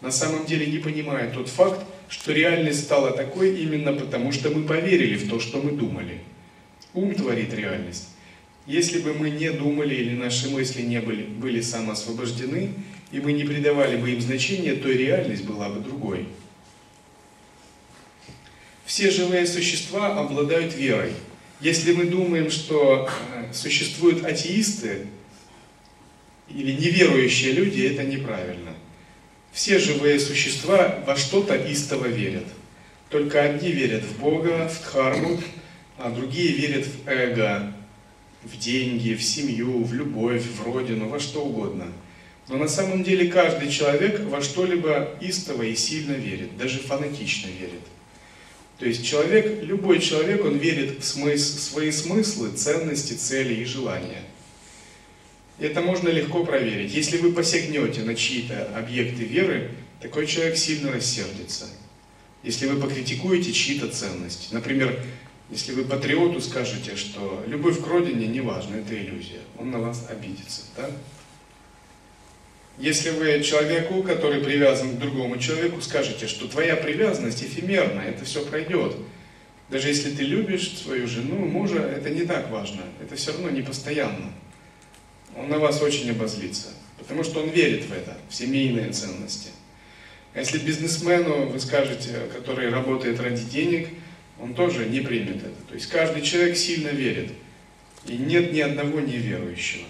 На 0.01 0.11
самом 0.11 0.45
деле 0.45 0.67
не 0.67 0.79
понимая 0.79 1.31
тот 1.31 1.49
факт, 1.49 1.81
что 2.09 2.33
реальность 2.33 2.85
стала 2.85 3.13
такой 3.13 3.57
именно 3.57 3.93
потому, 3.93 4.33
что 4.33 4.51
мы 4.51 4.65
поверили 4.65 5.17
в 5.17 5.31
то, 5.31 5.41
что 5.41 5.63
мы 5.63 5.73
думали. 5.73 6.21
Ум 6.93 7.15
творит 7.15 7.55
реальность. 7.55 8.09
Если 8.67 9.01
бы 9.01 9.13
мы 9.15 9.31
не 9.31 9.51
думали 9.51 9.95
или 9.95 10.17
наши 10.17 10.49
мысли 10.49 10.83
не 10.83 11.01
были, 11.01 11.25
были 11.25 11.61
самоосвобождены, 11.61 12.73
и 13.13 13.21
мы 13.21 13.33
не 13.33 13.45
придавали 13.45 13.97
бы 13.97 14.11
им 14.11 14.21
значения, 14.21 14.75
то 14.75 14.89
и 14.89 14.97
реальность 14.97 15.45
была 15.45 15.69
бы 15.69 15.81
другой. 15.81 16.27
Все 18.87 19.11
живые 19.11 19.47
существа 19.47 20.19
обладают 20.19 20.75
верой– 20.75 21.13
если 21.65 21.95
мы 21.95 22.05
думаем, 22.05 22.51
что 22.51 23.09
э, 23.33 23.53
существуют 23.55 24.23
атеисты 24.25 25.07
или 26.51 26.73
неверующие 26.73 27.53
люди, 27.53 27.81
это 27.81 28.03
неправильно. 28.03 28.75
Все 29.51 29.79
живые 29.79 30.21
существа 30.21 30.99
во 31.07 31.17
что-то 31.17 31.55
истово 31.55 32.07
верят. 32.07 32.45
Только 33.09 33.41
одни 33.41 33.71
верят 33.71 34.03
в 34.03 34.19
Бога, 34.19 34.69
в 34.69 34.79
Дхарму, 34.83 35.41
а 35.97 36.11
другие 36.11 36.53
верят 36.53 36.87
в 36.87 37.09
эго, 37.09 37.73
в 38.45 38.59
деньги, 38.59 39.15
в 39.15 39.23
семью, 39.23 39.83
в 39.85 39.93
любовь, 39.95 40.43
в 40.43 40.63
родину, 40.65 41.09
во 41.09 41.19
что 41.19 41.45
угодно. 41.45 41.93
Но 42.49 42.57
на 42.57 42.69
самом 42.69 43.03
деле 43.03 43.31
каждый 43.31 43.71
человек 43.71 44.21
во 44.21 44.43
что-либо 44.43 45.17
истово 45.21 45.63
и 45.63 45.75
сильно 45.75 46.13
верит, 46.13 46.57
даже 46.57 46.79
фанатично 46.79 47.49
верит. 47.49 47.81
То 48.79 48.87
есть 48.87 49.07
человек, 49.07 49.63
любой 49.63 50.01
человек, 50.01 50.45
он 50.45 50.59
верит 50.59 51.01
в 51.01 51.05
смысл, 51.05 51.59
свои 51.59 51.91
смыслы, 51.91 52.51
ценности, 52.51 53.15
цели 53.15 53.55
и 53.55 53.65
желания. 53.65 54.23
Это 55.59 55.81
можно 55.81 56.09
легко 56.09 56.45
проверить. 56.45 56.93
Если 56.93 57.17
вы 57.19 57.33
посягнете 57.33 58.03
на 58.03 58.15
чьи-то 58.15 58.77
объекты 58.77 59.25
веры, 59.25 59.71
такой 60.01 60.27
человек 60.27 60.57
сильно 60.57 60.93
рассердится. 60.93 61.67
Если 62.43 62.67
вы 62.67 62.81
покритикуете 62.81 63.53
чьи-то 63.53 63.89
ценности. 63.89 64.49
Например, 64.53 65.01
если 65.51 65.73
вы 65.73 65.85
патриоту 65.85 66.41
скажете, 66.41 66.97
что 66.97 67.45
любовь 67.47 67.83
к 67.83 67.87
родине 67.87 68.27
не 68.27 68.41
важна, 68.41 68.77
это 68.77 68.97
иллюзия, 68.97 69.41
он 69.59 69.71
на 69.71 69.79
вас 69.79 70.07
обидится. 70.09 70.63
Да? 70.77 70.91
Если 72.79 73.11
вы 73.11 73.41
человеку, 73.43 74.03
который 74.03 74.43
привязан 74.43 74.97
к 74.97 74.99
другому 74.99 75.39
человеку, 75.39 75.81
скажете, 75.81 76.27
что 76.27 76.49
твоя 76.49 76.75
привязанность 76.75 77.43
эфемерна, 77.43 78.01
это 78.01 78.25
все 78.25 78.45
пройдет. 78.45 78.97
Даже 79.71 79.89
если 79.89 80.11
ты 80.11 80.25
любишь 80.25 80.79
свою 80.79 81.07
жену, 81.07 81.37
мужа, 81.47 81.79
это 81.79 82.11
не 82.11 82.25
так 82.25 82.51
важно. 82.51 82.83
Это 83.01 83.15
все 83.15 83.33
равно 83.33 83.51
не 83.51 83.63
постоянно. 83.63 84.33
Он 85.37 85.49
на 85.49 85.59
вас 85.59 85.81
очень 85.83 86.11
обозлится. 86.11 86.69
Потому 86.99 87.23
что 87.23 87.43
он 87.43 87.51
верит 87.51 87.85
в 87.85 87.93
это, 87.93 88.17
в 88.29 88.35
семейные 88.35 88.91
ценности. 88.91 89.51
А 90.33 90.41
если 90.41 90.59
бизнесмену 90.59 91.47
вы 91.47 91.61
скажете, 91.61 92.29
который 92.35 92.71
работает 92.71 93.21
ради 93.21 93.45
денег, 93.45 93.89
он 94.45 94.53
тоже 94.53 94.85
не 94.85 95.01
примет 95.01 95.39
это. 95.39 95.63
То 95.69 95.75
есть 95.75 95.87
каждый 95.87 96.21
человек 96.21 96.59
сильно 96.59 96.89
верит. 96.89 97.33
И 98.07 98.19
нет 98.19 98.53
ни 98.53 98.61
одного 98.61 99.01
неверующего. 99.01 99.87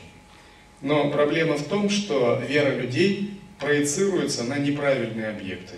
Но 0.80 1.10
проблема 1.10 1.56
в 1.56 1.64
том, 1.64 1.90
что 1.90 2.40
вера 2.48 2.76
людей 2.76 3.40
проецируется 3.58 4.44
на 4.44 4.56
неправильные 4.58 5.30
объекты, 5.30 5.74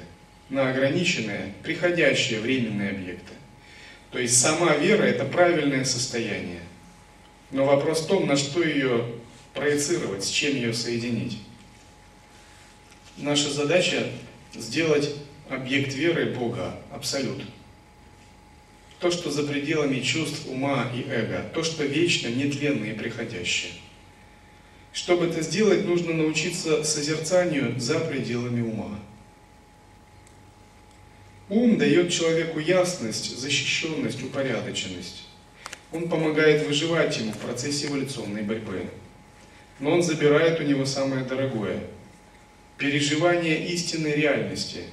на 0.51 0.68
ограниченные, 0.68 1.55
приходящие 1.62 2.41
временные 2.41 2.91
объекты. 2.91 3.33
То 4.11 4.18
есть 4.18 4.39
сама 4.39 4.77
вера– 4.77 5.03
это 5.05 5.24
правильное 5.24 5.87
состояние. 5.87 6.61
Но 7.53 7.64
вопрос 7.64 8.03
в 8.03 8.09
том, 8.09 8.27
на 8.27 8.37
что 8.37 8.62
ее 8.62 9.07
проецировать, 9.55 10.22
с 10.22 10.29
чем 10.29 10.55
ее 10.55 10.74
соединить. 10.74 11.39
Наша 13.16 13.51
задача– 13.51 14.07
сделать 14.53 15.14
объект 15.49 15.95
веры 15.95 16.35
Бога 16.35 16.79
абсолют. 16.93 17.43
То, 19.01 19.11
что 19.11 19.31
за 19.31 19.43
пределами 19.43 20.01
чувств, 20.01 20.47
ума 20.47 20.91
и 20.95 21.03
эго, 21.11 21.45
то, 21.53 21.63
что 21.63 21.85
вечно, 21.85 22.29
нетленно 22.29 22.85
и 22.85 22.93
приходящее– 22.93 23.73
чтобы 24.97 25.27
это 25.27 25.43
сделать, 25.43 25.85
нужно 25.85 26.15
научиться 26.15 26.83
созерцанию 26.83 27.79
за 27.79 28.01
пределами 28.01 28.63
ума. 28.63 28.99
Ум 31.51 31.77
дает 31.77 32.11
человеку 32.11 32.59
ясность, 32.61 33.39
защищенность, 33.39 34.23
упорядоченность. 34.23 35.29
Он 35.93 36.09
помогает 36.09 36.67
выживать 36.67 37.19
ему 37.19 37.33
в 37.33 37.37
процессе 37.37 37.89
эволюционной 37.89 38.43
борьбы. 38.43 38.87
Но 39.81 39.91
он 39.91 40.03
забирает 40.03 40.61
у 40.61 40.63
него 40.63 40.87
самое 40.87 41.27
дорогое– 41.27 41.79
переживание 42.79 43.67
истинной 43.67 44.15
реальности, 44.15 44.85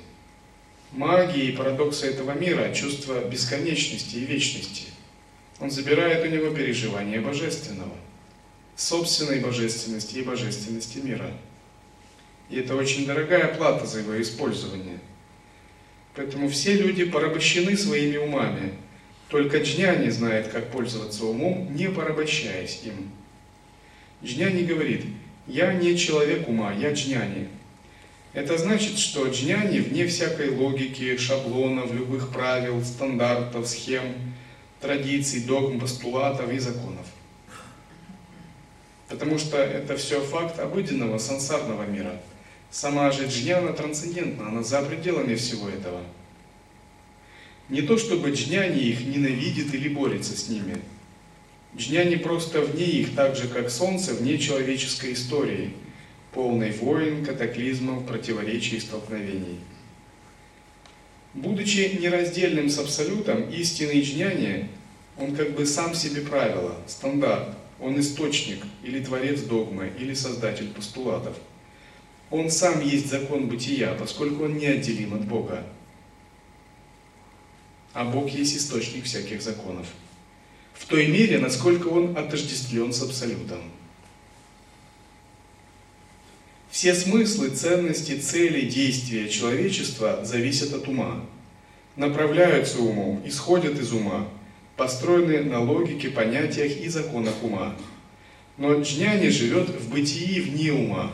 магии 0.93 1.49
и 1.49 1.51
парадокса 1.55 2.07
этого 2.07 2.31
мира, 2.31 2.73
чувство 2.73 3.23
бесконечности 3.27 4.17
и 4.17 4.25
вечности. 4.25 4.85
Он 5.59 5.69
забирает 5.69 6.25
у 6.25 6.29
него 6.29 6.49
переживание 6.55 7.19
божественного 7.19 7.93
собственной 8.75 9.39
божественности 9.39 10.17
и 10.17 10.23
божественности 10.23 10.97
мира. 10.97 11.31
И 12.49 12.57
это 12.57 12.75
очень 12.75 13.05
дорогая 13.05 13.53
плата 13.55 13.85
за 13.85 13.99
его 13.99 14.21
использование. 14.21 14.99
Поэтому 16.15 16.49
все 16.49 16.73
люди 16.73 17.05
порабощены 17.05 17.75
своими 17.77 18.17
умами. 18.17 18.73
Только 19.29 19.59
джняни 19.59 20.09
знает, 20.09 20.49
как 20.49 20.69
пользоваться 20.69 21.25
умом, 21.25 21.75
не 21.75 21.89
порабощаясь 21.89 22.81
им. 22.83 23.11
Джняни 24.23 24.63
говорит, 24.63 25.05
я 25.47 25.73
не 25.73 25.97
человек 25.97 26.47
ума, 26.47 26.71
я 26.73 26.93
джняни. 26.93 27.49
Это 28.33 28.57
значит, 28.57 28.97
что 28.97 29.27
джняни 29.27 29.77
вне 29.77 30.07
всякой 30.07 30.49
логики, 30.49 31.17
шаблонов, 31.17 31.93
любых 31.93 32.29
правил, 32.31 32.83
стандартов, 32.83 33.67
схем, 33.67 34.15
традиций, 34.81 35.41
догм, 35.41 35.79
постулатов 35.79 36.51
и 36.51 36.57
законов. 36.57 37.05
Потому 39.07 39.37
что 39.37 39.57
это 39.57 39.95
все 39.97 40.19
факт 40.19 40.59
обыденного 40.59 41.19
сансарного 41.19 41.83
мира. 41.83 42.19
Сама 42.71 43.11
же 43.11 43.27
джняна 43.27 43.71
трансцендентна, 43.71 44.47
она 44.47 44.63
за 44.63 44.81
пределами 44.81 45.35
всего 45.35 45.69
этого. 45.69 46.01
Не 47.69 47.83
то 47.83 47.99
чтобы 47.99 48.31
джняни 48.31 48.79
их 48.79 49.05
ненавидит 49.05 49.75
или 49.75 49.89
борется 49.89 50.35
с 50.35 50.49
ними. 50.49 50.77
Джняни 51.77 52.15
просто 52.15 52.61
вне 52.61 52.85
их, 52.85 53.15
так 53.15 53.35
же 53.35 53.47
как 53.47 53.69
солнце 53.69 54.15
вне 54.15 54.39
человеческой 54.39 55.13
истории, 55.13 55.73
полной 56.33 56.71
войн, 56.71 57.25
катаклизмов, 57.25 58.05
противоречий 58.05 58.77
и 58.77 58.79
столкновений. 58.79 59.59
Будучи 61.33 61.97
нераздельным 61.99 62.69
с 62.69 62.77
Абсолютом, 62.77 63.49
истинный 63.49 64.01
джняни, 64.01 64.69
он 65.17 65.35
как 65.35 65.51
бы 65.51 65.65
сам 65.65 65.95
себе 65.95 66.21
правило, 66.21 66.75
стандарт, 66.87 67.55
он 67.79 67.99
источник, 67.99 68.63
или 68.83 69.03
творец 69.03 69.41
догмы, 69.41 69.91
или 69.99 70.13
создатель 70.13 70.69
постулатов. 70.69 71.35
Он 72.29 72.49
сам 72.49 72.81
есть 72.81 73.09
закон 73.09 73.47
бытия, 73.47 73.93
поскольку 73.93 74.45
он 74.45 74.57
неотделим 74.57 75.13
от 75.13 75.25
Бога. 75.25 75.63
А 77.93 78.05
Бог 78.05 78.29
есть 78.29 78.57
источник 78.57 79.05
всяких 79.05 79.41
законов. 79.41 79.87
В 80.73 80.87
той 80.87 81.07
мере, 81.07 81.39
насколько 81.39 81.87
он 81.87 82.17
отождествлен 82.17 82.91
с 82.91 83.03
Абсолютом. 83.03 83.61
Все 86.73 86.95
смыслы, 86.95 87.49
ценности, 87.51 88.17
цели, 88.17 88.61
действия 88.61 89.29
человечества 89.29 90.25
зависят 90.25 90.73
от 90.73 90.87
ума. 90.87 91.23
Направляются 91.95 92.79
умом, 92.79 93.21
исходят 93.27 93.77
из 93.77 93.93
ума, 93.93 94.27
построены 94.75 95.43
на 95.43 95.59
логике, 95.59 96.09
понятиях 96.09 96.75
и 96.81 96.87
законах 96.89 97.35
ума. 97.43 97.75
Но 98.57 98.81
джняни 98.81 99.29
живет 99.29 99.69
в 99.69 99.91
бытии 99.91 100.41
вне 100.41 100.73
ума. 100.73 101.13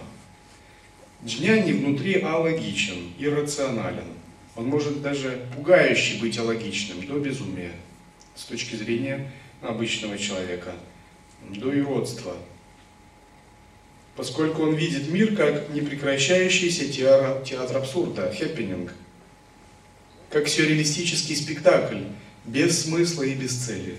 Джняни 1.25 1.73
внутри 1.73 2.21
алогичен, 2.21 3.11
иррационален. 3.19 4.07
Он 4.55 4.65
может 4.67 5.01
даже 5.01 5.45
пугающе 5.53 6.21
быть 6.21 6.37
алогичным, 6.37 7.05
до 7.05 7.19
безумия, 7.19 7.73
с 8.33 8.45
точки 8.45 8.77
зрения 8.77 9.29
обычного 9.61 10.17
человека, 10.17 10.71
до 11.49 11.73
юродства, 11.73 12.37
поскольку 14.19 14.63
он 14.63 14.75
видит 14.75 15.07
мир 15.09 15.33
как 15.33 15.69
непрекращающийся 15.69 16.91
театр, 16.91 17.41
театр 17.45 17.77
абсурда, 17.77 18.29
хэппенинг, 18.37 18.93
как 20.29 20.49
сюрреалистический 20.49 21.37
спектакль, 21.37 22.01
без 22.43 22.83
смысла 22.83 23.23
и 23.23 23.33
без 23.33 23.55
цели. 23.55 23.95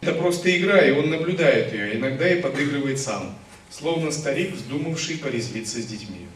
Это 0.00 0.12
просто 0.14 0.58
игра, 0.58 0.84
и 0.84 0.90
он 0.90 1.10
наблюдает 1.10 1.72
ее, 1.72 1.94
иногда 1.94 2.28
и 2.28 2.42
подыгрывает 2.42 2.98
сам, 2.98 3.38
словно 3.70 4.10
старик, 4.10 4.54
вздумавший 4.54 5.18
порезвиться 5.18 5.80
с 5.80 5.86
детьми. 5.86 6.26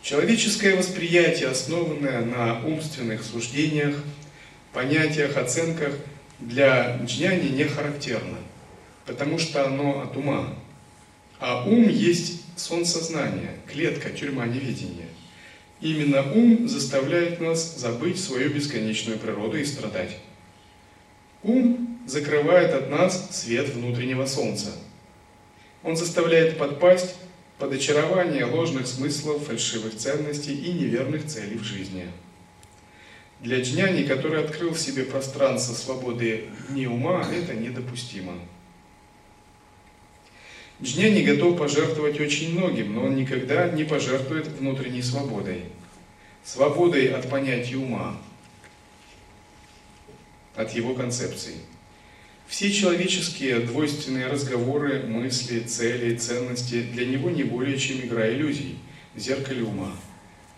Человеческое 0.00 0.74
восприятие, 0.74 1.50
основанное 1.50 2.24
на 2.24 2.64
умственных 2.64 3.24
суждениях, 3.24 4.02
понятиях, 4.72 5.36
оценках, 5.36 5.92
для 6.40 6.96
джняни 7.04 7.50
не 7.50 7.64
характерно, 7.64 8.38
потому 9.04 9.38
что 9.38 9.66
оно 9.66 10.00
от 10.00 10.16
ума. 10.16 10.63
А 11.40 11.64
ум 11.66 11.88
есть 11.88 12.42
сон 12.56 12.84
сознания, 12.84 13.58
клетка, 13.66 14.10
тюрьма 14.10 14.46
неведения. 14.46 15.08
Именно 15.80 16.32
ум 16.32 16.68
заставляет 16.68 17.40
нас 17.40 17.76
забыть 17.76 18.18
свою 18.18 18.50
бесконечную 18.50 19.18
природу 19.18 19.58
и 19.58 19.64
страдать. 19.64 20.16
Ум 21.42 22.00
закрывает 22.06 22.72
от 22.72 22.90
нас 22.90 23.28
свет 23.32 23.68
внутреннего 23.68 24.26
солнца. 24.26 24.72
Он 25.82 25.96
заставляет 25.96 26.56
подпасть 26.56 27.16
под 27.58 27.72
очарование 27.72 28.46
ложных 28.46 28.86
смыслов, 28.86 29.46
фальшивых 29.46 29.96
ценностей 29.96 30.54
и 30.54 30.72
неверных 30.72 31.26
целей 31.26 31.58
в 31.58 31.64
жизни. 31.64 32.06
Для 33.40 33.60
джняни, 33.60 34.04
который 34.04 34.42
открыл 34.42 34.70
в 34.70 34.80
себе 34.80 35.04
пространство 35.04 35.74
свободы 35.74 36.48
не 36.70 36.86
ума, 36.86 37.28
это 37.30 37.54
недопустимо. 37.54 38.32
Джняни 40.84 41.22
готов 41.22 41.56
пожертвовать 41.56 42.20
очень 42.20 42.52
многим, 42.58 42.94
но 42.94 43.04
он 43.04 43.16
никогда 43.16 43.70
не 43.70 43.84
пожертвует 43.84 44.48
внутренней 44.48 45.00
свободой. 45.00 45.62
Свободой 46.44 47.06
от 47.06 47.30
понятия 47.30 47.76
ума, 47.76 48.20
от 50.54 50.72
его 50.72 50.94
концепции. 50.94 51.54
Все 52.46 52.70
человеческие 52.70 53.60
двойственные 53.60 54.26
разговоры, 54.26 55.04
мысли, 55.04 55.60
цели, 55.60 56.16
ценности 56.16 56.82
для 56.82 57.06
него 57.06 57.30
не 57.30 57.44
более 57.44 57.78
чем 57.78 58.02
игра 58.02 58.28
иллюзий, 58.28 58.76
зеркале 59.16 59.62
ума. 59.62 59.96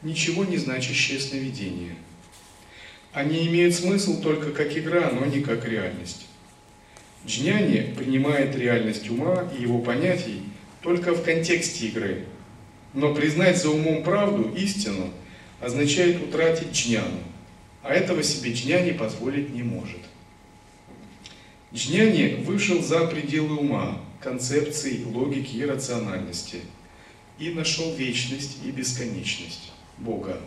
Ничего 0.02 0.44
не 0.44 0.56
значащее 0.56 1.20
сновидение. 1.20 1.94
Они 3.12 3.46
имеют 3.46 3.76
смысл 3.76 4.20
только 4.20 4.50
как 4.50 4.76
игра, 4.76 5.08
но 5.12 5.24
не 5.24 5.40
как 5.40 5.64
реальность. 5.68 6.25
Джняни 7.26 7.92
принимает 7.96 8.54
реальность 8.54 9.10
ума 9.10 9.50
и 9.58 9.62
его 9.62 9.80
понятий 9.80 10.42
только 10.80 11.12
в 11.12 11.24
контексте 11.24 11.88
игры. 11.88 12.24
Но 12.94 13.14
признать 13.14 13.60
за 13.60 13.70
умом 13.70 14.04
правду, 14.04 14.54
истину, 14.56 15.10
означает 15.60 16.22
утратить 16.22 16.72
джняну, 16.72 17.18
а 17.82 17.92
этого 17.92 18.22
себе 18.22 18.52
джняни 18.52 18.92
позволить 18.92 19.52
не 19.52 19.62
может. 19.64 20.00
Джняни 21.74 22.44
вышел 22.44 22.80
за 22.80 23.06
пределы 23.06 23.56
ума, 23.56 24.00
концепций, 24.20 25.04
логики 25.04 25.56
и 25.56 25.64
рациональности 25.64 26.60
и 27.38 27.50
нашел 27.50 27.92
вечность 27.96 28.58
и 28.64 28.70
бесконечность 28.70 29.72
Бога. 29.98 30.40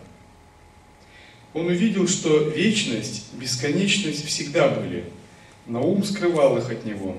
Он 1.54 1.68
увидел, 1.68 2.08
что 2.08 2.50
вечность, 2.50 3.34
бесконечность 3.34 4.26
всегда 4.26 4.70
были– 4.70 5.04
но 5.70 5.88
ум 5.88 6.04
скрывал 6.04 6.58
их 6.58 6.70
от 6.70 6.84
него, 6.84 7.16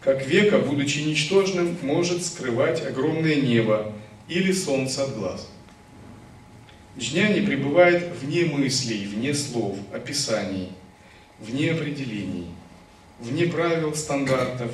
как 0.00 0.26
века, 0.26 0.58
будучи 0.58 0.98
ничтожным, 0.98 1.76
может 1.82 2.24
скрывать 2.24 2.86
огромное 2.86 3.36
небо 3.36 3.92
или 4.28 4.52
солнце 4.52 5.04
от 5.04 5.16
глаз. 5.16 5.48
Джняни 6.98 7.44
пребывает 7.44 8.14
вне 8.20 8.44
мыслей, 8.44 9.06
вне 9.06 9.34
слов, 9.34 9.78
описаний, 9.92 10.70
вне 11.40 11.72
определений, 11.72 12.48
вне 13.18 13.46
правил, 13.46 13.94
стандартов, 13.94 14.70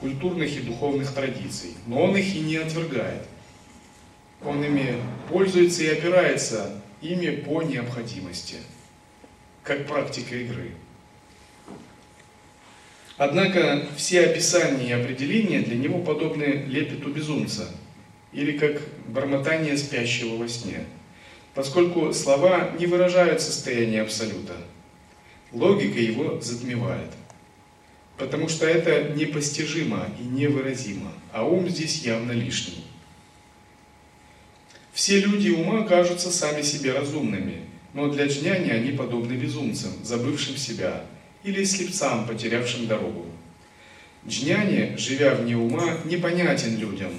культурных 0.00 0.54
и 0.54 0.60
духовных 0.60 1.14
традиций, 1.14 1.74
но 1.86 2.02
он 2.02 2.16
их 2.16 2.34
и 2.34 2.40
не 2.40 2.56
отвергает. 2.56 3.22
Он 4.44 4.62
ими 4.62 4.96
пользуется 5.30 5.84
и 5.84 5.88
опирается 5.88 6.82
ими 7.00 7.30
по 7.30 7.62
необходимости, 7.62 8.56
как 9.62 9.86
практика 9.86 10.36
игры. 10.36 10.72
Однако 13.18 13.86
все 13.96 14.26
описания 14.26 14.90
и 14.90 14.92
определения 14.92 15.60
для 15.60 15.76
него 15.76 16.00
подобны 16.00 16.64
лепету 16.66 17.10
безумца 17.10 17.66
или 18.32 18.58
как 18.58 18.82
бормотание 19.08 19.78
спящего 19.78 20.36
во 20.36 20.48
сне, 20.48 20.84
поскольку 21.54 22.12
слова 22.12 22.72
не 22.78 22.84
выражают 22.86 23.40
состояние 23.40 24.02
Абсолюта. 24.02 24.56
Логика 25.52 25.98
его 25.98 26.38
затмевает, 26.42 27.10
потому 28.18 28.48
что 28.48 28.66
это 28.66 29.14
непостижимо 29.14 30.08
и 30.20 30.24
невыразимо, 30.24 31.12
а 31.32 31.44
ум 31.44 31.70
здесь 31.70 32.02
явно 32.04 32.32
лишний. 32.32 32.84
Все 34.92 35.20
люди 35.20 35.48
ума 35.48 35.84
кажутся 35.84 36.30
сами 36.30 36.60
себе 36.60 36.92
разумными, 36.92 37.62
но 37.94 38.10
для 38.10 38.26
джняни 38.26 38.70
они 38.70 38.92
подобны 38.92 39.34
безумцам, 39.34 39.92
забывшим 40.02 40.56
себя, 40.56 41.04
или 41.46 41.62
слепцам, 41.62 42.26
потерявшим 42.26 42.88
дорогу. 42.88 43.24
Джняни, 44.26 44.96
живя 44.98 45.34
вне 45.36 45.56
ума, 45.56 45.98
непонятен 46.04 46.76
людям, 46.76 47.12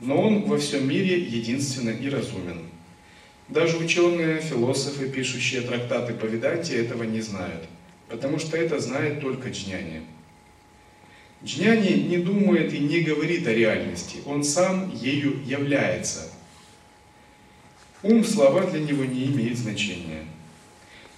но 0.00 0.20
он 0.20 0.42
во 0.42 0.58
всем 0.58 0.88
мире 0.88 1.20
единственный 1.20 1.96
и 1.96 2.08
разумен. 2.10 2.64
Даже 3.48 3.76
ученые, 3.76 4.40
философы, 4.40 5.08
пишущие 5.08 5.60
трактаты 5.60 6.14
по 6.14 6.24
Веданте, 6.24 6.76
этого 6.76 7.04
не 7.04 7.20
знают, 7.20 7.64
потому 8.08 8.40
что 8.40 8.56
это 8.56 8.80
знает 8.80 9.20
только 9.20 9.50
Джняни. 9.50 10.02
Джняни 11.44 12.08
не 12.08 12.18
думает 12.18 12.72
и 12.72 12.78
не 12.80 13.00
говорит 13.02 13.46
о 13.46 13.52
реальности, 13.52 14.16
он 14.26 14.42
сам 14.42 14.92
ею 14.92 15.40
является. 15.46 16.28
Ум 18.02 18.24
слова 18.24 18.64
для 18.64 18.80
него 18.80 19.04
не 19.04 19.26
имеет 19.26 19.56
значения. 19.56 20.24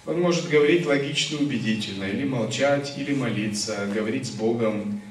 Он 0.07 0.21
может 0.21 0.49
говорить 0.49 0.85
логично, 0.85 1.37
убедительно, 1.37 2.05
или 2.05 2.23
молчать, 2.23 2.93
или 2.97 3.13
молиться, 3.13 3.89
говорить 3.93 4.25
с 4.25 4.29
Богом, 4.29 5.01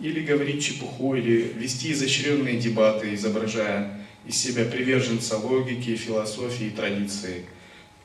или 0.00 0.20
говорить 0.20 0.64
чепуху, 0.64 1.14
или 1.16 1.52
вести 1.54 1.92
изощренные 1.92 2.56
дебаты, 2.56 3.14
изображая 3.14 4.00
из 4.26 4.38
себя 4.38 4.64
приверженца 4.64 5.36
логики, 5.36 5.96
философии 5.96 6.68
и 6.68 6.70
традиции, 6.70 7.44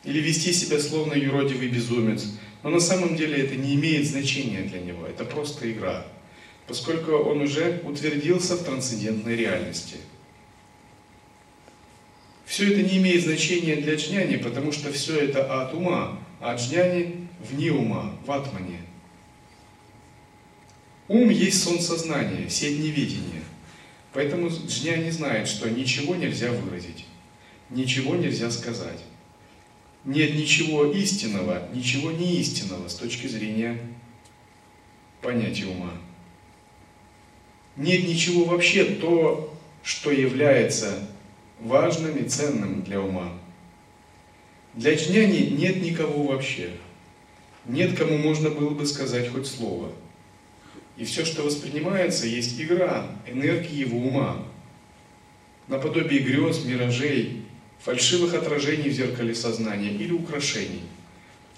или 0.03 0.19
вести 0.19 0.51
себя 0.51 0.81
словно 0.81 1.13
юродивый 1.13 1.69
безумец. 1.69 2.25
Но 2.61 2.71
на 2.71 2.81
самом 2.81 3.15
деле 3.15 3.37
это 3.37 3.55
не 3.55 3.75
имеет 3.75 4.05
значения 4.05 4.63
для 4.63 4.81
него, 4.81 5.07
это 5.07 5.23
просто 5.23 5.71
игра, 5.71 6.05
поскольку 6.67 7.13
он 7.13 7.39
уже 7.39 7.81
утвердился 7.85 8.57
в 8.57 8.65
трансцендентной 8.65 9.37
реальности. 9.37 9.95
Все 12.45 12.69
это 12.69 12.81
не 12.81 12.97
имеет 12.97 13.23
значения 13.23 13.77
для 13.77 13.95
джняни, 13.95 14.35
потому 14.35 14.73
что 14.73 14.91
все 14.91 15.17
это 15.17 15.61
от 15.61 15.73
ума, 15.73 16.19
а 16.43 16.55
джняни 16.55 17.29
вне 17.39 17.71
ума, 17.71 18.13
в 18.25 18.31
атмане. 18.31 18.79
Ум 21.07 21.29
есть 21.29 21.63
сон 21.63 21.79
сознания, 21.79 22.49
сеть 22.49 22.79
неведения. 22.79 23.43
Поэтому 24.11 24.49
джняни 24.49 25.09
знает, 25.09 25.47
что 25.47 25.69
ничего 25.69 26.15
нельзя 26.15 26.51
выразить, 26.51 27.05
ничего 27.69 28.15
нельзя 28.15 28.51
сказать. 28.51 28.99
нет 30.03 30.35
ничего 30.35 30.91
истинного, 30.91 31.69
ничего 31.73 32.11
не 32.11 32.35
истинного 32.35 32.89
с 32.89 32.95
точки 32.95 33.27
зрения 33.27 33.79
понятия 35.21 35.67
ума. 35.67 35.93
Нет 37.77 38.05
ничего 38.05 38.43
вообще 38.43 38.83
то, 38.83 39.57
что 39.81 40.11
является 40.11 41.07
важным 41.61 42.17
и 42.17 42.27
ценным 42.27 42.83
для 42.83 42.99
ума. 42.99 43.31
Для 44.73 44.95
джняни 44.95 45.51
нет 45.51 45.81
никого 45.81 46.23
вообще. 46.23 46.71
Нет, 47.65 47.97
кому 47.97 48.17
можно 48.17 48.49
было 48.49 48.71
бы 48.71 48.85
сказать 48.85 49.29
хоть 49.29 49.47
слово. 49.47 49.91
И 50.97 51.05
все, 51.05 51.25
что 51.25 51.43
воспринимается, 51.43 52.27
есть 52.27 52.59
игра, 52.59 53.07
энергии 53.27 53.75
его 53.75 53.99
ума. 53.99 54.45
Наподобие 55.67 56.21
грез, 56.21 56.65
миражей, 56.65 57.43
фальшивых 57.79 58.33
отражений 58.33 58.89
в 58.89 58.93
зеркале 58.93 59.35
сознания 59.35 59.91
или 59.91 60.11
украшений. 60.11 60.83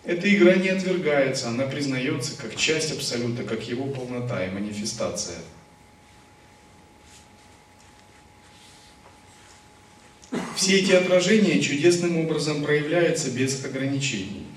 Эта 0.04 0.34
игра 0.34 0.56
не 0.56 0.70
отвергается, 0.70 1.50
она 1.50 1.66
признается 1.66 2.38
как 2.40 2.56
часть 2.56 2.92
Абсолюта, 2.92 3.44
как 3.44 3.68
его 3.68 3.86
полнота 3.88 4.46
и 4.46 4.52
манифестация. 4.52 5.40
Все 10.66 10.80
эти 10.80 10.94
отражения 10.94 11.62
чудесным 11.62 12.18
образом 12.18 12.64
проявляются 12.64 13.30
без 13.30 13.64
ограничений. 13.64 14.48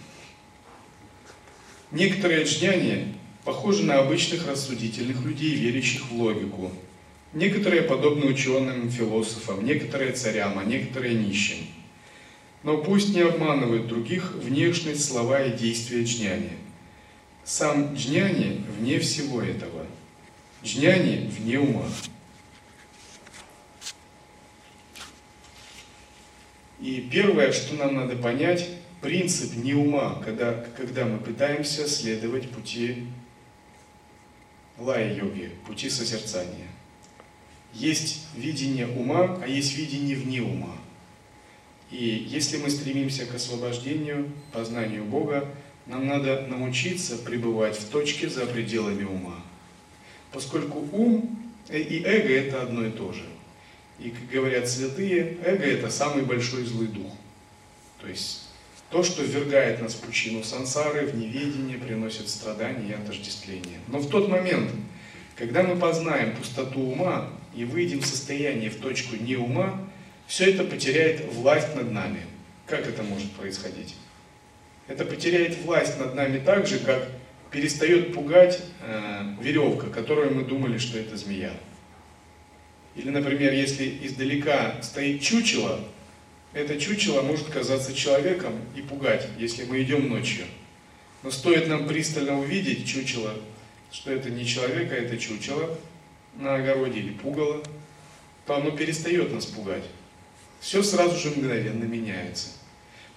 Некоторые 1.90 2.44
джняни 2.44 3.14
похожи 3.44 3.82
на 3.82 3.98
обычных 3.98 4.46
рассудительных 4.48 5.22
людей, 5.22 5.54
верящих 5.54 6.10
в 6.10 6.14
логику. 6.14 6.72
Некоторые 7.34 7.82
подобны 7.82 8.24
ученым, 8.24 8.90
философам, 8.90 9.62
некоторые 9.66 10.12
царям, 10.12 10.58
а 10.58 10.64
некоторые 10.64 11.12
нищим. 11.12 11.58
Но 12.62 12.78
пусть 12.78 13.14
не 13.14 13.20
обманывают 13.20 13.86
других 13.86 14.32
внешность, 14.32 15.04
слова 15.04 15.42
и 15.42 15.58
действия 15.58 16.04
джняни. 16.04 16.52
Сам 17.44 17.92
джняни 17.92 18.64
вне 18.78 18.98
всего 18.98 19.42
этого. 19.42 19.84
Джняни 20.64 21.30
вне 21.38 21.60
ума. 21.60 21.84
И 26.80 27.08
первое, 27.10 27.52
что 27.52 27.74
нам 27.74 27.96
надо 27.96 28.16
понять, 28.16 28.68
принцип 29.00 29.56
не 29.56 29.74
ума, 29.74 30.20
когда, 30.24 30.52
когда 30.76 31.04
мы 31.04 31.18
пытаемся 31.18 31.88
следовать 31.88 32.48
пути 32.50 33.04
лая-йоги, 34.78 35.50
пути 35.66 35.90
созерцания. 35.90 36.68
Есть 37.74 38.28
видение 38.36 38.86
ума, 38.86 39.38
а 39.42 39.48
есть 39.48 39.76
видение 39.76 40.16
вне 40.16 40.40
ума. 40.40 40.76
И 41.90 42.26
если 42.28 42.58
мы 42.58 42.70
стремимся 42.70 43.26
к 43.26 43.34
освобождению, 43.34 44.30
познанию 44.52 45.04
Бога, 45.04 45.48
нам 45.86 46.06
надо 46.06 46.46
научиться 46.46 47.18
пребывать 47.18 47.76
в 47.76 47.88
точке 47.88 48.28
за 48.28 48.46
пределами 48.46 49.04
ума. 49.04 49.42
Поскольку 50.32 50.86
ум 50.92 51.38
и 51.70 52.02
эго 52.04 52.32
это 52.32 52.62
одно 52.62 52.86
и 52.86 52.90
то 52.90 53.12
же– 53.12 53.24
и, 53.98 54.10
как 54.10 54.28
говорят 54.30 54.68
святые, 54.68 55.38
эго– 55.44 55.64
это 55.64 55.90
самый 55.90 56.24
большой 56.24 56.64
злый 56.64 56.88
дух. 56.88 57.12
То 58.00 58.08
есть 58.08 58.48
то, 58.90 59.02
что 59.02 59.22
ввергает 59.22 59.82
нас 59.82 59.94
в 59.94 60.00
пучину 60.00 60.42
сансары, 60.44 61.06
в 61.06 61.16
неведение, 61.16 61.78
приносит 61.78 62.28
страдания 62.28 62.90
и 62.90 62.92
отождествление. 62.94 63.80
Но 63.88 63.98
в 63.98 64.08
тот 64.08 64.28
момент, 64.28 64.70
когда 65.36 65.62
мы 65.62 65.76
познаем 65.76 66.34
пустоту 66.36 66.80
ума 66.80 67.28
и 67.54 67.64
выйдем 67.64 68.00
в 68.00 68.06
состояние 68.06 68.70
в 68.70 68.76
точку 68.76 69.16
не 69.16 69.36
ума, 69.36 69.78
все 70.26 70.52
это 70.52 70.64
потеряет 70.64 71.32
власть 71.32 71.74
над 71.74 71.90
нами. 71.90 72.20
Как 72.66 72.86
это 72.86 73.02
может 73.02 73.30
происходить? 73.32 73.94
Это 74.86 75.04
потеряет 75.04 75.58
власть 75.62 75.98
над 75.98 76.14
нами 76.14 76.38
так 76.38 76.66
же, 76.66 76.78
как 76.78 77.08
перестает 77.50 78.14
пугать 78.14 78.60
э, 78.82 79.34
веревка, 79.40 79.88
которую 79.88 80.34
мы 80.34 80.44
думали, 80.44 80.78
что 80.78 80.98
это 80.98 81.16
змея. 81.16 81.52
Или, 82.98 83.10
например, 83.10 83.52
если 83.52 83.96
издалека 84.02 84.74
стоит 84.82 85.22
чучело, 85.22 85.78
это 86.52 86.80
чучело 86.80 87.22
может 87.22 87.46
казаться 87.46 87.94
человеком 87.94 88.54
и 88.74 88.82
пугать, 88.82 89.28
если 89.38 89.64
мы 89.64 89.82
идем 89.82 90.08
ночью. 90.08 90.44
Но 91.22 91.30
стоит 91.30 91.68
нам 91.68 91.86
пристально 91.86 92.40
увидеть 92.40 92.88
чучело, 92.88 93.34
что 93.92 94.10
это 94.10 94.30
не 94.30 94.44
человек, 94.44 94.90
а 94.90 94.96
это 94.96 95.16
чучело 95.16 95.78
на 96.34 96.56
огороде 96.56 96.98
или 96.98 97.10
пугало, 97.10 97.62
то 98.46 98.56
оно 98.56 98.72
перестает 98.72 99.32
нас 99.32 99.46
пугать. 99.46 99.84
Все 100.58 100.82
сразу 100.82 101.16
же 101.16 101.30
мгновенно 101.30 101.84
меняется. 101.84 102.48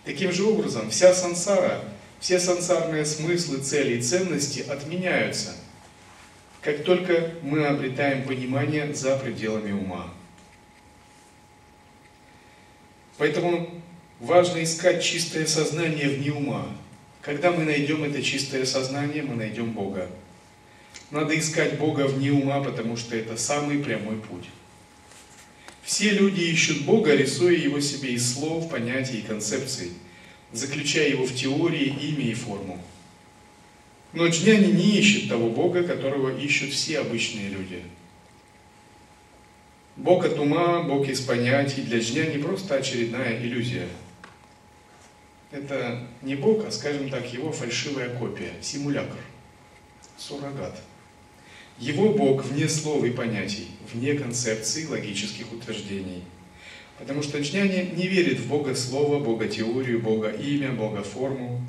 Таким 0.05 0.31
же 0.31 0.43
образом, 0.43 0.91
вся 0.91 1.15
сансара, 1.15 1.83
все 2.19 2.39
сансарные 2.39 3.05
смыслы, 3.05 3.61
цели 3.61 3.97
и 3.97 4.01
ценности 4.01 4.59
отменяются– 4.61 5.55
как 6.61 6.83
только 6.83 7.31
мы 7.41 7.65
обретаем 7.65 8.23
понимание 8.23 8.93
за 8.93 9.17
пределами 9.17 9.71
ума. 9.71 10.13
Поэтому 13.17 13.81
важно 14.19 14.63
искать 14.63 15.03
чистое 15.03 15.45
сознание 15.45 16.09
вне 16.09 16.31
ума. 16.31 16.67
Когда 17.21 17.51
мы 17.51 17.65
найдем 17.65 18.03
это 18.03 18.21
чистое 18.21 18.65
сознание, 18.65 19.23
мы 19.23 19.35
найдем 19.35 19.71
Бога. 19.71 20.09
Надо 21.09 21.37
искать 21.37 21.77
Бога 21.77 22.07
вне 22.07 22.31
ума, 22.31 22.63
потому 22.63 22.95
что 22.95 23.15
это 23.15 23.37
самый 23.37 23.79
прямой 23.79 24.17
путь. 24.17 24.49
Все 25.83 26.11
люди 26.11 26.41
ищут 26.41 26.83
Бога, 26.83 27.15
рисуя 27.15 27.55
Его 27.55 27.79
себе 27.79 28.13
из 28.13 28.33
слов, 28.33 28.69
понятий 28.69 29.19
и 29.19 29.23
концепций, 29.23 29.91
заключая 30.51 31.09
Его 31.09 31.25
в 31.25 31.35
теории, 31.35 31.85
имя 31.85 32.25
и 32.25 32.33
форму. 32.33 32.83
Но 34.13 34.27
джняни 34.27 34.71
не 34.71 34.97
ищет 34.97 35.29
того 35.29 35.49
Бога, 35.49 35.83
которого 35.83 36.37
ищут 36.37 36.71
все 36.71 36.99
обычные 36.99 37.49
люди. 37.49 37.83
Бог 39.95 40.25
от 40.25 40.37
ума, 40.37 40.83
Бог 40.83 41.07
из 41.07 41.21
понятий 41.21 41.81
для 41.81 41.99
джняни 41.99 42.41
просто 42.41 42.75
очередная 42.75 43.39
иллюзия. 43.41 43.87
Это 45.51 46.07
не 46.21 46.35
Бог, 46.35 46.65
а, 46.65 46.71
скажем 46.71 47.09
так, 47.09 47.31
его 47.31 47.51
фальшивая 47.51 48.09
копия, 48.17 48.51
симулятор, 48.61 49.19
суррогат. 50.17 50.81
Его 51.77 52.13
Бог 52.13 52.45
вне 52.45 52.69
слов 52.69 53.03
и 53.03 53.11
понятий, 53.11 53.67
вне 53.91 54.13
концепций, 54.13 54.87
логических 54.87 55.51
утверждений. 55.51 56.23
Потому 56.99 57.23
что 57.23 57.39
джняни 57.39 57.93
не 57.95 58.07
верит 58.07 58.39
в 58.39 58.47
Бога 58.47 58.75
слова, 58.75 59.19
Бога 59.19 59.47
теорию, 59.47 59.99
Бога 59.99 60.29
имя, 60.29 60.71
Бога 60.71 61.01
форму, 61.01 61.61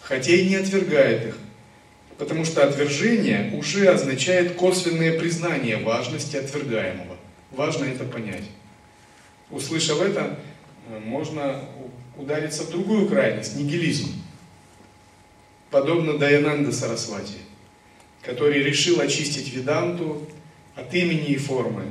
хотя 0.00 0.32
и 0.32 0.48
не 0.48 0.56
отвергает 0.56 1.28
их, 1.28 1.38
Потому 2.20 2.44
что 2.44 2.62
отвержение 2.62 3.50
уже 3.56 3.88
означает 3.88 4.54
косвенное 4.56 5.18
признание 5.18 5.78
важности 5.78 6.36
отвергаемого. 6.36 7.16
Важно 7.50 7.86
это 7.86 8.04
понять. 8.04 8.44
Услышав 9.48 10.02
это, 10.02 10.38
можно 11.06 11.64
удариться 12.18 12.64
в 12.64 12.70
другую 12.72 13.08
крайность, 13.08 13.56
нигилизм. 13.56 14.08
Подобно 15.70 16.18
Даянанда 16.18 16.72
Сарасвати, 16.72 17.38
который 18.20 18.62
решил 18.62 19.00
очистить 19.00 19.54
Веданту 19.54 20.28
от 20.76 20.92
имени 20.92 21.28
и 21.28 21.38
формы. 21.38 21.84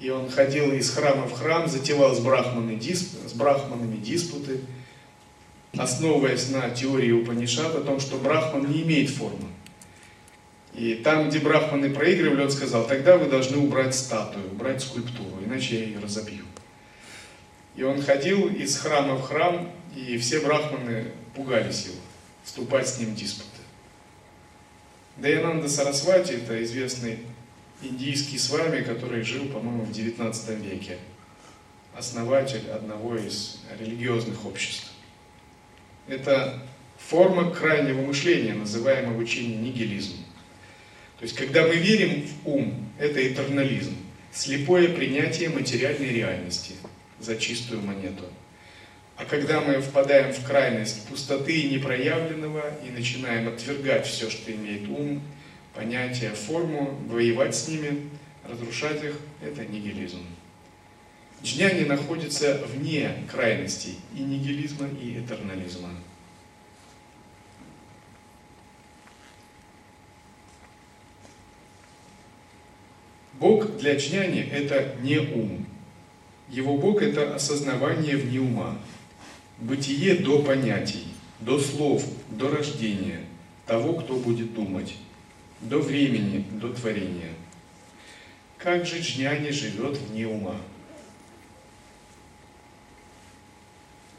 И 0.00 0.10
он 0.10 0.28
ходил 0.28 0.72
из 0.72 0.90
храма 0.90 1.28
в 1.28 1.34
храм, 1.34 1.68
затевал 1.68 2.16
с 2.16 2.18
брахманами 2.18 2.74
диспуты, 2.74 4.58
основываясь 5.72 6.50
на 6.50 6.70
теории 6.70 7.12
Упанишат 7.12 7.74
о 7.74 7.82
том, 7.82 8.00
что 8.00 8.16
Брахман 8.16 8.70
не 8.70 8.82
имеет 8.82 9.10
формы. 9.10 9.48
И 10.76 10.94
там, 10.96 11.30
где 11.30 11.38
брахманы 11.38 11.88
проигрывали, 11.88 12.42
он 12.42 12.50
сказал, 12.50 12.86
тогда 12.86 13.16
вы 13.16 13.30
должны 13.30 13.56
убрать 13.56 13.94
статую, 13.94 14.52
убрать 14.52 14.82
скульптуру, 14.82 15.42
иначе 15.42 15.78
я 15.78 15.86
ее 15.86 15.98
разобью. 15.98 16.44
И 17.76 17.82
он 17.82 18.02
ходил 18.02 18.46
из 18.48 18.76
храма 18.76 19.14
в 19.16 19.22
храм, 19.22 19.72
и 19.96 20.18
все 20.18 20.40
брахманы 20.40 21.12
пугались 21.34 21.86
его, 21.86 22.00
вступать 22.44 22.88
с 22.88 22.98
ним 22.98 23.14
в 23.14 23.14
диспуты. 23.14 23.48
Даянанда 25.16 25.66
Сарасвати– 25.66 26.32
это 26.32 26.62
известный 26.62 27.20
индийский 27.80 28.38
свами, 28.38 28.82
который 28.82 29.22
жил, 29.22 29.46
по-моему, 29.46 29.84
в 29.84 29.90
XIX 29.90 30.60
веке, 30.60 30.98
основатель 31.96 32.68
одного 32.70 33.16
из 33.16 33.60
религиозных 33.78 34.44
обществ. 34.44 34.92
Это 36.08 36.62
форма 36.98 37.50
крайнего 37.50 38.02
мышления, 38.02 38.54
называемая 38.54 39.14
в 39.14 39.18
учении 39.18 39.56
нигилизм. 39.56 40.16
То 41.18 41.22
есть, 41.22 41.34
когда 41.34 41.66
мы 41.66 41.76
верим 41.76 42.26
в 42.26 42.48
ум, 42.48 42.90
это 42.98 43.26
этернализм, 43.26 43.96
слепое 44.32 44.90
принятие 44.90 45.48
материальной 45.48 46.10
реальности 46.10 46.74
за 47.18 47.36
чистую 47.36 47.82
монету. 47.82 48.24
А 49.16 49.24
когда 49.24 49.62
мы 49.62 49.80
впадаем 49.80 50.32
в 50.32 50.44
крайность 50.44 51.06
пустоты 51.08 51.58
и 51.58 51.70
непроявленного 51.70 52.62
и 52.86 52.90
начинаем 52.90 53.48
отвергать 53.48 54.06
все, 54.06 54.28
что 54.28 54.52
имеет 54.52 54.86
ум, 54.88 55.22
понятия, 55.74 56.30
форму, 56.30 56.98
воевать 57.08 57.56
с 57.56 57.66
ними, 57.66 58.10
разрушать 58.46 59.02
их, 59.02 59.18
это 59.42 59.64
нигилизм. 59.64 60.20
Джняни 61.42 61.84
находится 61.84 62.62
вне 62.66 63.24
крайностей 63.30 63.96
и 64.14 64.20
нигилизма, 64.20 64.88
и 64.88 65.20
этернализма. 65.20 65.90
Бог 73.38 73.76
для 73.76 73.96
джняни– 73.96 74.40
это 74.52 74.96
не 75.02 75.18
ум. 75.18 75.66
Его 76.48 76.76
Бог– 76.78 77.02
это 77.02 77.34
осознавание 77.34 78.16
вне 78.16 78.40
ума. 78.40 78.78
Бытие 79.58 80.16
до 80.16 80.42
понятий, 80.42 81.08
до 81.40 81.60
слов, 81.60 82.04
до 82.30 82.50
рождения 82.50 83.20
того, 83.66 83.94
кто 83.94 84.16
будет 84.16 84.54
думать, 84.54 84.96
до 85.60 85.78
времени, 85.78 86.44
до 86.52 86.72
творения. 86.72 87.30
Как 88.58 88.86
же 88.86 89.00
джняни 89.00 89.50
живет 89.50 89.98
вне 89.98 90.26
ума? 90.26 90.56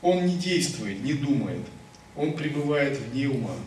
Он 0.08 0.26
не 0.26 0.38
действует, 0.38 1.04
не 1.04 1.12
думает, 1.12 1.60
он 2.16 2.32
пребывает 2.32 2.98
вне 2.98 3.28
ума. 3.28 3.58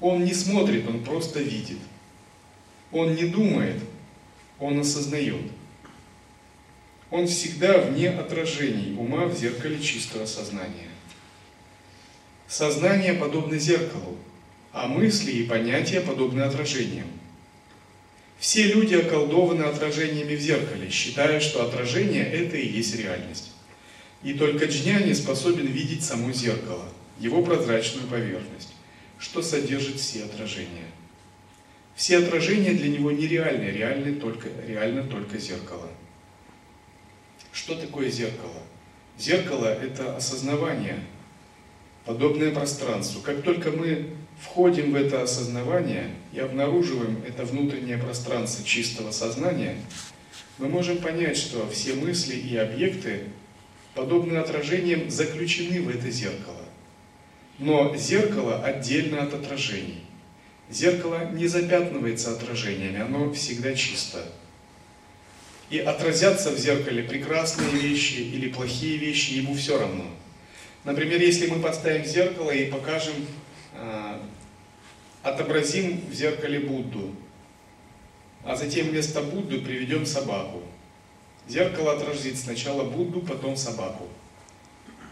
Он 0.00 0.24
не 0.24 0.32
смотрит, 0.32 0.88
он 0.88 1.02
просто 1.02 1.40
видит. 1.40 1.78
Он 2.92 3.16
не 3.16 3.24
думает, 3.24 3.74
он 4.60 4.78
осознает. 4.78 5.50
Он 7.10 7.26
всегда 7.26 7.78
вне 7.78 8.08
отражений 8.08 8.96
ума 8.96 9.24
в 9.24 9.36
зеркале 9.36 9.80
чистого 9.82 10.26
сознания. 10.26 10.90
Сознание 12.46 13.14
подобно 13.14 13.58
зеркалу, 13.58 14.16
а 14.70 14.86
мысли 14.86 15.32
и 15.32 15.42
понятия 15.48 16.02
подобны 16.02 16.42
отражениям. 16.42 17.08
Все 18.38 18.62
люди 18.62 18.94
околдованы 18.94 19.64
отражениями 19.64 20.36
в 20.36 20.40
зеркале, 20.40 20.88
считая, 20.88 21.40
что 21.40 21.66
отражение– 21.66 22.24
это 22.32 22.56
и 22.56 22.68
есть 22.68 22.94
реальность. 22.94 23.49
И 24.22 24.34
только 24.34 24.66
джняни 24.66 25.12
способен 25.14 25.66
видеть 25.66 26.04
само 26.04 26.32
зеркало, 26.32 26.84
его 27.18 27.42
прозрачную 27.42 28.06
поверхность, 28.06 28.74
что 29.18 29.42
содержит 29.42 29.96
все 29.96 30.24
отражения. 30.24 30.86
Все 31.94 32.18
отражения 32.18 32.72
для 32.72 32.88
него 32.88 33.10
нереальны, 33.10 33.64
реальны 33.64 34.14
только, 34.14 34.48
реально 34.66 35.04
только 35.04 35.38
зеркало. 35.38 35.88
Что 37.52 37.74
такое 37.74 38.10
зеркало? 38.10 38.62
Зеркало– 39.18 39.66
это 39.82 40.16
осознавание, 40.16 40.98
подобное 42.04 42.52
пространству. 42.52 43.20
Как 43.20 43.42
только 43.42 43.70
мы 43.70 44.10
входим 44.40 44.92
в 44.92 44.94
это 44.94 45.22
осознавание 45.22 46.14
и 46.32 46.38
обнаруживаем 46.38 47.22
это 47.26 47.44
внутреннее 47.44 47.98
пространство 47.98 48.64
чистого 48.64 49.10
сознания, 49.10 49.76
мы 50.58 50.68
можем 50.68 50.98
понять, 50.98 51.36
что 51.36 51.68
все 51.68 51.94
мысли 51.94 52.34
и 52.34 52.56
объекты, 52.56 53.24
подобные 53.94 54.40
отражениям, 54.40 55.10
заключены 55.10 55.82
в 55.82 55.88
это 55.88 56.10
зеркало. 56.10 56.56
Но 57.58 57.94
зеркало 57.96 58.64
отдельно 58.64 59.22
от 59.22 59.34
отражений. 59.34 60.02
Зеркало 60.70 61.30
не 61.32 61.46
запятнывается 61.46 62.32
отражениями, 62.32 63.00
оно 63.00 63.32
всегда 63.32 63.74
чисто. 63.74 64.24
И 65.68 65.78
отразятся 65.78 66.50
в 66.50 66.58
зеркале 66.58 67.02
прекрасные 67.02 67.70
вещи 67.70 68.20
или 68.20 68.48
плохие 68.48 68.96
вещи, 68.96 69.32
ему 69.32 69.54
все 69.54 69.78
равно. 69.78 70.04
Например, 70.84 71.20
если 71.20 71.48
мы 71.48 71.60
поставим 71.60 72.04
зеркало 72.04 72.50
и 72.50 72.70
покажем, 72.70 73.14
а, 73.74 74.20
отобразим 75.22 76.00
в 76.08 76.14
зеркале 76.14 76.60
Будду, 76.60 77.14
а 78.44 78.56
затем 78.56 78.88
вместо 78.88 79.20
Будды 79.20 79.60
приведем 79.60 80.06
собаку. 80.06 80.62
Зеркало 81.50 81.94
отразит 81.94 82.38
сначала 82.38 82.84
Будду, 82.84 83.22
потом 83.22 83.56
собаку. 83.56 84.06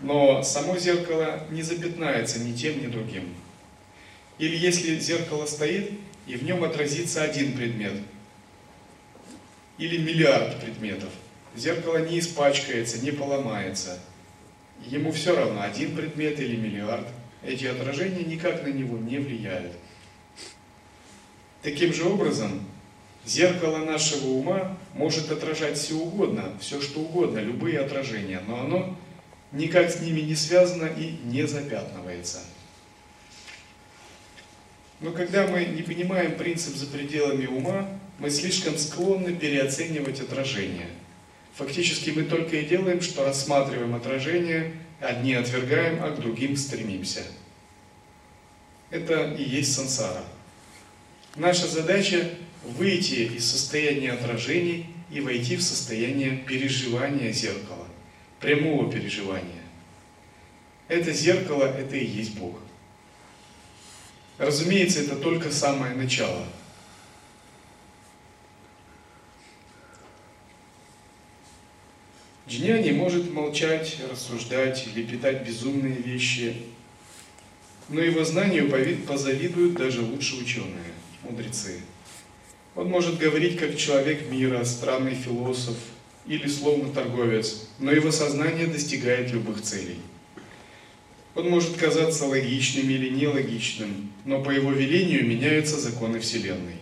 Но 0.00 0.44
само 0.44 0.78
зеркало 0.78 1.42
не 1.50 1.62
запятнается 1.62 2.38
ни 2.38 2.52
тем, 2.52 2.80
ни 2.80 2.86
другим. 2.86 3.34
Или 4.38 4.56
если 4.56 5.00
зеркало 5.00 5.46
стоит, 5.46 5.90
и 6.28 6.36
в 6.36 6.44
нем 6.44 6.62
отразится 6.62 7.24
один 7.24 7.54
предмет, 7.54 7.94
или 9.78 9.98
миллиард 9.98 10.60
предметов, 10.60 11.10
зеркало 11.56 12.06
не 12.08 12.20
испачкается, 12.20 13.00
не 13.00 13.10
поломается. 13.10 13.98
Ему 14.86 15.10
все 15.10 15.34
равно, 15.34 15.62
один 15.62 15.96
предмет 15.96 16.38
или 16.38 16.54
миллиард. 16.54 17.08
Эти 17.42 17.64
отражения 17.64 18.22
никак 18.22 18.62
на 18.62 18.68
него 18.68 18.96
не 18.96 19.18
влияют. 19.18 19.72
Таким 21.62 21.92
же 21.92 22.04
образом, 22.04 22.62
зеркало 23.28 23.78
нашего 23.78 24.28
ума 24.28 24.76
может 24.94 25.30
отражать 25.30 25.78
все 25.78 25.94
угодно, 25.94 26.52
все 26.60 26.80
что 26.80 27.00
угодно, 27.00 27.38
любые 27.38 27.80
отражения, 27.80 28.42
но 28.46 28.60
оно 28.60 28.96
никак 29.52 29.90
с 29.90 30.00
ними 30.00 30.20
не 30.20 30.34
связано 30.34 30.86
и 30.86 31.16
не 31.24 31.46
запятнывается. 31.46 32.40
Но 35.00 35.12
когда 35.12 35.46
мы 35.46 35.64
не 35.64 35.82
понимаем 35.82 36.36
принцип 36.36 36.74
за 36.74 36.86
пределами 36.86 37.46
ума, 37.46 37.88
мы 38.18 38.30
слишком 38.30 38.76
склонны 38.76 39.34
переоценивать 39.34 40.20
отражения. 40.20 40.88
Фактически 41.54 42.10
мы 42.10 42.24
только 42.24 42.56
и 42.56 42.66
делаем, 42.66 43.00
что 43.00 43.24
рассматриваем 43.24 43.94
отражения, 43.94 44.72
одни 45.00 45.34
отвергаем, 45.34 46.02
а 46.02 46.10
к 46.10 46.20
другим 46.20 46.56
стремимся. 46.56 47.22
Это 48.90 49.34
и 49.34 49.42
есть 49.42 49.74
сансара. 49.74 50.24
Наша 51.36 51.68
задача 51.68 52.30
выйти 52.64 53.30
из 53.36 53.50
состояния 53.50 54.12
отражений 54.12 54.86
и 55.10 55.20
войти 55.20 55.56
в 55.56 55.62
состояние 55.62 56.36
переживания 56.36 57.32
зеркала, 57.32 57.86
прямого 58.40 58.90
переживания. 58.90 59.62
Это 60.88 61.12
зеркало, 61.12 61.64
это 61.64 61.96
и 61.96 62.04
есть 62.04 62.36
Бог. 62.36 62.58
Разумеется, 64.38 65.00
это 65.00 65.16
только 65.16 65.50
самое 65.50 65.94
начало. 65.94 66.46
Джняни 72.48 72.92
может 72.92 73.30
молчать, 73.30 73.98
рассуждать 74.10 74.86
или 74.86 75.04
питать 75.04 75.46
безумные 75.46 75.96
вещи, 75.96 76.56
но 77.90 78.00
его 78.00 78.24
знанию 78.24 78.70
позавидуют 79.06 79.74
даже 79.74 80.00
лучшие 80.00 80.42
ученые, 80.42 80.94
мудрецы. 81.22 81.80
Он 82.78 82.90
может 82.90 83.18
говорить 83.18 83.58
как 83.58 83.76
человек 83.76 84.30
мира, 84.30 84.62
странный 84.62 85.16
философ 85.16 85.76
или 86.28 86.46
словно 86.46 86.92
торговец, 86.92 87.66
но 87.80 87.90
его 87.90 88.12
сознание 88.12 88.68
достигает 88.68 89.32
любых 89.32 89.62
целей. 89.62 89.98
Он 91.34 91.50
может 91.50 91.76
казаться 91.76 92.26
логичным 92.26 92.88
или 92.88 93.08
нелогичным, 93.08 94.12
но 94.24 94.44
по 94.44 94.50
его 94.50 94.70
велению 94.70 95.26
меняются 95.26 95.76
законы 95.76 96.20
Вселенной. 96.20 96.76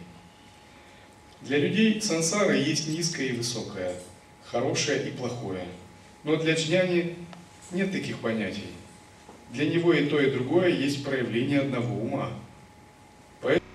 Для 1.40 1.56
людей 1.56 2.02
сансара 2.02 2.54
есть 2.54 2.88
низкое 2.88 3.28
и 3.28 3.32
высокое, 3.32 3.94
хорошее 4.44 5.08
и 5.08 5.12
плохое. 5.12 5.64
Но 6.24 6.36
для 6.36 6.56
джняни 6.56 7.16
нет 7.72 7.90
таких 7.90 8.18
понятий. 8.18 8.68
Для 9.50 9.64
него 9.64 9.94
и 9.94 10.04
то, 10.04 10.20
и 10.20 10.30
другое 10.30 10.68
есть 10.68 11.02
проявление 11.02 11.60
одного 11.60 11.98
ума. 11.98 12.34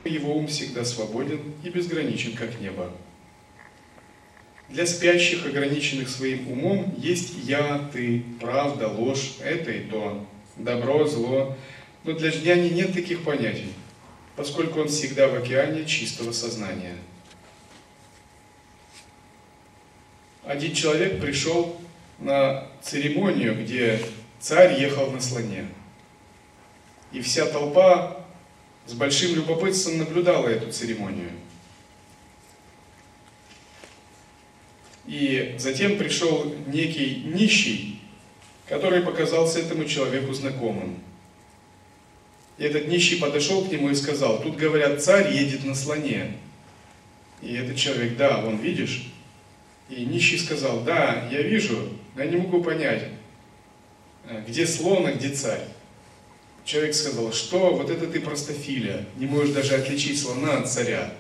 Его 0.04 0.36
ум 0.36 0.48
всегда 0.48 0.84
свободен 0.84 1.40
и 1.64 1.70
безграничен, 1.70 2.36
как 2.36 2.60
небо. 2.60 2.92
Для 4.70 4.86
спящих, 4.86 5.46
ограниченных 5.46 6.10
своим 6.10 6.50
умом, 6.52 6.96
есть 6.98 7.34
я, 7.44 7.90
ты, 7.92 8.24
правда, 8.40 8.88
ложь, 8.88 9.34
это 9.44 9.72
и 9.72 9.82
то 9.82 10.26
добро, 10.56 11.06
зло. 11.06 11.58
Но 12.04 12.14
для 12.14 12.32
Жняни 12.32 12.70
нет 12.70 12.94
таких 12.94 13.24
понятий, 13.24 13.74
поскольку 14.36 14.80
он 14.80 14.88
всегда 14.88 15.28
в 15.28 15.36
океане 15.36 15.86
чистого 15.86 16.32
сознания. 16.32 16.96
Один 20.44 20.74
человек 20.74 21.22
пришел 21.22 21.80
на 22.18 22.68
церемонию, 22.82 23.62
где 23.62 24.00
царь 24.40 24.80
ехал 24.82 25.12
на 25.12 25.22
слоне. 25.22 25.68
И 27.12 27.22
вся 27.22 27.46
толпа 27.46 28.21
с 28.86 28.94
большим 28.94 29.36
любопытством 29.36 30.00
наблюдала 30.00 30.48
эту 30.48 30.72
церемонию. 30.72 31.32
И 35.06 35.56
затем 35.58 35.98
пришел 35.98 36.54
некий 36.68 37.24
нищий, 37.26 38.02
который 38.68 39.02
показался 39.02 39.60
этому 39.60 39.86
человеку 39.86 40.34
знакомым. 40.34 41.00
И 42.58 42.64
этот 42.64 42.88
нищий 42.88 43.18
подошел 43.18 43.66
к 43.66 43.72
нему 43.72 43.90
и 43.90 43.96
сказал, 43.96 44.42
тут 44.42 44.56
говорят, 44.56 45.04
царь 45.04 45.34
едет 45.34 45.66
на 45.66 45.74
слоне. 45.74 46.38
И 47.42 47.56
этот 47.56 47.76
человек, 47.76 48.16
да, 48.18 48.38
вон 48.42 48.58
видишь? 48.58 49.12
И 49.90 50.06
нищий 50.06 50.38
сказал, 50.38 50.82
да, 50.82 51.28
я 51.32 51.42
вижу, 51.42 51.90
но 52.16 52.24
я 52.24 52.30
не 52.30 52.38
могу 52.38 52.64
понять, 52.64 53.10
где 54.48 54.66
слон, 54.68 55.08
а 55.08 55.12
где 55.12 55.30
царь. 55.30 55.66
Человек 56.64 56.94
сказал, 56.94 57.34
что 57.34 57.76
вот 57.76 57.90
это 57.90 58.08
ты 58.08 58.20
простофиля, 58.20 59.06
не 59.18 59.26
можешь 59.26 59.54
даже 59.54 59.76
отличить 59.76 60.20
слона 60.20 60.60
от 60.60 60.72
царя. 60.72 61.14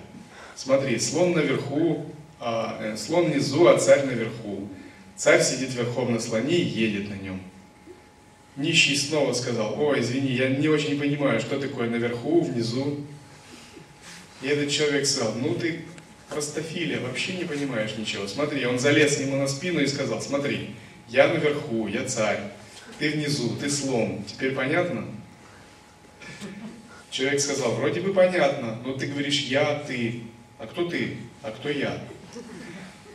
Смотри, 0.56 1.00
слон 1.00 1.32
наверху, 1.32 2.06
а, 2.39 2.78
э, 2.80 2.98
слон 2.98 3.32
внизу, 3.32 3.68
а 3.68 3.78
царь 3.80 4.06
наверху. 4.06 4.68
Царь 5.16 5.42
сидит 5.42 5.74
верхом 5.74 6.14
на 6.14 6.20
слоне 6.20 6.58
и 6.58 6.66
едет 6.66 7.10
на 7.10 7.16
нем. 7.16 7.42
Нищий 8.56 8.96
снова 8.96 9.34
сказал, 9.34 9.80
ой, 9.82 10.02
извини, 10.02 10.32
я 10.32 10.50
не 10.50 10.68
очень 10.68 11.00
понимаю, 11.00 11.39
что 11.39 11.60
такое 11.60 11.89
наверху, 11.89 12.42
внизу. 12.42 12.98
И 14.42 14.48
этот 14.48 14.70
человек 14.70 15.06
сказал, 15.06 15.34
ну 15.36 15.56
ты 15.56 15.82
простофилия, 16.30 17.00
вообще 17.00 17.34
не 17.34 17.46
понимаешь 17.46 17.96
ничего. 17.98 18.28
Смотри, 18.28 18.66
он 18.66 18.80
залез 18.80 19.20
ему 19.20 19.38
на 19.38 19.48
спину 19.48 19.80
и 19.80 19.88
сказал, 19.88 20.22
смотри, 20.22 20.72
я 21.10 21.28
наверху, 21.28 21.88
я 21.88 22.06
царь, 22.06 22.39
ты 23.00 23.12
внизу, 23.12 23.56
ты 23.56 23.70
слон. 23.70 24.24
Теперь 24.28 24.54
понятно? 24.54 25.06
Человек 27.12 27.41
сказал, 27.41 27.74
вроде 27.74 27.99
бы 27.99 28.14
понятно, 28.14 28.80
но 28.86 28.93
ты 28.93 29.07
говоришь 29.07 29.41
я, 29.41 29.84
ты. 29.86 30.22
А 30.57 30.66
кто 30.66 30.89
ты? 30.89 31.18
А 31.43 31.51
кто 31.51 31.70
я? 31.70 32.01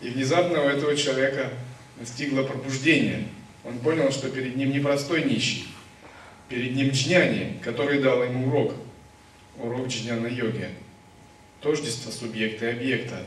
И 0.03 0.11
внезапно 0.11 0.63
у 0.63 0.69
этого 0.69 0.95
человека 0.95 1.51
настигло 1.99 2.43
пробуждение. 2.43 3.27
Он 3.65 3.79
понял, 3.79 4.13
что 4.13 4.29
перед 4.29 4.55
ним 4.55 4.71
не 4.71 4.81
простой 4.81 5.25
нищий, 5.25 5.67
перед 6.51 6.77
ним 6.77 6.91
джняни, 6.91 7.59
который 7.65 8.03
дал 8.03 8.23
ему 8.23 8.49
урок, 8.49 8.75
урок 9.59 9.89
джняна 9.89 10.27
йоги, 10.27 10.69
тождество 11.63 12.11
субъекта 12.11 12.69
и 12.69 12.73
объекта. 12.73 13.25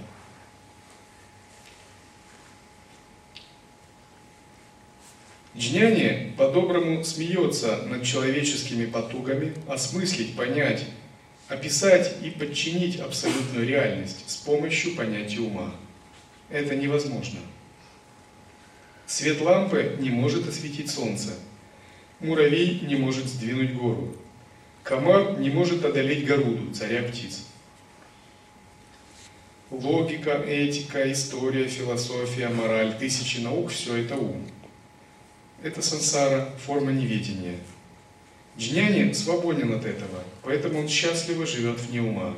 Джняни 5.60 6.32
по-доброму 6.38 7.03
смеется 7.03 7.84
над 7.88 8.03
человеческими 8.03 8.86
потугами 8.86 9.53
осмыслить, 9.68 10.34
понять, 10.34 10.86
описать 11.49 12.16
и 12.24 12.30
подчинить 12.30 12.97
абсолютную 13.01 13.68
реальность 13.68 14.24
с 14.26 14.38
помощью 14.38 14.95
понятия 14.95 15.41
ума. 15.41 15.76
Это 16.49 16.78
невозможно. 16.78 17.39
Свет 19.05 19.41
лампы 19.41 19.97
не 19.99 20.10
может 20.10 20.47
осветить 20.47 20.89
солнце. 20.89 21.32
Муравей 22.22 22.80
не 22.88 22.95
может 22.95 23.26
сдвинуть 23.26 23.74
гору. 23.74 24.16
Комар 24.84 25.39
не 25.39 25.49
может 25.49 25.84
одолеть 25.84 26.26
Горуду, 26.26 26.74
царя 26.74 27.03
птиц. 27.03 27.45
Логика, 29.72 30.41
этика, 30.47 31.12
история, 31.12 31.68
философия, 31.68 32.47
мораль, 32.47 32.97
тысячи 32.97 33.41
наук– 33.41 33.72
все 33.72 33.97
это 33.97 34.16
ум. 34.16 34.47
Это 35.64 35.82
сансара, 35.82 36.49
форма 36.66 36.91
неведения. 36.91 37.57
Джняни 38.57 39.14
свободен 39.14 39.74
от 39.74 39.86
этого, 39.86 40.24
поэтому 40.43 40.80
он 40.80 40.88
счастливо 40.88 41.45
живет 41.45 41.80
вне 41.80 42.01
ума. 42.01 42.36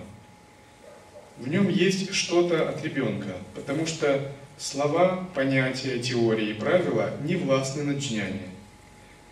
В 1.38 1.48
нем 1.48 1.70
есть 1.70 2.14
что-то 2.14 2.70
от 2.70 2.84
ребенка, 2.84 3.36
потому 3.56 3.86
что 3.86 4.32
Слова, 4.62 5.28
понятия, 5.34 5.98
теории 5.98 6.52
и 6.52 6.54
правила 6.54 7.18
не 7.24 7.36
властны 7.36 7.84
над 7.84 7.98
джняни. 7.98 8.48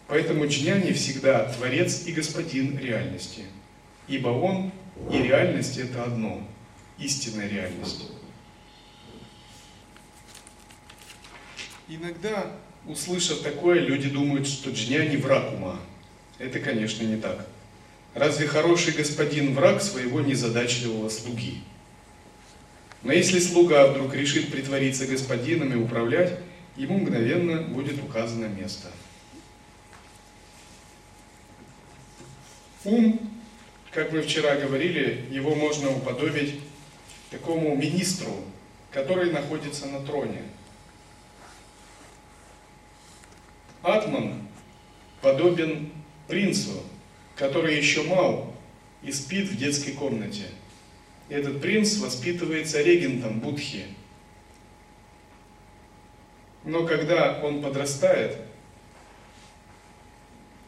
Поэтому 0.07 0.47
джняни 0.47 0.91
всегда 0.91 1.43
творец 1.53 2.07
и 2.07 2.13
господин 2.13 2.79
реальности. 2.79 3.43
Ибо 4.07 4.29
он 4.29 4.71
и 5.11 5.21
реальность 5.21 5.77
это 5.77 6.03
одно, 6.03 6.41
истинная 6.97 7.47
реальность. 7.47 8.09
Иногда, 11.87 12.51
услышав 12.89 13.41
такое, 13.41 13.79
люди 13.79 14.09
думают, 14.09 14.47
что 14.47 14.71
джняни 14.71 15.15
враг 15.15 15.53
ума. 15.53 15.79
Это, 16.39 16.59
конечно, 16.59 17.03
не 17.03 17.17
так. 17.17 17.47
Разве 18.15 18.47
хороший 18.47 18.93
господин 18.93 19.53
враг 19.53 19.81
своего 19.81 20.19
незадачливого 20.21 21.09
слуги? 21.09 21.61
Но 23.03 23.13
если 23.13 23.39
слуга 23.39 23.87
вдруг 23.87 24.13
решит 24.15 24.51
притвориться 24.51 25.05
господином 25.05 25.71
и 25.71 25.75
управлять, 25.75 26.39
ему 26.75 26.97
мгновенно 26.97 27.61
будет 27.61 28.03
указано 28.03 28.45
место. 28.45 28.89
Ум, 32.83 33.19
как 33.91 34.11
мы 34.11 34.21
вчера 34.21 34.55
говорили, 34.55 35.25
его 35.29 35.53
можно 35.53 35.91
уподобить 35.91 36.59
такому 37.29 37.75
министру, 37.75 38.31
который 38.91 39.31
находится 39.31 39.85
на 39.85 39.99
троне. 39.99 40.41
Атман 43.81 44.47
подобен 45.21 45.91
принцу, 46.27 46.83
который 47.35 47.77
еще 47.77 48.03
мал 48.03 48.53
и 49.01 49.11
спит 49.11 49.47
в 49.47 49.57
детской 49.57 49.91
комнате– 49.91 50.45
этот 51.29 51.61
принц 51.61 51.97
воспитывается 51.97 52.81
регентом 52.81 53.39
Будхи. 53.39 53.85
Но 56.63 56.85
когда 56.85 57.39
он 57.43 57.61
подрастает, 57.61 58.37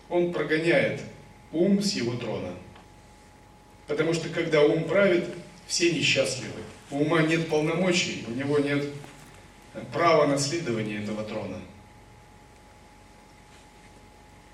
он 0.08 0.32
прогоняет 0.32 1.02
ум 1.52 1.82
с 1.82 1.94
его 1.94 2.14
трона. 2.14 2.54
Потому 3.88 4.14
что 4.14 4.30
когда 4.30 4.62
ум 4.62 4.84
правит, 4.84 5.26
все 5.66 5.92
несчастливы. 5.92 6.62
У 6.92 7.00
ума 7.00 7.24
нет 7.24 7.50
полномочий, 7.50 8.24
у 8.28 8.32
него 8.32 8.60
нет 8.60 8.86
права 9.92 10.28
наследования 10.28 11.02
этого 11.02 11.24
трона. 11.24 11.58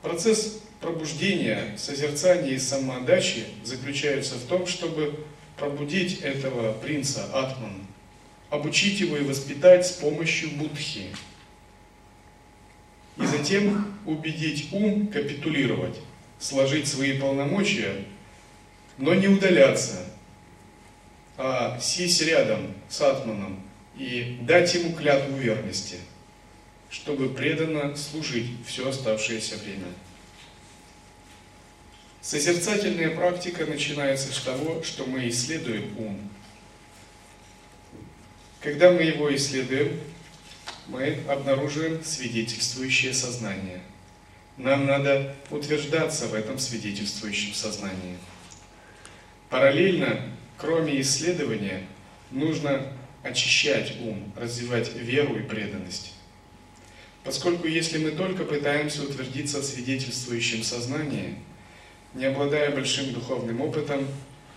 Процесс 0.08 0.62
пробуждения, 0.80 1.76
созерцания 1.78 2.52
и 2.52 2.60
самоотдачи 2.60 3.44
заключается 3.66 4.36
в 4.36 4.46
том, 4.46 4.66
чтобы 4.66 5.20
пробудить 5.58 6.22
этого 6.22 6.72
принца 6.72 7.26
Атман, 7.34 7.86
обучить 8.50 9.02
его 9.02 9.18
и 9.18 9.26
воспитать 9.26 9.86
с 9.86 9.92
помощью 9.92 10.52
будхи. 10.52 11.08
И 13.18 13.26
затем 13.26 13.98
убедить 14.06 14.70
ум 14.72 15.08
капитулировать, 15.08 15.98
сложить 16.40 16.88
свои 16.88 17.20
полномочия, 17.20 18.06
но 18.98 19.14
не 19.14 19.28
удаляться, 19.28 20.06
а 21.38 21.78
сесть 21.82 22.22
рядом 22.22 22.74
с 22.88 23.02
Атманом 23.02 23.62
и 23.98 24.38
дать 24.44 24.74
ему 24.74 24.94
клятву 24.94 25.36
верности, 25.36 25.98
чтобы 26.90 27.30
преданно 27.30 27.96
служить 27.96 28.52
все 28.66 28.90
оставшееся 28.90 29.58
время. 29.58 29.88
Созерцательная 32.22 33.12
практика 33.12 33.66
начинается 33.66 34.34
с 34.34 34.42
того, 34.42 34.84
что 34.84 35.06
мы 35.06 35.30
исследуем 35.30 35.98
ум. 35.98 36.30
Когда 38.62 38.92
мы 38.92 39.04
его 39.04 39.34
исследуем, 39.36 40.00
мы 40.88 41.20
обнаруживаем 41.30 42.04
свидетельствующее 42.04 43.14
сознание. 43.14 43.82
Нам 44.58 44.86
надо 44.86 45.36
утверждаться 45.52 46.28
в 46.28 46.34
этом 46.34 46.58
свидетельствующем 46.58 47.54
сознании. 47.54 48.18
Параллельно, 49.50 50.20
кроме 50.58 51.00
исследования, 51.00 51.84
нужно 52.32 52.92
очищать 53.24 53.94
ум, 54.02 54.34
развивать 54.36 54.94
веру 54.96 55.38
и 55.38 55.44
преданность. 55.44 56.17
Поскольку 57.28 57.68
если 57.68 58.00
мы 58.00 58.12
только 58.12 58.44
пытаемся 58.46 59.04
утвердиться 59.04 59.60
в 59.60 59.66
свидетельствующем 59.66 60.64
сознании– 60.64 61.36
не 62.14 62.26
обладая 62.26 62.72
большим 62.72 63.14
духовным 63.14 63.62
опытом, 63.62 64.08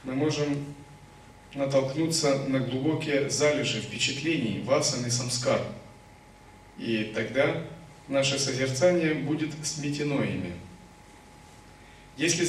мы 0.05 0.15
можем 0.15 0.65
натолкнуться 1.55 2.45
на 2.49 2.61
глубокие 2.61 3.29
залежи 3.29 3.81
впечатлений, 3.81 4.63
васан 4.65 5.05
и 5.05 5.11
самскар. 5.11 5.61
И 6.79 7.13
тогда 7.15 7.63
наше 8.09 8.39
созерцание 8.39 9.15
будет 9.15 9.51
сметено 9.63 10.23
ими. 10.23 10.53
Если 12.17 12.47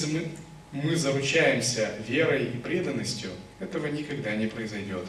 мы, 0.72 0.96
заручаемся 0.96 1.94
верой 2.08 2.46
и 2.46 2.58
преданностью, 2.58 3.32
этого 3.60 3.88
никогда 3.88 4.36
не 4.36 4.48
произойдет. 4.48 5.06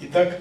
Итак, 0.00 0.40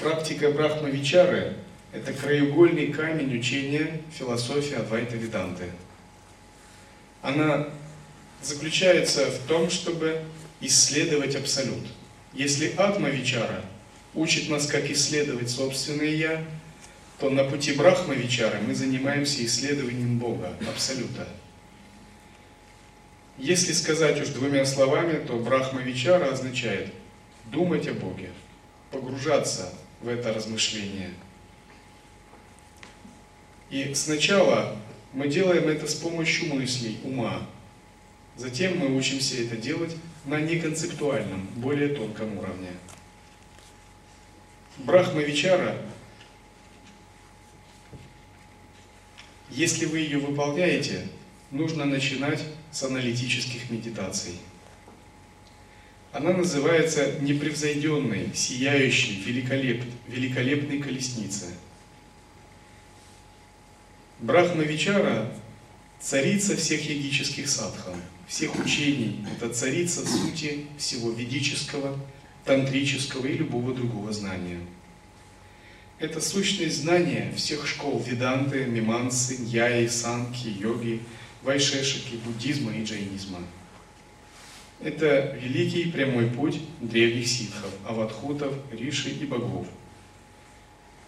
практика 0.00 0.50
Брахмавичары 0.50 1.54
это 1.92 2.12
краеугольный 2.12 2.88
камень 2.88 3.38
учения 3.38 4.00
философии 4.12 4.74
Адвайта 4.74 5.16
Веданты. 5.16 5.66
Она 7.22 7.68
заключается 8.42 9.26
в 9.26 9.46
том, 9.46 9.70
чтобы 9.70 10.20
исследовать 10.60 11.36
Абсолют. 11.36 11.86
Если 12.32 12.74
Атма 12.76 13.10
Вичара 13.10 13.62
учит 14.14 14.48
нас, 14.48 14.66
как 14.66 14.90
исследовать 14.90 15.50
собственное 15.50 16.06
Я, 16.06 16.44
то 17.20 17.30
на 17.30 17.44
пути 17.44 17.72
Брахма 17.74 18.14
Вичара 18.14 18.58
мы 18.66 18.74
занимаемся 18.74 19.44
исследованием 19.44 20.18
Бога, 20.18 20.52
Абсолюта. 20.68 21.28
Если 23.38 23.72
сказать 23.72 24.20
уж 24.20 24.28
двумя 24.30 24.64
словами, 24.64 25.24
то 25.24 25.36
Брахма 25.38 25.80
Вичара 25.80 26.32
означает 26.32 26.92
думать 27.52 27.86
о 27.86 27.94
Боге, 27.94 28.30
погружаться 28.90 29.72
в 30.00 30.08
это 30.08 30.32
размышление– 30.32 31.10
и 33.70 33.94
сначала 33.94 34.76
мы 35.12 35.28
делаем 35.28 35.68
это 35.68 35.86
с 35.86 35.94
помощью 35.94 36.52
мыслей, 36.52 36.98
ума. 37.04 37.46
Затем 38.36 38.78
мы 38.78 38.96
учимся 38.96 39.40
это 39.42 39.56
делать 39.56 39.96
на 40.24 40.40
неконцептуальном, 40.40 41.46
более 41.56 41.94
тонком 41.94 42.36
уровне. 42.36 42.70
Брахма-вичара, 44.78 45.76
если 49.50 49.86
вы 49.86 49.98
ее 49.98 50.18
выполняете, 50.18 51.06
нужно 51.52 51.84
начинать 51.84 52.42
с 52.72 52.82
аналитических 52.82 53.70
медитаций. 53.70 54.32
Она 56.12 56.32
называется 56.32 57.20
непревзойденной, 57.20 58.30
сияющей, 58.34 59.22
великолеп, 59.22 59.84
великолепной 60.08 60.80
колесницей. 60.80 61.50
Брахма-вичара– 64.18 65.32
царица 66.00 66.56
всех 66.56 66.88
йогических 66.88 67.48
садхан, 67.48 67.94
всех 68.26 68.58
учений. 68.58 69.24
Это 69.36 69.54
царица 69.54 70.04
сути 70.04 70.66
всего 70.78 71.10
ведического, 71.12 71.96
тантрического 72.44 73.26
и 73.26 73.34
любого 73.34 73.72
другого 73.72 74.12
знания. 74.12 74.58
Это 76.00 76.20
сущность 76.20 76.82
знания 76.82 77.32
всех 77.36 77.66
школ 77.68 78.02
веданты, 78.04 78.64
мимансы, 78.64 79.36
ньяи, 79.36 79.86
санки, 79.86 80.48
йоги, 80.48 81.02
вайшешики, 81.42 82.16
буддизма 82.24 82.72
и 82.74 82.82
джайнизма. 82.82 83.38
Это 84.82 85.36
великий 85.40 85.90
прямой 85.90 86.30
путь 86.30 86.60
древних 86.80 87.26
ситхов, 87.26 87.70
аватхутов, 87.86 88.54
риши 88.72 89.10
и 89.10 89.26
богов. 89.26 89.66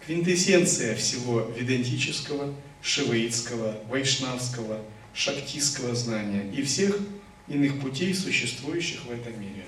Квинтэссенция 0.05 0.95
всего 0.95 1.51
ведантического, 1.57 2.53
шиваитского, 2.83 3.79
вайшнавского, 3.89 4.79
шактистского 5.13 5.95
знания 5.95 6.51
и 6.51 6.61
всех 6.61 6.99
иных 7.47 7.79
путей, 7.79 8.13
существующих 8.13 9.05
в 9.05 9.11
этом 9.11 9.39
мире. 9.41 9.65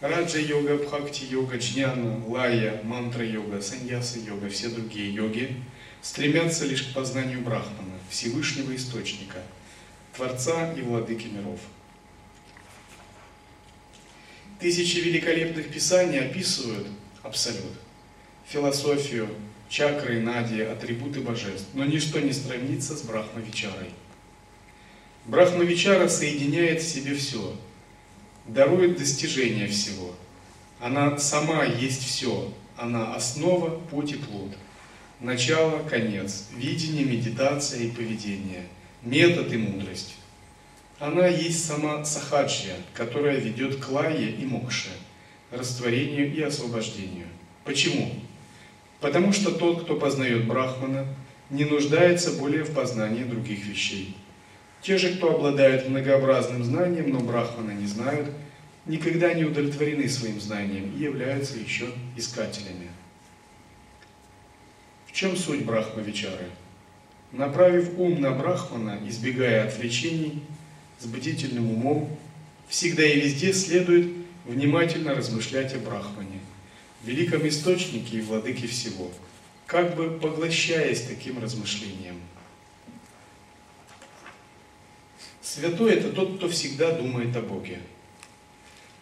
Раджа-йога, 0.00 0.76
бхакти-йога, 0.78 1.58
джняна, 1.58 2.22
лая, 2.26 2.80
мантра-йога, 2.84 3.60
саньяса-йога, 3.60 4.48
все 4.48 4.68
другие 4.68 5.12
йоги 5.12 5.56
стремятся 6.02 6.66
лишь 6.66 6.82
к 6.82 6.94
познанию 6.94 7.40
Брахмана, 7.40 7.98
Всевышнего 8.10 8.74
Источника, 8.76 9.42
Творца 10.16 10.72
и 10.74 10.82
Владыки 10.82 11.26
миров. 11.26 11.60
Тысячи 14.60 14.98
великолепных 14.98 15.70
писаний 15.70 16.20
описывают 16.20 16.86
Абсолют, 17.22 17.72
философию, 18.46 19.28
чакры, 19.68 20.20
нади, 20.20 20.60
атрибуты 20.60 21.20
божеств, 21.20 21.68
но 21.74 21.84
ничто 21.84 22.20
не 22.20 22.32
сравнится 22.32 22.96
с 22.96 23.02
Брахмавичарой. 23.02 23.90
Брахмавичара 25.24 26.08
соединяет 26.08 26.82
в 26.82 26.88
себе 26.88 27.14
все– 27.14 27.56
дарует 28.46 28.98
достижение 28.98 29.66
всего. 29.68 30.14
Она 30.80 31.18
сама 31.18 31.64
есть 31.64 32.04
все. 32.04 32.52
Она 32.76 33.14
основа, 33.14 33.78
путь 33.90 34.12
и 34.12 34.16
плод. 34.16 34.50
Начало, 35.20 35.82
конец, 35.88 36.48
видение, 36.56 37.04
медитация 37.04 37.80
и 37.84 37.90
поведение, 37.90 38.64
метод 39.04 39.52
и 39.52 39.56
мудрость. 39.56 40.16
Она 40.98 41.26
есть 41.26 41.64
сама 41.66 42.04
сахаджья, 42.04 42.74
которая 42.94 43.38
ведет 43.38 43.76
к 43.76 43.88
лае 43.90 44.30
и 44.30 44.44
мокше, 44.46 44.90
растворению 45.50 46.32
и 46.32 46.40
освобождению. 46.40 47.26
Почему? 47.64 48.12
Потому 49.00 49.32
что 49.32 49.50
тот, 49.50 49.84
кто 49.84 49.96
познает 49.96 50.46
Брахмана, 50.46 51.06
не 51.50 51.64
нуждается 51.64 52.32
более 52.32 52.64
в 52.64 52.72
познании 52.72 53.24
других 53.24 53.66
вещей. 53.66 54.16
Те 54.80 54.98
же, 54.98 55.14
кто 55.14 55.34
обладают 55.34 55.88
многообразным 55.88 56.64
знанием, 56.64 57.10
но 57.10 57.20
Брахмана 57.20 57.72
не 57.72 57.86
знают, 57.86 58.30
никогда 58.86 59.32
не 59.34 59.44
удовлетворены 59.44 60.08
своим 60.08 60.40
знанием 60.40 60.94
и 60.96 61.02
являются 61.02 61.58
еще 61.58 61.86
искателями. 62.16 62.90
В 65.06 65.12
чем 65.12 65.36
суть 65.36 65.64
Брахма-вичары? 65.64 66.50
Направив 67.34 67.98
ум 67.98 68.20
на 68.20 68.30
Брахмана, 68.30 68.98
избегая 69.06 69.66
отвлечений, 69.66 70.42
с 70.98 71.06
бдительным 71.06 71.70
умом, 71.70 72.16
всегда 72.68 73.04
и 73.04 73.20
везде 73.20 73.52
следует 73.52 74.12
внимательно 74.46 75.14
размышлять 75.14 75.74
о 75.74 75.78
Брахмане, 75.78 76.40
великом 77.04 77.46
источнике 77.46 78.18
и 78.18 78.22
владыке 78.22 78.66
всего, 78.66 79.10
как 79.66 79.96
бы 79.96 80.18
поглощаясь 80.18 81.02
таким 81.02 81.38
размышлением– 81.38 82.20
Святой– 85.54 85.92
это 85.94 86.08
тот, 86.08 86.36
кто 86.36 86.48
всегда 86.48 86.90
думает 86.90 87.36
о 87.36 87.40
Боге. 87.40 87.78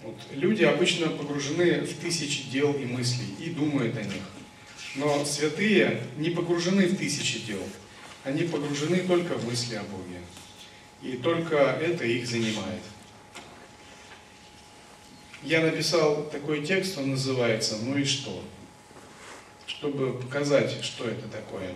Вот. 0.03 0.16
Люди 0.33 0.64
обычно 0.64 1.07
погружены 1.09 1.80
в 1.80 1.95
тысячи 1.95 2.51
дел 2.51 2.74
и 2.74 2.85
мыслей 2.85 3.28
и 3.39 3.51
думают 3.51 3.97
о 3.97 4.03
них. 4.03 4.22
Но 4.97 5.24
святые 5.24 6.03
не 6.18 6.28
погружены 6.28 6.89
в 6.89 6.99
тысячи 6.99 7.39
дел. 7.47 7.62
Они 8.25 8.45
погружены 8.45 8.99
только 9.01 9.35
в 9.35 9.47
мысли 9.47 9.75
о 9.75 9.83
Боге. 9.83 10.20
И 11.03 11.16
только 11.16 11.57
это 11.57 12.05
их 12.05 12.27
занимает. 12.27 12.83
Я 15.43 15.61
написал 15.61 16.29
такой 16.31 16.64
текст, 16.64 16.99
он 16.99 17.11
называется 17.11 17.77
«Ну 17.83 17.99
и 17.99 18.05
что?», 18.05 18.45
чтобы 19.66 20.20
показать, 20.20 20.85
что 20.85 21.05
это 21.05 21.27
такое. 21.27 21.75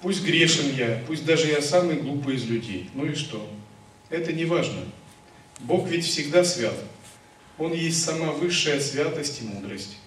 Пусть 0.00 0.24
грешен 0.24 0.72
я, 0.76 1.02
пусть 1.08 1.24
даже 1.24 1.48
я 1.48 1.60
самый 1.60 1.96
глупый 1.96 2.36
из 2.36 2.44
людей. 2.44 2.88
Ну 2.94 3.06
и 3.06 3.16
что? 3.16 3.48
Это 4.10 4.32
не 4.32 4.44
важно. 4.44 4.82
Бог 5.58 5.88
ведь 5.88 6.04
всегда 6.04 6.44
свят. 6.44 6.76
Он 7.58 7.72
есть 7.72 8.04
сама 8.04 8.30
высшая 8.30 8.80
святость 8.80 9.42
и 9.42 9.44
мудрость. 9.44 9.98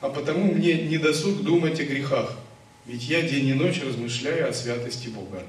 А 0.00 0.08
потому 0.08 0.52
мне 0.52 0.82
не 0.82 0.98
досуг 0.98 1.42
думать 1.42 1.80
о 1.80 1.84
грехах, 1.84 2.38
ведь 2.86 3.08
я 3.08 3.22
день 3.22 3.48
и 3.48 3.54
ночь 3.54 3.82
размышляю 3.82 4.48
о 4.48 4.52
святости 4.52 5.08
Бога. 5.08 5.42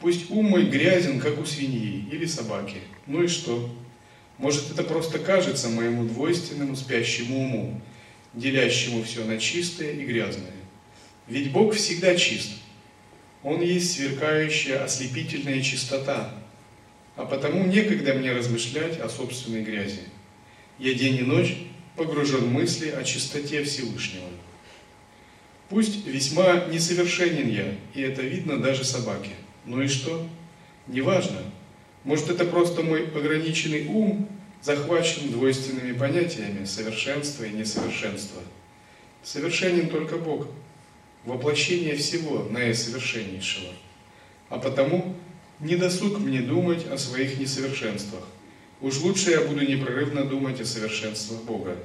Пусть 0.00 0.30
ум 0.30 0.46
мой 0.46 0.64
грязен, 0.64 1.20
как 1.20 1.38
у 1.38 1.44
свиньи 1.44 2.08
или 2.10 2.26
собаки. 2.26 2.78
Ну 3.06 3.22
и 3.22 3.28
что? 3.28 3.72
Может, 4.38 4.72
это 4.72 4.82
просто 4.82 5.20
кажется 5.20 5.68
моему 5.68 6.04
двойственному 6.04 6.74
спящему 6.74 7.38
уму, 7.38 7.80
делящему 8.34 9.04
все 9.04 9.24
на 9.24 9.38
чистое 9.38 9.92
и 9.92 10.04
грязное. 10.04 10.50
Ведь 11.28 11.52
Бог 11.52 11.74
всегда 11.74 12.16
чист. 12.16 12.50
Он 13.44 13.60
есть 13.60 13.92
сверкающая 13.92 14.82
ослепительная 14.82 15.62
чистота. 15.62 16.34
А 17.14 17.24
потому 17.24 17.64
некогда 17.64 18.14
мне 18.14 18.32
размышлять 18.32 18.98
о 18.98 19.08
собственной 19.08 19.62
грязи. 19.62 20.00
Я 20.78 20.94
день 20.94 21.16
и 21.16 21.22
ночь 21.22 21.56
погружен 21.96 22.46
в 22.46 22.52
мысли 22.52 22.88
о 22.88 23.04
чистоте 23.04 23.62
Всевышнего. 23.62 24.26
Пусть 25.72 26.04
весьма 26.06 26.66
несовершенен 26.66 27.48
я, 27.48 27.74
и 27.94 28.02
это 28.02 28.20
видно 28.20 28.58
даже 28.58 28.84
собаке. 28.84 29.30
Ну 29.64 29.80
и 29.80 29.88
что? 29.88 30.28
Неважно. 30.86 31.38
Может, 32.04 32.28
это 32.28 32.44
просто 32.44 32.82
мой 32.82 33.06
ограниченный 33.06 33.86
ум 33.86 34.28
захвачен 34.60 35.30
двойственными 35.30 35.94
понятиями 35.94 36.66
совершенства 36.66 37.44
и 37.44 37.52
несовершенства. 37.52 38.42
Совершенен 39.22 39.88
только 39.88 40.18
Бог– 40.18 40.46
воплощение 41.24 41.96
всего 41.96 42.46
наисовершеннейшего. 42.50 43.72
А 44.50 44.58
потому 44.58 45.16
не 45.58 45.76
досуг 45.76 46.18
мне 46.18 46.42
думать 46.42 46.86
о 46.86 46.98
своих 46.98 47.40
несовершенствах. 47.40 48.24
Уж 48.82 48.98
лучше 48.98 49.30
я 49.30 49.40
буду 49.40 49.62
непрерывно 49.62 50.24
думать 50.26 50.60
о 50.60 50.66
совершенствах 50.66 51.40
Бога. 51.44 51.78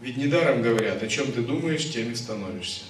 Ведь 0.00 0.16
недаром 0.16 0.62
говорят, 0.62 1.02
о 1.02 1.08
чем 1.08 1.32
ты 1.32 1.42
думаешь, 1.42 1.90
тем 1.90 2.12
и 2.12 2.14
становишься. 2.14 2.84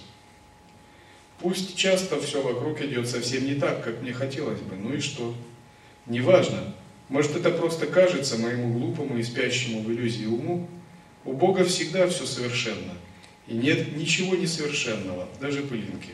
Пусть 1.38 1.76
часто 1.76 2.20
все 2.20 2.42
вокруг 2.42 2.80
идет 2.82 3.08
совсем 3.08 3.44
не 3.44 3.54
так, 3.54 3.84
как 3.84 4.00
мне 4.02 4.12
хотелось 4.12 4.60
бы, 4.60 4.76
ну 4.76 4.94
и 4.94 5.00
что? 5.00 5.34
Неважно, 6.06 6.74
может 7.08 7.36
это 7.36 7.50
просто 7.50 7.86
кажется 7.86 8.38
моему 8.38 8.72
глупому 8.72 9.18
и 9.18 9.22
спящему 9.22 9.82
в 9.82 9.92
иллюзии 9.92 10.26
уму, 10.26 10.68
у 11.24 11.32
Бога 11.32 11.64
всегда 11.64 12.08
все 12.08 12.26
совершенно– 12.26 12.92
и 13.46 13.54
нет 13.54 13.96
ничего 13.96 14.34
несовершенного, 14.34 15.28
даже 15.40 15.62
пылинки. 15.62 16.10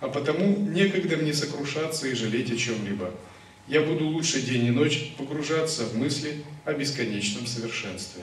А 0.00 0.08
потому 0.08 0.56
некогда 0.56 1.16
мне 1.16 1.32
сокрушаться 1.32 2.08
и 2.08 2.14
жалеть 2.14 2.50
о 2.50 2.56
чем-либо. 2.56 3.14
Я 3.68 3.82
буду 3.82 4.08
лучше 4.08 4.42
день 4.42 4.66
и 4.66 4.70
ночь 4.70 5.12
погружаться 5.16 5.84
в 5.84 5.96
мысли 5.96 6.42
о 6.64 6.72
бесконечном 6.72 7.46
совершенстве. 7.46 8.22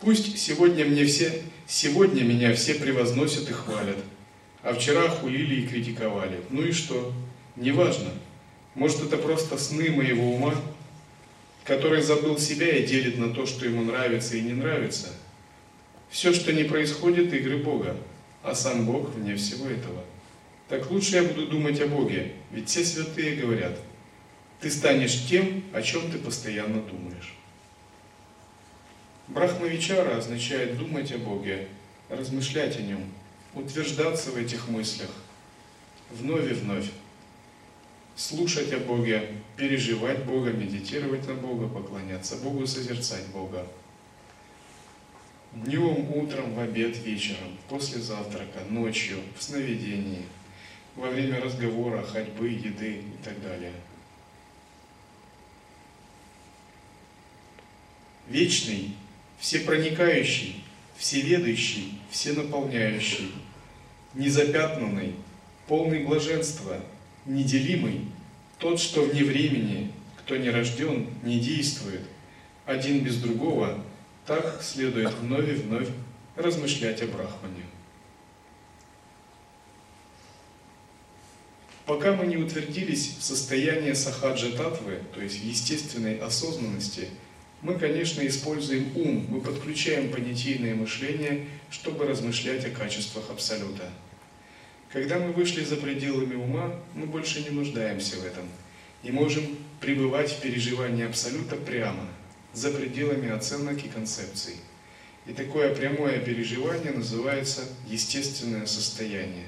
Пусть 0.00 0.38
сегодня 0.38 0.84
мне 0.84 1.04
все, 1.04 1.42
сегодня 1.66 2.22
меня 2.22 2.54
все 2.54 2.74
превозносят 2.74 3.48
и 3.48 3.52
хвалят, 3.52 3.98
а 4.62 4.74
вчера 4.74 5.08
хулили 5.08 5.62
и 5.62 5.66
критиковали. 5.66 6.40
Ну 6.50 6.62
и 6.62 6.72
что? 6.72 7.12
Неважно. 7.56 8.10
Может, 8.74 9.02
это 9.02 9.16
просто 9.16 9.56
сны 9.56 9.90
моего 9.90 10.32
ума, 10.34 10.54
который 11.64 12.02
забыл 12.02 12.38
себя 12.38 12.76
и 12.76 12.86
делит 12.86 13.18
на 13.18 13.32
то, 13.32 13.46
что 13.46 13.64
ему 13.64 13.82
нравится 13.82 14.36
и 14.36 14.42
не 14.42 14.52
нравится– 14.52 15.08
все, 16.10 16.32
что 16.32 16.52
не 16.52 16.64
происходит, 16.64 17.32
игры 17.32 17.58
Бога, 17.58 17.96
а 18.42 18.54
сам 18.54 18.86
Бог 18.86 19.10
вне 19.10 19.36
всего 19.36 19.68
этого. 19.68 20.04
Так 20.68 20.90
лучше 20.90 21.16
я 21.16 21.22
буду 21.22 21.46
думать 21.46 21.80
о 21.80 21.86
Боге, 21.86 22.32
ведь 22.50 22.68
все 22.68 22.84
святые 22.84 23.36
говорят, 23.36 23.78
ты 24.60 24.70
станешь 24.70 25.26
тем, 25.28 25.62
о 25.72 25.82
чем 25.82 26.10
ты 26.10 26.18
постоянно 26.18 26.80
думаешь. 26.80 27.34
Брахмавичара 29.28 30.16
означает 30.16 30.78
думать 30.78 31.10
о 31.12 31.18
Боге, 31.18 31.68
размышлять 32.08 32.76
о 32.76 32.82
Нем, 32.82 33.12
утверждаться 33.54 34.30
в 34.30 34.36
этих 34.36 34.68
мыслях, 34.68 35.10
вновь 36.10 36.48
и 36.48 36.54
вновь, 36.54 36.90
слушать 38.14 38.72
о 38.72 38.78
Боге, 38.78 39.28
переживать 39.56 40.24
Бога, 40.24 40.52
медитировать 40.52 41.26
на 41.26 41.34
Бога, 41.34 41.68
поклоняться 41.68 42.36
Богу, 42.36 42.66
созерцать 42.66 43.26
Бога. 43.26 43.66
Днем, 45.52 46.12
утром, 46.14 46.54
в 46.54 46.60
обед, 46.60 46.96
вечером, 46.98 47.58
после 47.68 48.00
завтрака, 48.00 48.60
ночью, 48.68 49.18
в 49.36 49.42
сновидении, 49.42 50.24
во 50.94 51.08
время 51.08 51.40
разговора, 51.40 52.04
ходьбы, 52.04 52.48
еды 52.48 52.98
и 52.98 53.24
так 53.24 53.42
далее. 53.42 53.72
Вечный, 58.28 58.94
всепроникающий, 59.38 60.64
всеведущий, 60.96 61.98
всенаполняющий, 62.10 63.32
незапятнанный, 64.14 65.14
полный 65.66 66.04
блаженства, 66.04 66.80
неделимый, 67.26 68.06
тот, 68.58 68.80
что 68.80 69.02
вне 69.02 69.24
времени, 69.24 69.92
кто 70.18 70.36
не 70.36 70.50
рожден, 70.50 71.08
не 71.22 71.38
действует, 71.38 72.02
один 72.64 73.04
без 73.04 73.16
другого, 73.16 73.78
так 74.26 74.62
следует 74.62 75.12
вновь 75.14 75.48
и 75.48 75.54
вновь 75.54 75.88
размышлять 76.34 77.02
о 77.02 77.06
Брахмане. 77.06 77.64
Пока 81.84 82.14
мы 82.14 82.26
не 82.26 82.36
утвердились 82.36 83.16
в 83.18 83.22
состоянии 83.22 83.92
сахаджа 83.92 84.50
татвы, 84.50 85.00
то 85.14 85.20
есть 85.20 85.40
в 85.40 85.44
естественной 85.44 86.18
осознанности, 86.18 87.08
мы, 87.66 87.80
конечно, 87.80 88.24
используем 88.24 88.96
ум, 88.96 89.26
мы 89.28 89.40
подключаем 89.40 90.12
понятийное 90.12 90.76
мышление, 90.76 91.46
чтобы 91.68 92.06
размышлять 92.06 92.64
о 92.64 92.70
качествах 92.70 93.28
Абсолюта. 93.28 93.90
Когда 94.92 95.18
мы 95.18 95.32
вышли 95.32 95.64
за 95.64 95.74
пределами 95.74 96.36
ума, 96.36 96.72
мы 96.94 97.06
больше 97.06 97.42
не 97.42 97.50
нуждаемся 97.50 98.18
в 98.18 98.24
этом 98.24 98.44
и 99.02 99.10
можем 99.10 99.42
пребывать 99.80 100.30
в 100.30 100.40
переживании 100.40 101.04
Абсолюта 101.04 101.56
прямо, 101.56 102.06
за 102.52 102.70
пределами 102.70 103.30
оценок 103.30 103.84
и 103.84 103.88
концепций. 103.88 104.54
И 105.26 105.32
такое 105.32 105.74
прямое 105.74 106.20
переживание 106.20 106.92
называется 106.92 107.62
естественное 107.88 108.66
состояние. 108.66 109.46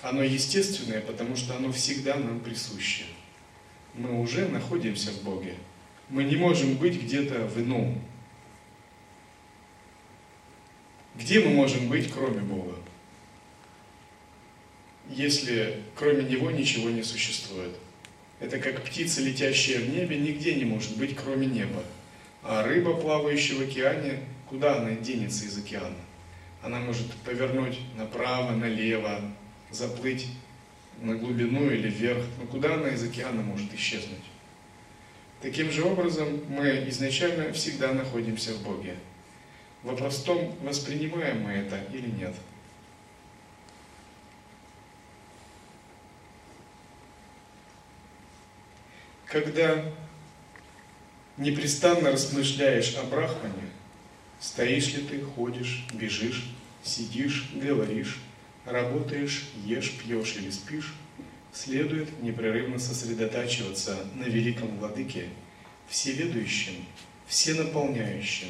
Оно 0.00 0.22
естественное, 0.22 1.02
потому 1.02 1.36
что 1.36 1.54
оно 1.54 1.70
всегда 1.70 2.16
нам 2.16 2.40
присуще. 2.40 3.04
Мы 3.92 4.22
уже 4.22 4.48
находимся 4.48 5.10
в 5.10 5.22
Боге. 5.22 5.52
Мы 6.08 6.24
не 6.24 6.36
можем 6.36 6.76
быть 6.76 7.02
где-то 7.02 7.46
в 7.46 7.58
ином. 7.58 8.00
Где 11.16 11.40
мы 11.40 11.50
можем 11.50 11.88
быть, 11.88 12.12
кроме 12.12 12.40
Бога? 12.40 12.76
Если 15.08 15.82
кроме 15.96 16.24
Него 16.24 16.50
ничего 16.50 16.90
не 16.90 17.02
существует. 17.02 17.74
Это 18.38 18.58
как 18.58 18.84
птица, 18.84 19.22
летящая 19.22 19.80
в 19.80 19.88
небе, 19.88 20.18
нигде 20.18 20.54
не 20.54 20.64
может 20.64 20.96
быть, 20.96 21.16
кроме 21.16 21.46
неба. 21.46 21.82
А 22.42 22.62
рыба, 22.62 22.94
плавающая 22.94 23.56
в 23.56 23.62
океане, 23.62 24.20
куда 24.48 24.76
она 24.76 24.90
денется 24.92 25.46
из 25.46 25.56
океана? 25.56 25.96
Она 26.62 26.78
может 26.80 27.10
повернуть 27.24 27.78
направо, 27.96 28.52
налево, 28.52 29.20
заплыть 29.70 30.28
на 31.00 31.16
глубину 31.16 31.70
или 31.70 31.88
вверх. 31.88 32.22
Но 32.38 32.46
куда 32.46 32.74
она 32.74 32.90
из 32.90 33.02
океана 33.02 33.42
может 33.42 33.72
исчезнуть? 33.74 34.22
Таким 35.40 35.70
же 35.70 35.84
образом, 35.84 36.40
мы 36.48 36.88
изначально 36.88 37.52
всегда 37.52 37.92
находимся 37.92 38.54
в 38.54 38.62
Боге. 38.62 38.96
Вопрос 39.82 40.18
в 40.18 40.24
том, 40.24 40.54
воспринимаем 40.62 41.42
мы 41.42 41.52
это 41.52 41.78
или 41.92 42.08
нет. 42.08 42.34
Когда 49.26 49.84
непрестанно 51.36 52.12
размышляешь 52.12 52.96
о 52.96 53.02
Брахмане, 53.02 53.70
стоишь 54.40 54.94
ли 54.94 55.02
ты, 55.02 55.20
ходишь, 55.20 55.84
бежишь, 55.92 56.48
сидишь, 56.82 57.50
говоришь, 57.54 58.18
работаешь, 58.64 59.50
ешь, 59.64 59.92
пьешь 59.98 60.36
или 60.36 60.50
спишь, 60.50 60.94
следует 61.56 62.22
непрерывно 62.22 62.78
сосредотачиваться 62.78 63.96
на 64.14 64.24
великом 64.24 64.76
владыке, 64.78 65.30
всеведущем, 65.88 66.74
всенаполняющем, 67.26 68.48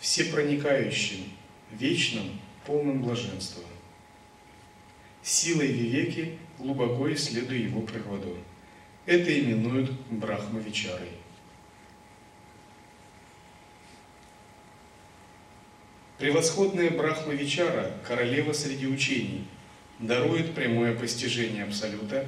всепроникающем, 0.00 1.30
вечном, 1.70 2.40
полном 2.66 3.02
блаженства. 3.02 3.62
Силой 5.22 5.68
Вивеки 5.68 6.38
глубоко 6.58 7.12
исследуя 7.12 7.58
его 7.58 7.82
природу. 7.82 8.36
Это 9.06 9.38
именуют 9.38 9.92
Брахмавичарой. 10.10 11.10
Превосходная 16.18 16.90
Брахмавичара, 16.90 17.92
королева 18.06 18.52
среди 18.52 18.86
учений, 18.86 19.46
дарует 20.00 20.54
прямое 20.54 20.94
постижение 20.94 21.64
Абсолюта 21.64 22.26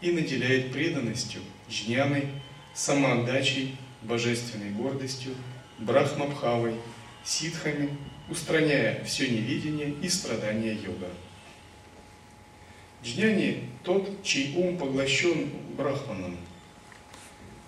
и 0.00 0.12
наделяет 0.12 0.72
преданностью, 0.72 1.40
джняной, 1.68 2.28
самоотдачей, 2.74 3.76
божественной 4.02 4.70
гордостью, 4.70 5.34
брахмабхавой, 5.78 6.74
ситхами, 7.24 7.90
устраняя 8.28 9.02
все 9.04 9.28
невидение 9.28 9.94
и 10.02 10.08
страдания 10.08 10.74
йога. 10.74 11.08
Джняни– 13.02 13.68
тот, 13.82 14.22
чей 14.22 14.54
ум 14.56 14.78
поглощен 14.78 15.50
брахманом. 15.76 16.36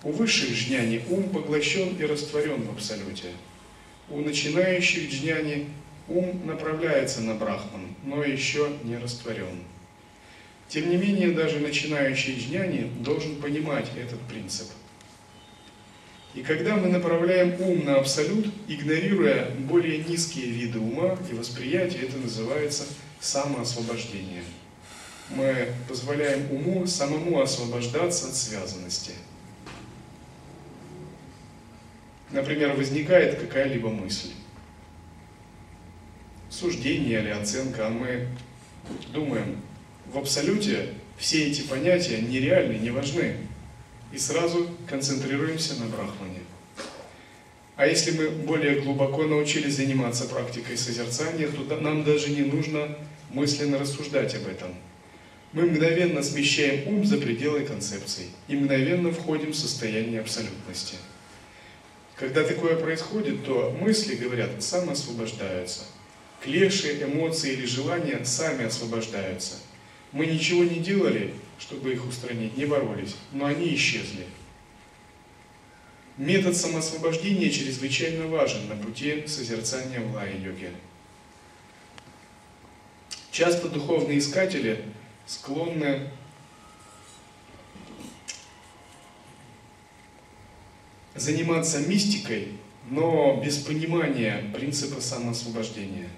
У 0.03 0.13
высших 0.13 0.51
джняни 0.51 1.03
ум 1.09 1.31
поглощен 1.31 1.97
и 1.97 2.05
растворен 2.05 2.63
в 2.63 2.71
Абсолюте– 2.71 3.33
у 4.09 4.21
начинающих 4.21 5.11
джняни 5.11 5.69
ум 6.09 6.47
направляется 6.47 7.21
на 7.21 7.35
брахман, 7.35 7.95
но 8.05 8.23
еще 8.23 8.71
не 8.85 8.97
растворен. 8.97 9.63
Тем 10.69 10.91
не 10.91 10.97
менее, 10.97 11.33
даже 11.33 11.61
начинающий 11.61 12.39
джняни 12.39 12.91
должен 13.01 13.37
понимать 13.37 13.89
этот 13.97 14.21
принцип. 14.23 14.67
И 16.35 16.43
когда 16.43 16.77
мы 16.77 16.89
направляем 16.89 17.61
ум 17.61 17.85
на 17.85 17.97
абсолют, 17.97 18.53
игнорируя 18.69 19.51
более 19.61 19.99
низкие 20.05 20.47
виды 20.47 20.79
ума 20.79 21.17
и 21.31 21.35
восприятия, 21.35 22.01
это 22.01 22.19
называется 22.19 22.85
самоосвобождение. 23.21 24.43
Мы 25.31 25.69
позволяем 25.89 26.51
уму 26.53 26.87
самому 26.87 27.41
освобождаться 27.41 28.29
от 28.29 28.35
связанности– 28.35 29.13
например, 32.31 32.75
возникает 32.75 33.41
какая-либо 33.41 33.89
мысль, 33.89 34.31
суждение 36.51 37.21
или 37.21 37.31
оценка, 37.31 37.87
а 37.87 37.91
мы 37.91 38.29
думаем, 39.13 39.61
в 40.07 40.19
абсолюте 40.19 40.89
все 41.19 41.49
эти 41.49 41.63
понятия 41.63 42.21
нереальны, 42.21 42.79
не 42.79 42.91
важны. 42.91 43.37
И 44.13 44.19
сразу 44.19 44.71
концентрируемся 44.89 45.75
на 45.81 45.87
брахмане. 45.87 46.41
А 47.77 47.87
если 47.87 48.13
мы 48.13 48.31
более 48.31 48.81
глубоко 48.81 49.25
научились 49.25 49.77
заниматься 49.77 50.25
практикой 50.27 50.79
созерцания, 50.79 51.49
то 51.49 51.77
нам 51.77 52.05
даже 52.05 52.31
не 52.31 52.43
нужно 52.43 52.97
мысленно 53.31 53.79
рассуждать 53.79 54.35
об 54.35 54.47
этом. 54.47 54.75
Мы 55.53 55.67
мгновенно 55.67 56.23
смещаем 56.23 56.89
ум 56.89 57.05
за 57.05 57.19
пределы 57.19 57.65
концепций 57.65 58.27
и 58.49 58.57
мгновенно 58.57 59.11
входим 59.13 59.53
в 59.53 59.57
состояние 59.57 60.21
абсолютности. 60.21 60.97
Когда 62.15 62.45
такое 62.45 62.77
происходит, 62.77 63.45
то 63.45 63.77
мысли, 63.79 64.15
говорят, 64.15 64.63
самоосвобождаются. 64.63 65.85
Клеши, 66.47 67.03
эмоции 67.03 67.55
или 67.55 67.67
желания 67.67 68.25
сами 68.25 68.67
освобождаются. 68.67 69.57
Мы 70.13 70.27
ничего 70.27 70.63
не 70.63 70.79
делали, 70.79 71.35
чтобы 71.59 71.93
их 71.93 72.07
устранить, 72.07 72.57
не 72.57 72.67
боролись, 72.67 73.17
но 73.33 73.47
они 73.47 73.75
исчезли. 73.75 74.27
Метод 76.17 76.57
самоосвобождения 76.57 77.51
чрезвычайно 77.51 78.29
важен 78.29 78.69
на 78.69 78.77
пути 78.77 79.27
созерцания 79.27 79.99
в 79.99 80.15
лая-йоге. 80.15 80.71
Часто 83.33 83.69
духовные 83.69 84.21
искатели 84.21 84.85
склонны 85.27 86.09
заниматься 91.17 91.81
мистикой, 91.81 92.53
но 92.89 93.43
без 93.45 93.59
понимания 93.59 94.49
принципа 94.55 95.01
самоосвобождения. 95.01 96.09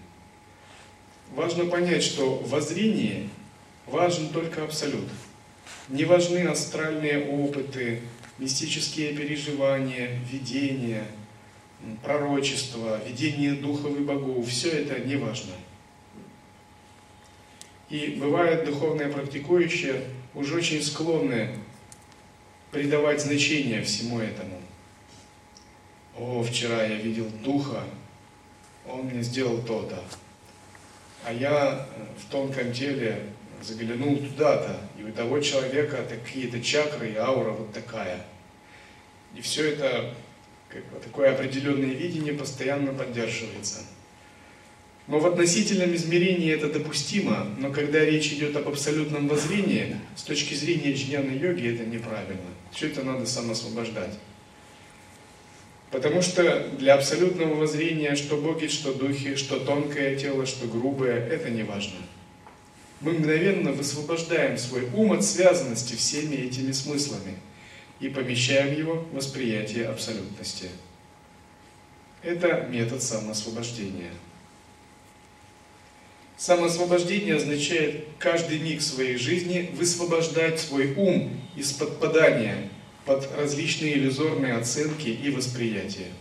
Важно 1.35 1.67
понять, 1.67 2.03
что 2.03 2.37
воззрение 2.37 3.29
Важен 3.91 4.29
только 4.29 4.65
абсолют. 4.65 5.09
Не 5.89 6.05
важны 6.05 6.47
астральные 6.47 7.27
опыты, 7.27 8.03
мистические 8.39 9.15
переживания, 9.15 10.11
видения, 10.31 11.05
пророчества, 12.05 13.01
видение 13.07 13.55
духов 13.55 13.97
и 13.97 14.01
богов. 14.01 14.47
Все 14.47 14.69
это 14.69 15.01
не 15.01 15.17
важно. 15.17 15.53
И 17.89 18.19
бывает 18.21 18.67
духовные 18.67 19.09
практикующие 19.09 20.05
уже 20.35 20.57
очень 20.57 20.83
склонны 20.83 21.57
придавать 22.71 23.23
значение 23.23 23.83
всему 23.83 24.21
этому. 24.21 24.61
О, 26.19 26.43
вчера 26.43 26.85
я 26.85 26.97
видел 26.97 27.31
духа, 27.43 27.83
он 28.87 29.07
мне 29.07 29.23
сделал 29.23 29.63
то-то. 29.63 30.05
А 31.25 31.33
я 31.33 31.87
э, 31.97 32.05
в 32.19 32.31
тонком 32.31 32.73
теле 32.73 33.21
заглянул 33.63 34.17
туда-то, 34.17 34.81
и 34.99 35.03
у 35.03 35.13
того 35.13 35.41
человека 35.41 36.05
какие-то 36.09 36.61
чакры 36.61 37.11
и 37.11 37.17
аура 37.17 37.51
вот 37.51 37.73
такая. 37.73 38.25
И 39.35 39.41
все 39.41 39.73
это, 39.73 40.15
как 40.69 40.85
бы, 40.87 41.01
такое 41.01 41.33
определенное 41.33 41.95
видение 41.95 42.35
постоянно 42.35 42.93
поддерживается. 42.93 43.81
Но 45.09 45.19
в 45.21 45.27
относительном 45.27 45.95
измерении 45.95 46.53
это 46.53 46.71
допустимо, 46.71 47.47
но 47.59 47.73
когда 47.73 48.05
речь 48.05 48.31
идет 48.33 48.55
об 48.57 48.69
абсолютном 48.69 49.27
воззрении, 49.27 49.97
с 50.15 50.23
точки 50.23 50.53
зрения 50.53 50.93
джняна 50.93 51.31
йоги 51.31 51.75
это 51.75 51.85
неправильно. 51.87 52.43
Все 52.73 52.89
это 52.89 53.03
надо 53.03 53.25
самоосвобождать. 53.25 54.13
Потому 55.91 56.21
что 56.21 56.69
для 56.79 56.95
абсолютного 56.95 57.55
воззрения, 57.55 58.15
что 58.15 58.37
боги, 58.37 58.67
что 58.67 58.93
духи, 58.93 59.37
что 59.37 59.59
тонкое 59.59 60.17
тело, 60.17 60.45
что 60.45 60.67
грубое, 60.67 61.17
это 61.17 61.49
не 61.49 61.63
важно. 61.63 61.97
Мы 63.01 63.13
мгновенно 63.13 63.73
высвобождаем 63.73 64.59
свой 64.59 64.89
ум 64.93 65.13
от 65.13 65.25
связанности 65.25 65.95
всеми 65.95 66.37
этими 66.37 66.73
смыслами 66.73 67.37
и 68.01 68.09
помещаем 68.09 68.77
его 68.77 68.97
в 68.97 69.15
восприятие 69.15 69.87
абсолютности. 69.87 70.69
Это 72.23 72.67
метод 72.69 73.03
самоосвобождения. 73.03 74.11
Самоосвобождение 76.37 77.37
означает 77.37 78.05
каждый 78.19 78.59
миг 78.59 78.83
своей 78.83 79.17
жизни 79.17 79.71
высвобождать 79.75 80.61
свой 80.61 80.95
ум 80.95 81.41
из 81.57 81.73
подпадания 81.73 82.69
под 83.09 83.27
различные 83.37 83.95
иллюзорные 83.95 84.55
оценки 84.55 85.09
и 85.09 85.31
восприятия. 85.31 86.13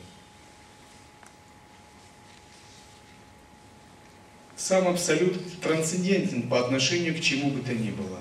Сам 4.55 4.87
Абсолют 4.87 5.37
трансцендентен 5.61 6.49
по 6.49 6.59
отношению 6.59 7.13
к 7.15 7.19
чему 7.19 7.51
бы 7.51 7.61
то 7.61 7.73
ни 7.73 7.91
было. 7.91 8.19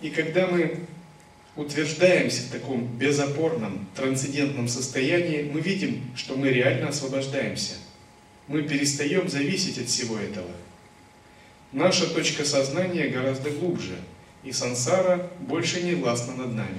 И 0.00 0.08
когда 0.08 0.46
мы 0.46 0.80
утверждаемся 1.56 2.42
в 2.42 2.50
таком 2.50 2.86
безопорном, 2.98 3.86
трансцендентном 3.94 4.66
состоянии, 4.66 5.42
мы 5.42 5.60
видим, 5.60 6.02
что 6.16 6.36
мы 6.36 6.48
реально 6.48 6.88
освобождаемся. 6.88 7.74
Мы 8.48 8.62
перестаем 8.62 9.28
зависеть 9.28 9.78
от 9.78 9.88
всего 9.88 10.18
этого– 10.18 10.50
Наша 11.74 12.08
точка 12.08 12.44
сознания 12.44 13.08
гораздо 13.08 13.50
глубже, 13.50 13.96
и 14.44 14.52
сансара 14.52 15.28
больше 15.40 15.82
не 15.82 15.96
властна 15.96 16.36
над 16.36 16.54
нами. 16.54 16.78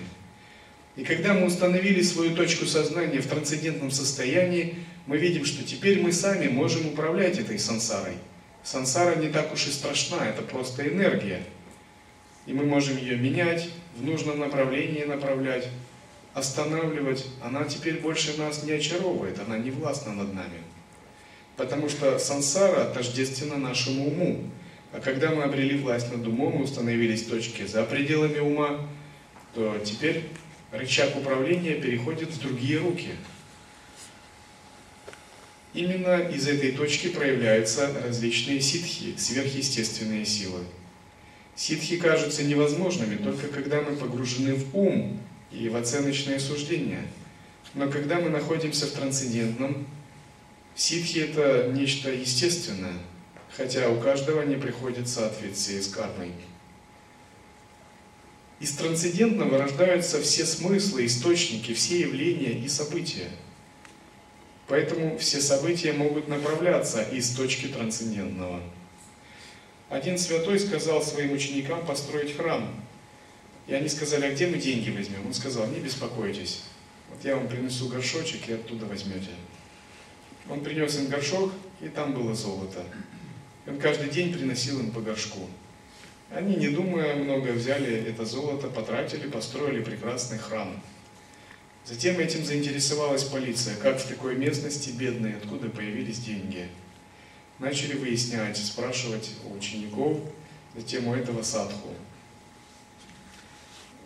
И 0.95 1.03
когда 1.03 1.33
мы 1.33 1.47
установили 1.47 2.01
свою 2.01 2.35
точку 2.35 2.65
сознания 2.65 3.19
в 3.19 3.27
трансцендентном 3.27 3.91
состоянии, 3.91 4.75
мы 5.07 5.17
видим, 5.17 5.45
что 5.45 5.63
теперь 5.63 6.01
мы 6.01 6.11
сами 6.11 6.47
можем 6.47 6.87
управлять 6.87 7.37
этой 7.37 7.59
сансарой. 7.59 8.13
Сансара 8.63 9.15
не 9.15 9.27
так 9.27 9.53
уж 9.53 9.67
и 9.67 9.71
страшна, 9.71 10.25
это 10.27 10.41
просто 10.41 10.87
энергия. 10.87 11.43
И 12.45 12.53
мы 12.53 12.65
можем 12.65 12.97
ее 12.97 13.17
менять, 13.17 13.69
в 13.97 14.03
нужном 14.03 14.39
направлении 14.39 15.03
направлять, 15.03 15.67
останавливать. 16.33 17.25
Она 17.43 17.65
теперь 17.65 17.99
больше 17.99 18.37
нас 18.37 18.63
не 18.63 18.71
очаровывает, 18.71 19.39
она 19.39 19.57
не 19.57 19.71
властна 19.71 20.13
над 20.13 20.33
нами. 20.33 20.61
Потому 21.57 21.89
что 21.89 22.19
сансара 22.19 22.85
тождественна 22.85 23.57
нашему 23.57 24.07
уму. 24.07 24.49
А 24.91 24.99
когда 24.99 25.31
мы 25.31 25.43
обрели 25.43 25.77
власть 25.77 26.11
над 26.11 26.25
умом 26.25 26.59
и 26.59 26.63
установились 26.63 27.23
точки 27.23 27.65
за 27.65 27.83
пределами 27.83 28.39
ума, 28.39 28.79
то 29.53 29.77
теперь 29.83 30.23
рычаг 30.77 31.15
управления 31.15 31.75
переходит 31.75 32.29
в 32.29 32.39
другие 32.39 32.79
руки. 32.79 33.09
Именно 35.73 36.29
из 36.29 36.47
этой 36.47 36.71
точки 36.71 37.07
проявляются 37.07 37.91
различные 38.03 38.61
ситхи, 38.61 39.15
сверхъестественные 39.17 40.25
силы. 40.25 40.61
Ситхи 41.55 41.97
кажутся 41.97 42.43
невозможными 42.43 43.15
только 43.17 43.47
когда 43.47 43.81
мы 43.81 43.95
погружены 43.95 44.55
в 44.55 44.75
ум 44.75 45.19
и 45.51 45.67
в 45.69 45.75
оценочные 45.75 46.39
суждения. 46.39 47.05
Но 47.73 47.89
когда 47.89 48.19
мы 48.19 48.29
находимся 48.29 48.87
в 48.87 48.91
трансцендентном, 48.91 49.87
ситхи 50.75 51.19
это 51.19 51.71
нечто 51.73 52.09
естественное– 52.09 52.93
хотя 53.55 53.89
у 53.89 53.99
каждого 53.99 54.41
не 54.43 54.55
приходит 54.55 55.07
соответствие 55.07 55.81
с 55.81 55.87
кармой. 55.87 56.31
Из 58.59 58.71
трансцендентного 58.71 59.57
рождаются 59.57 60.21
все 60.21 60.45
смыслы, 60.45 61.05
источники, 61.05 61.73
все 61.73 61.99
явления 61.99 62.53
и 62.53 62.69
события. 62.69 63.29
Поэтому 64.67 65.17
все 65.17 65.41
события 65.41 65.93
могут 65.93 66.27
направляться 66.27 67.03
из 67.03 67.35
точки 67.35 67.67
трансцендентного. 67.67 68.61
Один 69.89 70.17
святой 70.17 70.59
сказал 70.59 71.03
своим 71.03 71.33
ученикам 71.33 71.85
построить 71.85 72.35
храм. 72.35 72.73
И 73.67 73.73
они 73.73 73.89
сказали, 73.89 74.25
а 74.25 74.31
где 74.31 74.47
мы 74.47 74.57
деньги 74.57 74.89
возьмем? 74.89 75.25
Он 75.25 75.33
сказал, 75.33 75.67
не 75.67 75.79
беспокойтесь, 75.79 76.61
вот 77.09 77.23
я 77.23 77.35
вам 77.35 77.47
принесу 77.47 77.87
горшочек 77.89 78.47
и 78.47 78.53
оттуда 78.53 78.85
возьмете. 78.85 79.31
Он 80.49 80.61
принес 80.63 80.97
им 80.97 81.07
горшок, 81.07 81.51
и 81.81 81.87
там 81.87 82.13
было 82.13 82.35
золото. 82.35 82.83
Он 83.67 83.79
каждый 83.79 84.09
день 84.09 84.31
приносил 84.31 84.79
им 84.79 84.91
по 84.91 85.01
горшку. 85.01 85.49
Они, 86.31 86.55
не 86.55 86.69
думая 86.69 87.15
много, 87.15 87.51
взяли 87.51 88.09
это 88.09 88.25
золото, 88.25 88.67
потратили, 88.67 89.29
построили 89.29 89.83
прекрасный 89.83 90.37
храм. 90.37 90.81
Затем 91.85 92.19
этим 92.19 92.43
заинтересовалась 92.43 93.23
полиция, 93.23 93.75
как 93.75 93.99
в 93.99 94.07
такой 94.07 94.35
местности 94.35 94.89
бедной, 94.89 95.35
откуда 95.35 95.69
появились 95.69 96.19
деньги. 96.19 96.67
Начали 97.59 97.95
выяснять, 97.95 98.57
спрашивать 98.57 99.31
у 99.45 99.53
учеников, 99.55 100.19
затем 100.75 101.07
у 101.07 101.13
этого 101.13 101.43
садху. 101.43 101.89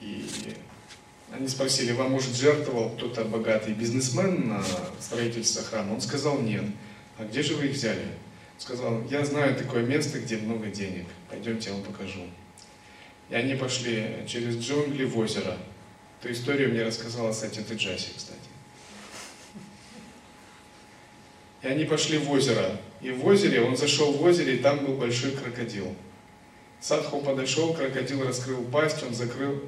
И 0.02 0.26
они 1.32 1.48
спросили, 1.48 1.94
вам, 1.94 2.12
может, 2.12 2.36
жертвовал 2.36 2.90
кто-то 2.92 3.24
богатый 3.24 3.74
бизнесмен 3.74 4.50
на 4.50 4.64
строительство 5.00 5.64
храма? 5.64 5.94
Он 5.94 6.02
сказал, 6.02 6.40
нет. 6.40 6.66
А 7.18 7.26
где 7.26 7.42
же 7.44 7.56
вы 7.56 7.68
их 7.68 7.72
взяли? 7.74 8.06
Сказал, 8.60 9.02
я 9.10 9.26
знаю 9.26 9.56
такое 9.56 9.84
место, 9.84 10.20
где 10.20 10.38
много 10.38 10.68
денег, 10.68 11.06
пойдемте, 11.30 11.70
я 11.70 11.76
вам 11.76 11.84
покажу. 11.84 12.22
И 13.30 13.36
они 13.36 13.56
пошли 13.56 14.24
через 14.28 14.56
джунгли 14.58 15.06
в 15.06 15.18
озеро. 15.18 15.58
Эту 16.20 16.34
историю 16.34 16.70
мне 16.70 16.84
рассказала 16.84 17.32
Сати 17.32 17.62
Джаси, 17.62 18.12
кстати. 18.16 18.40
И 21.62 21.68
они 21.68 21.86
пошли 21.86 22.18
в 22.18 22.30
озеро. 22.32 22.78
И 23.02 23.12
в 23.12 23.26
озере, 23.26 23.62
он 23.62 23.78
зашел 23.78 24.14
в 24.14 24.24
озере, 24.24 24.56
и 24.56 24.60
там 24.60 24.86
был 24.86 24.96
большой 24.96 25.32
крокодил. 25.32 25.96
Садху 26.82 27.22
подошел, 27.22 27.74
крокодил 27.74 28.26
раскрыл 28.26 28.64
пасть, 28.64 29.04
он 29.04 29.14
закрыл, 29.14 29.62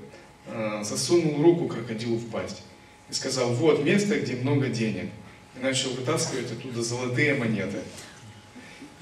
э, 0.48 0.84
засунул 0.84 1.42
руку 1.42 1.68
крокодилу 1.68 2.18
в 2.18 2.30
пасть. 2.30 2.64
И 3.10 3.14
сказал, 3.14 3.54
вот 3.54 3.84
место, 3.84 4.20
где 4.20 4.36
много 4.36 4.68
денег. 4.68 5.10
И 5.58 5.64
начал 5.64 5.92
вытаскивать 5.92 6.52
оттуда 6.52 6.82
золотые 6.82 7.36
монеты. 7.36 7.80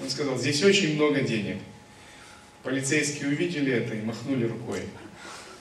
Он 0.02 0.10
сказал, 0.10 0.38
здесь 0.38 0.64
очень 0.64 0.96
много 0.96 1.22
денег. 1.22 1.58
Полицейские 2.64 3.30
увидели 3.30 3.72
это 3.72 3.96
и 3.96 4.02
махнули 4.02 4.46
рукой. 4.46 4.82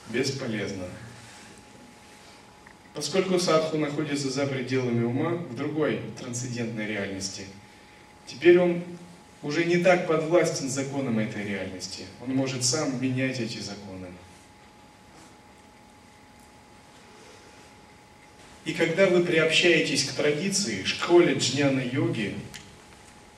Бесполезно. 0.09 0.85
Поскольку 2.95 3.39
садху 3.39 3.79
находится 3.79 4.31
за 4.31 4.47
пределами 4.47 5.05
ума, 5.05 5.31
в 5.31 5.55
другой 5.55 6.01
трансцендентной 6.19 6.87
реальности, 6.87 7.45
теперь 8.27 8.59
он 8.59 8.83
уже 9.43 9.65
не 9.65 9.79
так 9.79 10.07
подвластен 10.09 10.69
законам 10.69 11.19
этой 11.19 11.45
реальности. 11.45 12.05
Он 12.21 12.35
может 12.35 12.65
сам 12.65 13.01
менять 13.01 13.39
эти 13.39 13.59
законы. 13.59 14.09
И 18.65 18.73
когда 18.73 19.07
вы 19.07 19.23
приобщаетесь 19.25 20.05
к 20.05 20.13
традиции, 20.13 20.83
школе 20.85 21.35
джняна 21.35 21.81
йоги, 21.81 22.35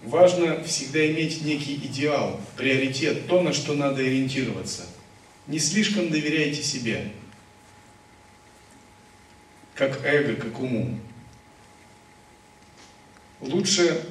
Важно 0.03 0.63
всегда 0.65 1.07
иметь 1.11 1.45
некий 1.45 1.75
идеал, 1.75 2.41
приоритет, 2.57 3.27
то, 3.27 3.43
на 3.43 3.53
что 3.53 3.75
надо 3.75 4.01
ориентироваться. 4.01 4.87
Не 5.47 5.59
слишком 5.59 6.09
доверяйте 6.09 6.63
себе, 6.63 7.13
как 9.75 10.05
эго, 10.05 10.37
как 10.37 10.59
уму. 10.59 10.99
Лучше 13.41 14.03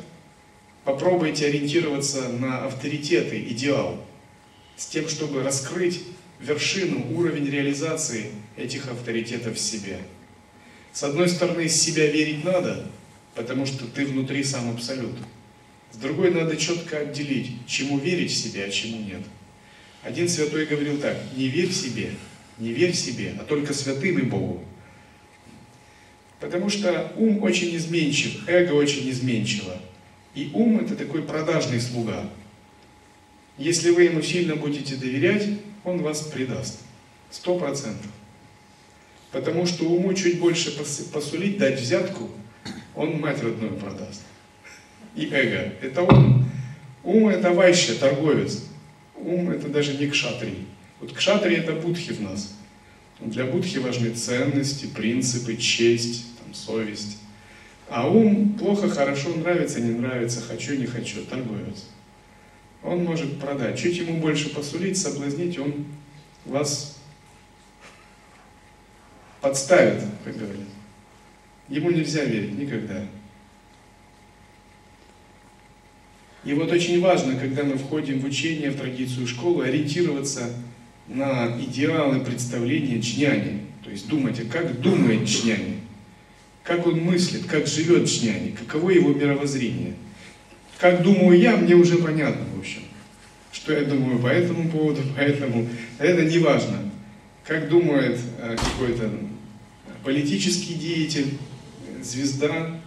попробуйте 0.83 1.47
ориентироваться 1.47 2.29
на 2.29 2.65
авторитеты, 2.65 3.43
идеал. 3.49 4.03
с 4.75 4.85
тем, 4.85 5.09
чтобы 5.09 5.43
раскрыть 5.43 6.01
вершину, 6.39 7.13
уровень 7.17 7.49
реализации 7.49 8.31
этих 8.55 8.87
авторитетов 8.87 9.57
в 9.57 9.59
себе. 9.59 9.99
С 10.93 11.03
одной 11.03 11.27
стороны, 11.27 11.67
себя 11.67 12.07
верить 12.07 12.45
надо, 12.45 12.89
потому 13.35 13.65
что 13.65 13.85
ты 13.85 14.05
внутри 14.05 14.43
сам 14.43 14.71
абсолют. 14.71 15.17
С 15.91 15.97
другой, 15.97 16.31
надо 16.31 16.55
четко 16.55 16.99
отделить, 16.99 17.51
чему 17.67 17.97
верить 17.97 18.31
в 18.31 18.35
себе, 18.35 18.65
а 18.65 18.69
чему 18.69 19.01
нет. 19.01 19.21
Один 20.03 20.29
святой 20.29 20.65
говорил 20.65 20.97
так, 20.99 21.17
не 21.35 21.47
верь 21.47 21.71
себе, 21.71 22.11
не 22.57 22.71
верь 22.71 22.93
себе, 22.93 23.35
а 23.39 23.43
только 23.43 23.73
святым 23.73 24.19
и 24.19 24.23
Богу. 24.23 24.63
Потому 26.39 26.69
что 26.69 27.11
ум 27.17 27.43
очень 27.43 27.75
изменчив, 27.75 28.47
эго 28.47 28.73
очень 28.73 29.09
изменчиво. 29.09 29.77
И 30.35 30.51
ум 30.53 30.79
это 30.79 30.95
такой 30.95 31.23
продажный 31.23 31.81
слуга. 31.81 32.29
Если 33.57 33.89
вы 33.89 34.03
ему 34.03 34.21
сильно 34.21 34.55
будете 34.55 34.95
доверять, 34.95 35.45
он 35.83 36.01
вас 36.01 36.21
предаст. 36.21 36.79
Сто 37.29 37.59
процентов. 37.59 38.09
Потому 39.31 39.65
что 39.65 39.85
уму 39.85 40.13
чуть 40.13 40.39
больше 40.39 40.71
посулить, 41.11 41.57
дать 41.57 41.79
взятку, 41.79 42.29
он 42.95 43.19
мать 43.19 43.43
родную 43.43 43.75
продаст. 43.75 44.21
И 45.19 45.25
эго. 45.33 45.73
Это 45.81 46.03
ум. 46.03 46.49
Ум 47.03 47.27
это 47.27 47.51
вайща, 47.51 47.99
торговец. 47.99 48.63
Ум 49.17 49.49
это 49.49 49.67
даже 49.67 49.97
не 49.97 50.07
кшатри. 50.07 50.65
Вот 51.01 51.11
кшатри 51.11 51.57
это 51.57 51.73
будхи 51.73 52.13
в 52.13 52.21
нас. 52.21 52.55
Для 53.19 53.43
будхи 53.43 53.79
важны 53.79 54.11
ценности, 54.11 54.85
принципы, 54.85 55.57
честь, 55.57 56.25
там, 56.37 56.53
совесть. 56.53 57.17
А 57.89 58.07
ум 58.07 58.53
плохо, 58.53 58.87
хорошо, 58.87 59.35
нравится, 59.35 59.81
не 59.81 59.91
нравится, 59.91 60.39
хочу, 60.39 60.75
не 60.75 60.85
хочу, 60.85 61.25
торговец. 61.25 61.87
Он 62.81 63.03
может 63.03 63.41
продать. 63.41 63.77
Чуть 63.77 63.97
ему 63.97 64.21
больше 64.21 64.53
посулить, 64.55 64.97
соблазнить, 64.97 65.59
он 65.59 65.85
вас 66.45 66.97
подставит, 69.41 70.01
как 70.23 70.37
говорят. 70.37 70.67
Ему 71.67 71.91
нельзя 71.91 72.23
верить 72.23 72.57
никогда. 72.57 73.03
И 76.45 76.53
вот 76.53 76.71
очень 76.71 77.01
важно, 77.01 77.35
когда 77.35 77.63
мы 77.63 77.77
входим 77.77 78.19
в 78.19 78.25
учение, 78.25 78.71
в 78.71 78.77
традицию 78.77 79.27
школы, 79.27 79.65
ориентироваться 79.65 80.49
на 81.07 81.57
идеалы 81.59 82.21
представления 82.21 83.01
чняни. 83.01 83.61
То 83.83 83.89
есть 83.89 84.07
думать, 84.07 84.39
а 84.39 84.45
как 84.45 84.79
думает 84.79 85.27
чняни, 85.27 85.79
как 86.63 86.85
он 86.87 87.01
мыслит, 87.01 87.45
как 87.45 87.67
живет 87.67 88.09
чняни, 88.09 88.51
каково 88.51 88.91
его 88.91 89.11
мировоззрение. 89.11 89.95
Как 90.77 91.03
думаю 91.03 91.37
я, 91.37 91.57
мне 91.57 91.75
уже 91.75 91.97
понятно, 91.97 92.45
в 92.55 92.59
общем. 92.59 92.81
Что 93.51 93.73
я 93.73 93.83
думаю 93.83 94.19
по 94.19 94.27
этому 94.27 94.69
поводу, 94.69 95.01
поэтому 95.17 95.67
это 95.97 96.23
не 96.23 96.37
важно. 96.39 96.77
Как 97.45 97.67
думает 97.67 98.19
э, 98.39 98.55
какой-то 98.55 99.09
политический 100.03 100.75
деятель, 100.75 101.37
звезда 102.01 102.79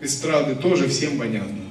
эстрады, 0.00 0.56
тоже 0.56 0.88
всем 0.88 1.18
понятно. 1.18 1.67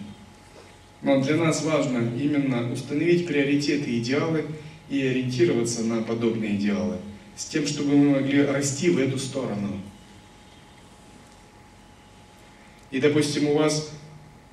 Но 1.01 1.21
для 1.21 1.35
нас 1.35 1.63
важно 1.63 2.09
именно 2.19 2.71
установить 2.71 3.27
приоритеты 3.27 3.91
и 3.91 3.99
идеалы 3.99 4.45
и 4.89 5.05
ориентироваться 5.05 5.83
на 5.83 6.01
подобные 6.01 6.55
идеалы, 6.55 6.97
с 7.35 7.45
тем, 7.45 7.67
чтобы 7.67 7.95
мы 7.95 8.19
могли 8.19 8.43
расти 8.43 8.89
в 8.89 8.97
эту 8.97 9.19
сторону. 9.19 9.79
И, 12.89 12.99
допустим, 12.99 13.49
у 13.49 13.57
вас 13.57 13.91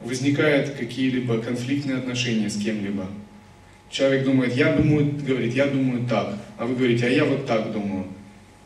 возникают 0.01 0.71
какие-либо 0.71 1.39
конфликтные 1.39 1.99
отношения 1.99 2.51
с 2.51 2.57
кем-либо. 2.57 3.09
Человек 3.91 4.25
думает, 4.25 4.55
я 4.55 4.75
думаю, 4.75 5.15
говорит, 5.25 5.55
я 5.55 5.67
думаю 5.67 6.07
так, 6.07 6.37
а 6.59 6.67
вы 6.67 6.75
говорите, 6.75 7.07
а 7.07 7.11
я 7.11 7.25
вот 7.25 7.47
так 7.47 7.73
думаю. 7.73 8.07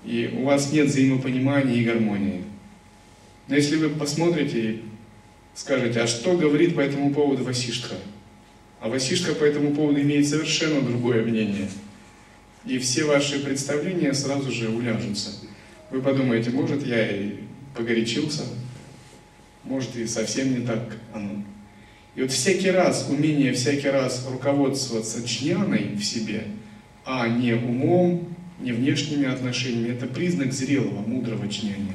И 0.04 0.30
у 0.38 0.44
вас 0.44 0.72
нет 0.72 0.86
взаимопонимания 0.86 1.74
и 1.74 1.84
гармонии. 1.84 2.44
Но 3.46 3.56
если 3.56 3.76
вы 3.76 3.90
посмотрите 3.90 4.80
скажете, 5.58 6.00
а 6.00 6.06
что 6.06 6.36
говорит 6.36 6.76
по 6.76 6.80
этому 6.80 7.12
поводу 7.12 7.42
Васиштха? 7.42 7.96
А 8.80 8.88
Васиштха 8.88 9.34
по 9.34 9.42
этому 9.42 9.74
поводу 9.74 10.00
имеет 10.00 10.28
совершенно 10.28 10.82
другое 10.82 11.24
мнение. 11.24 11.68
И 12.64 12.78
все 12.78 13.04
ваши 13.04 13.40
представления 13.40 14.14
сразу 14.14 14.52
же 14.52 14.68
уляжутся. 14.68 15.30
Вы 15.90 16.00
подумаете, 16.00 16.50
может, 16.50 16.86
я 16.86 17.10
и 17.10 17.40
погорячился, 17.74 18.44
может, 19.64 19.96
и 19.96 20.06
совсем 20.06 20.60
не 20.60 20.64
так 20.64 20.96
оно. 21.12 21.42
И 22.14 22.22
вот 22.22 22.30
всякий 22.30 22.70
раз, 22.70 23.08
умение 23.10 23.52
всякий 23.52 23.88
раз 23.88 24.26
руководствоваться 24.30 25.26
чняной 25.26 25.96
в 25.98 26.04
себе, 26.04 26.44
а 27.04 27.26
не 27.26 27.54
умом, 27.54 28.36
не 28.60 28.70
внешними 28.70 29.26
отношениями, 29.26 29.94
это 29.94 30.06
признак 30.06 30.52
зрелого, 30.52 31.00
мудрого 31.00 31.48
чняния. 31.48 31.94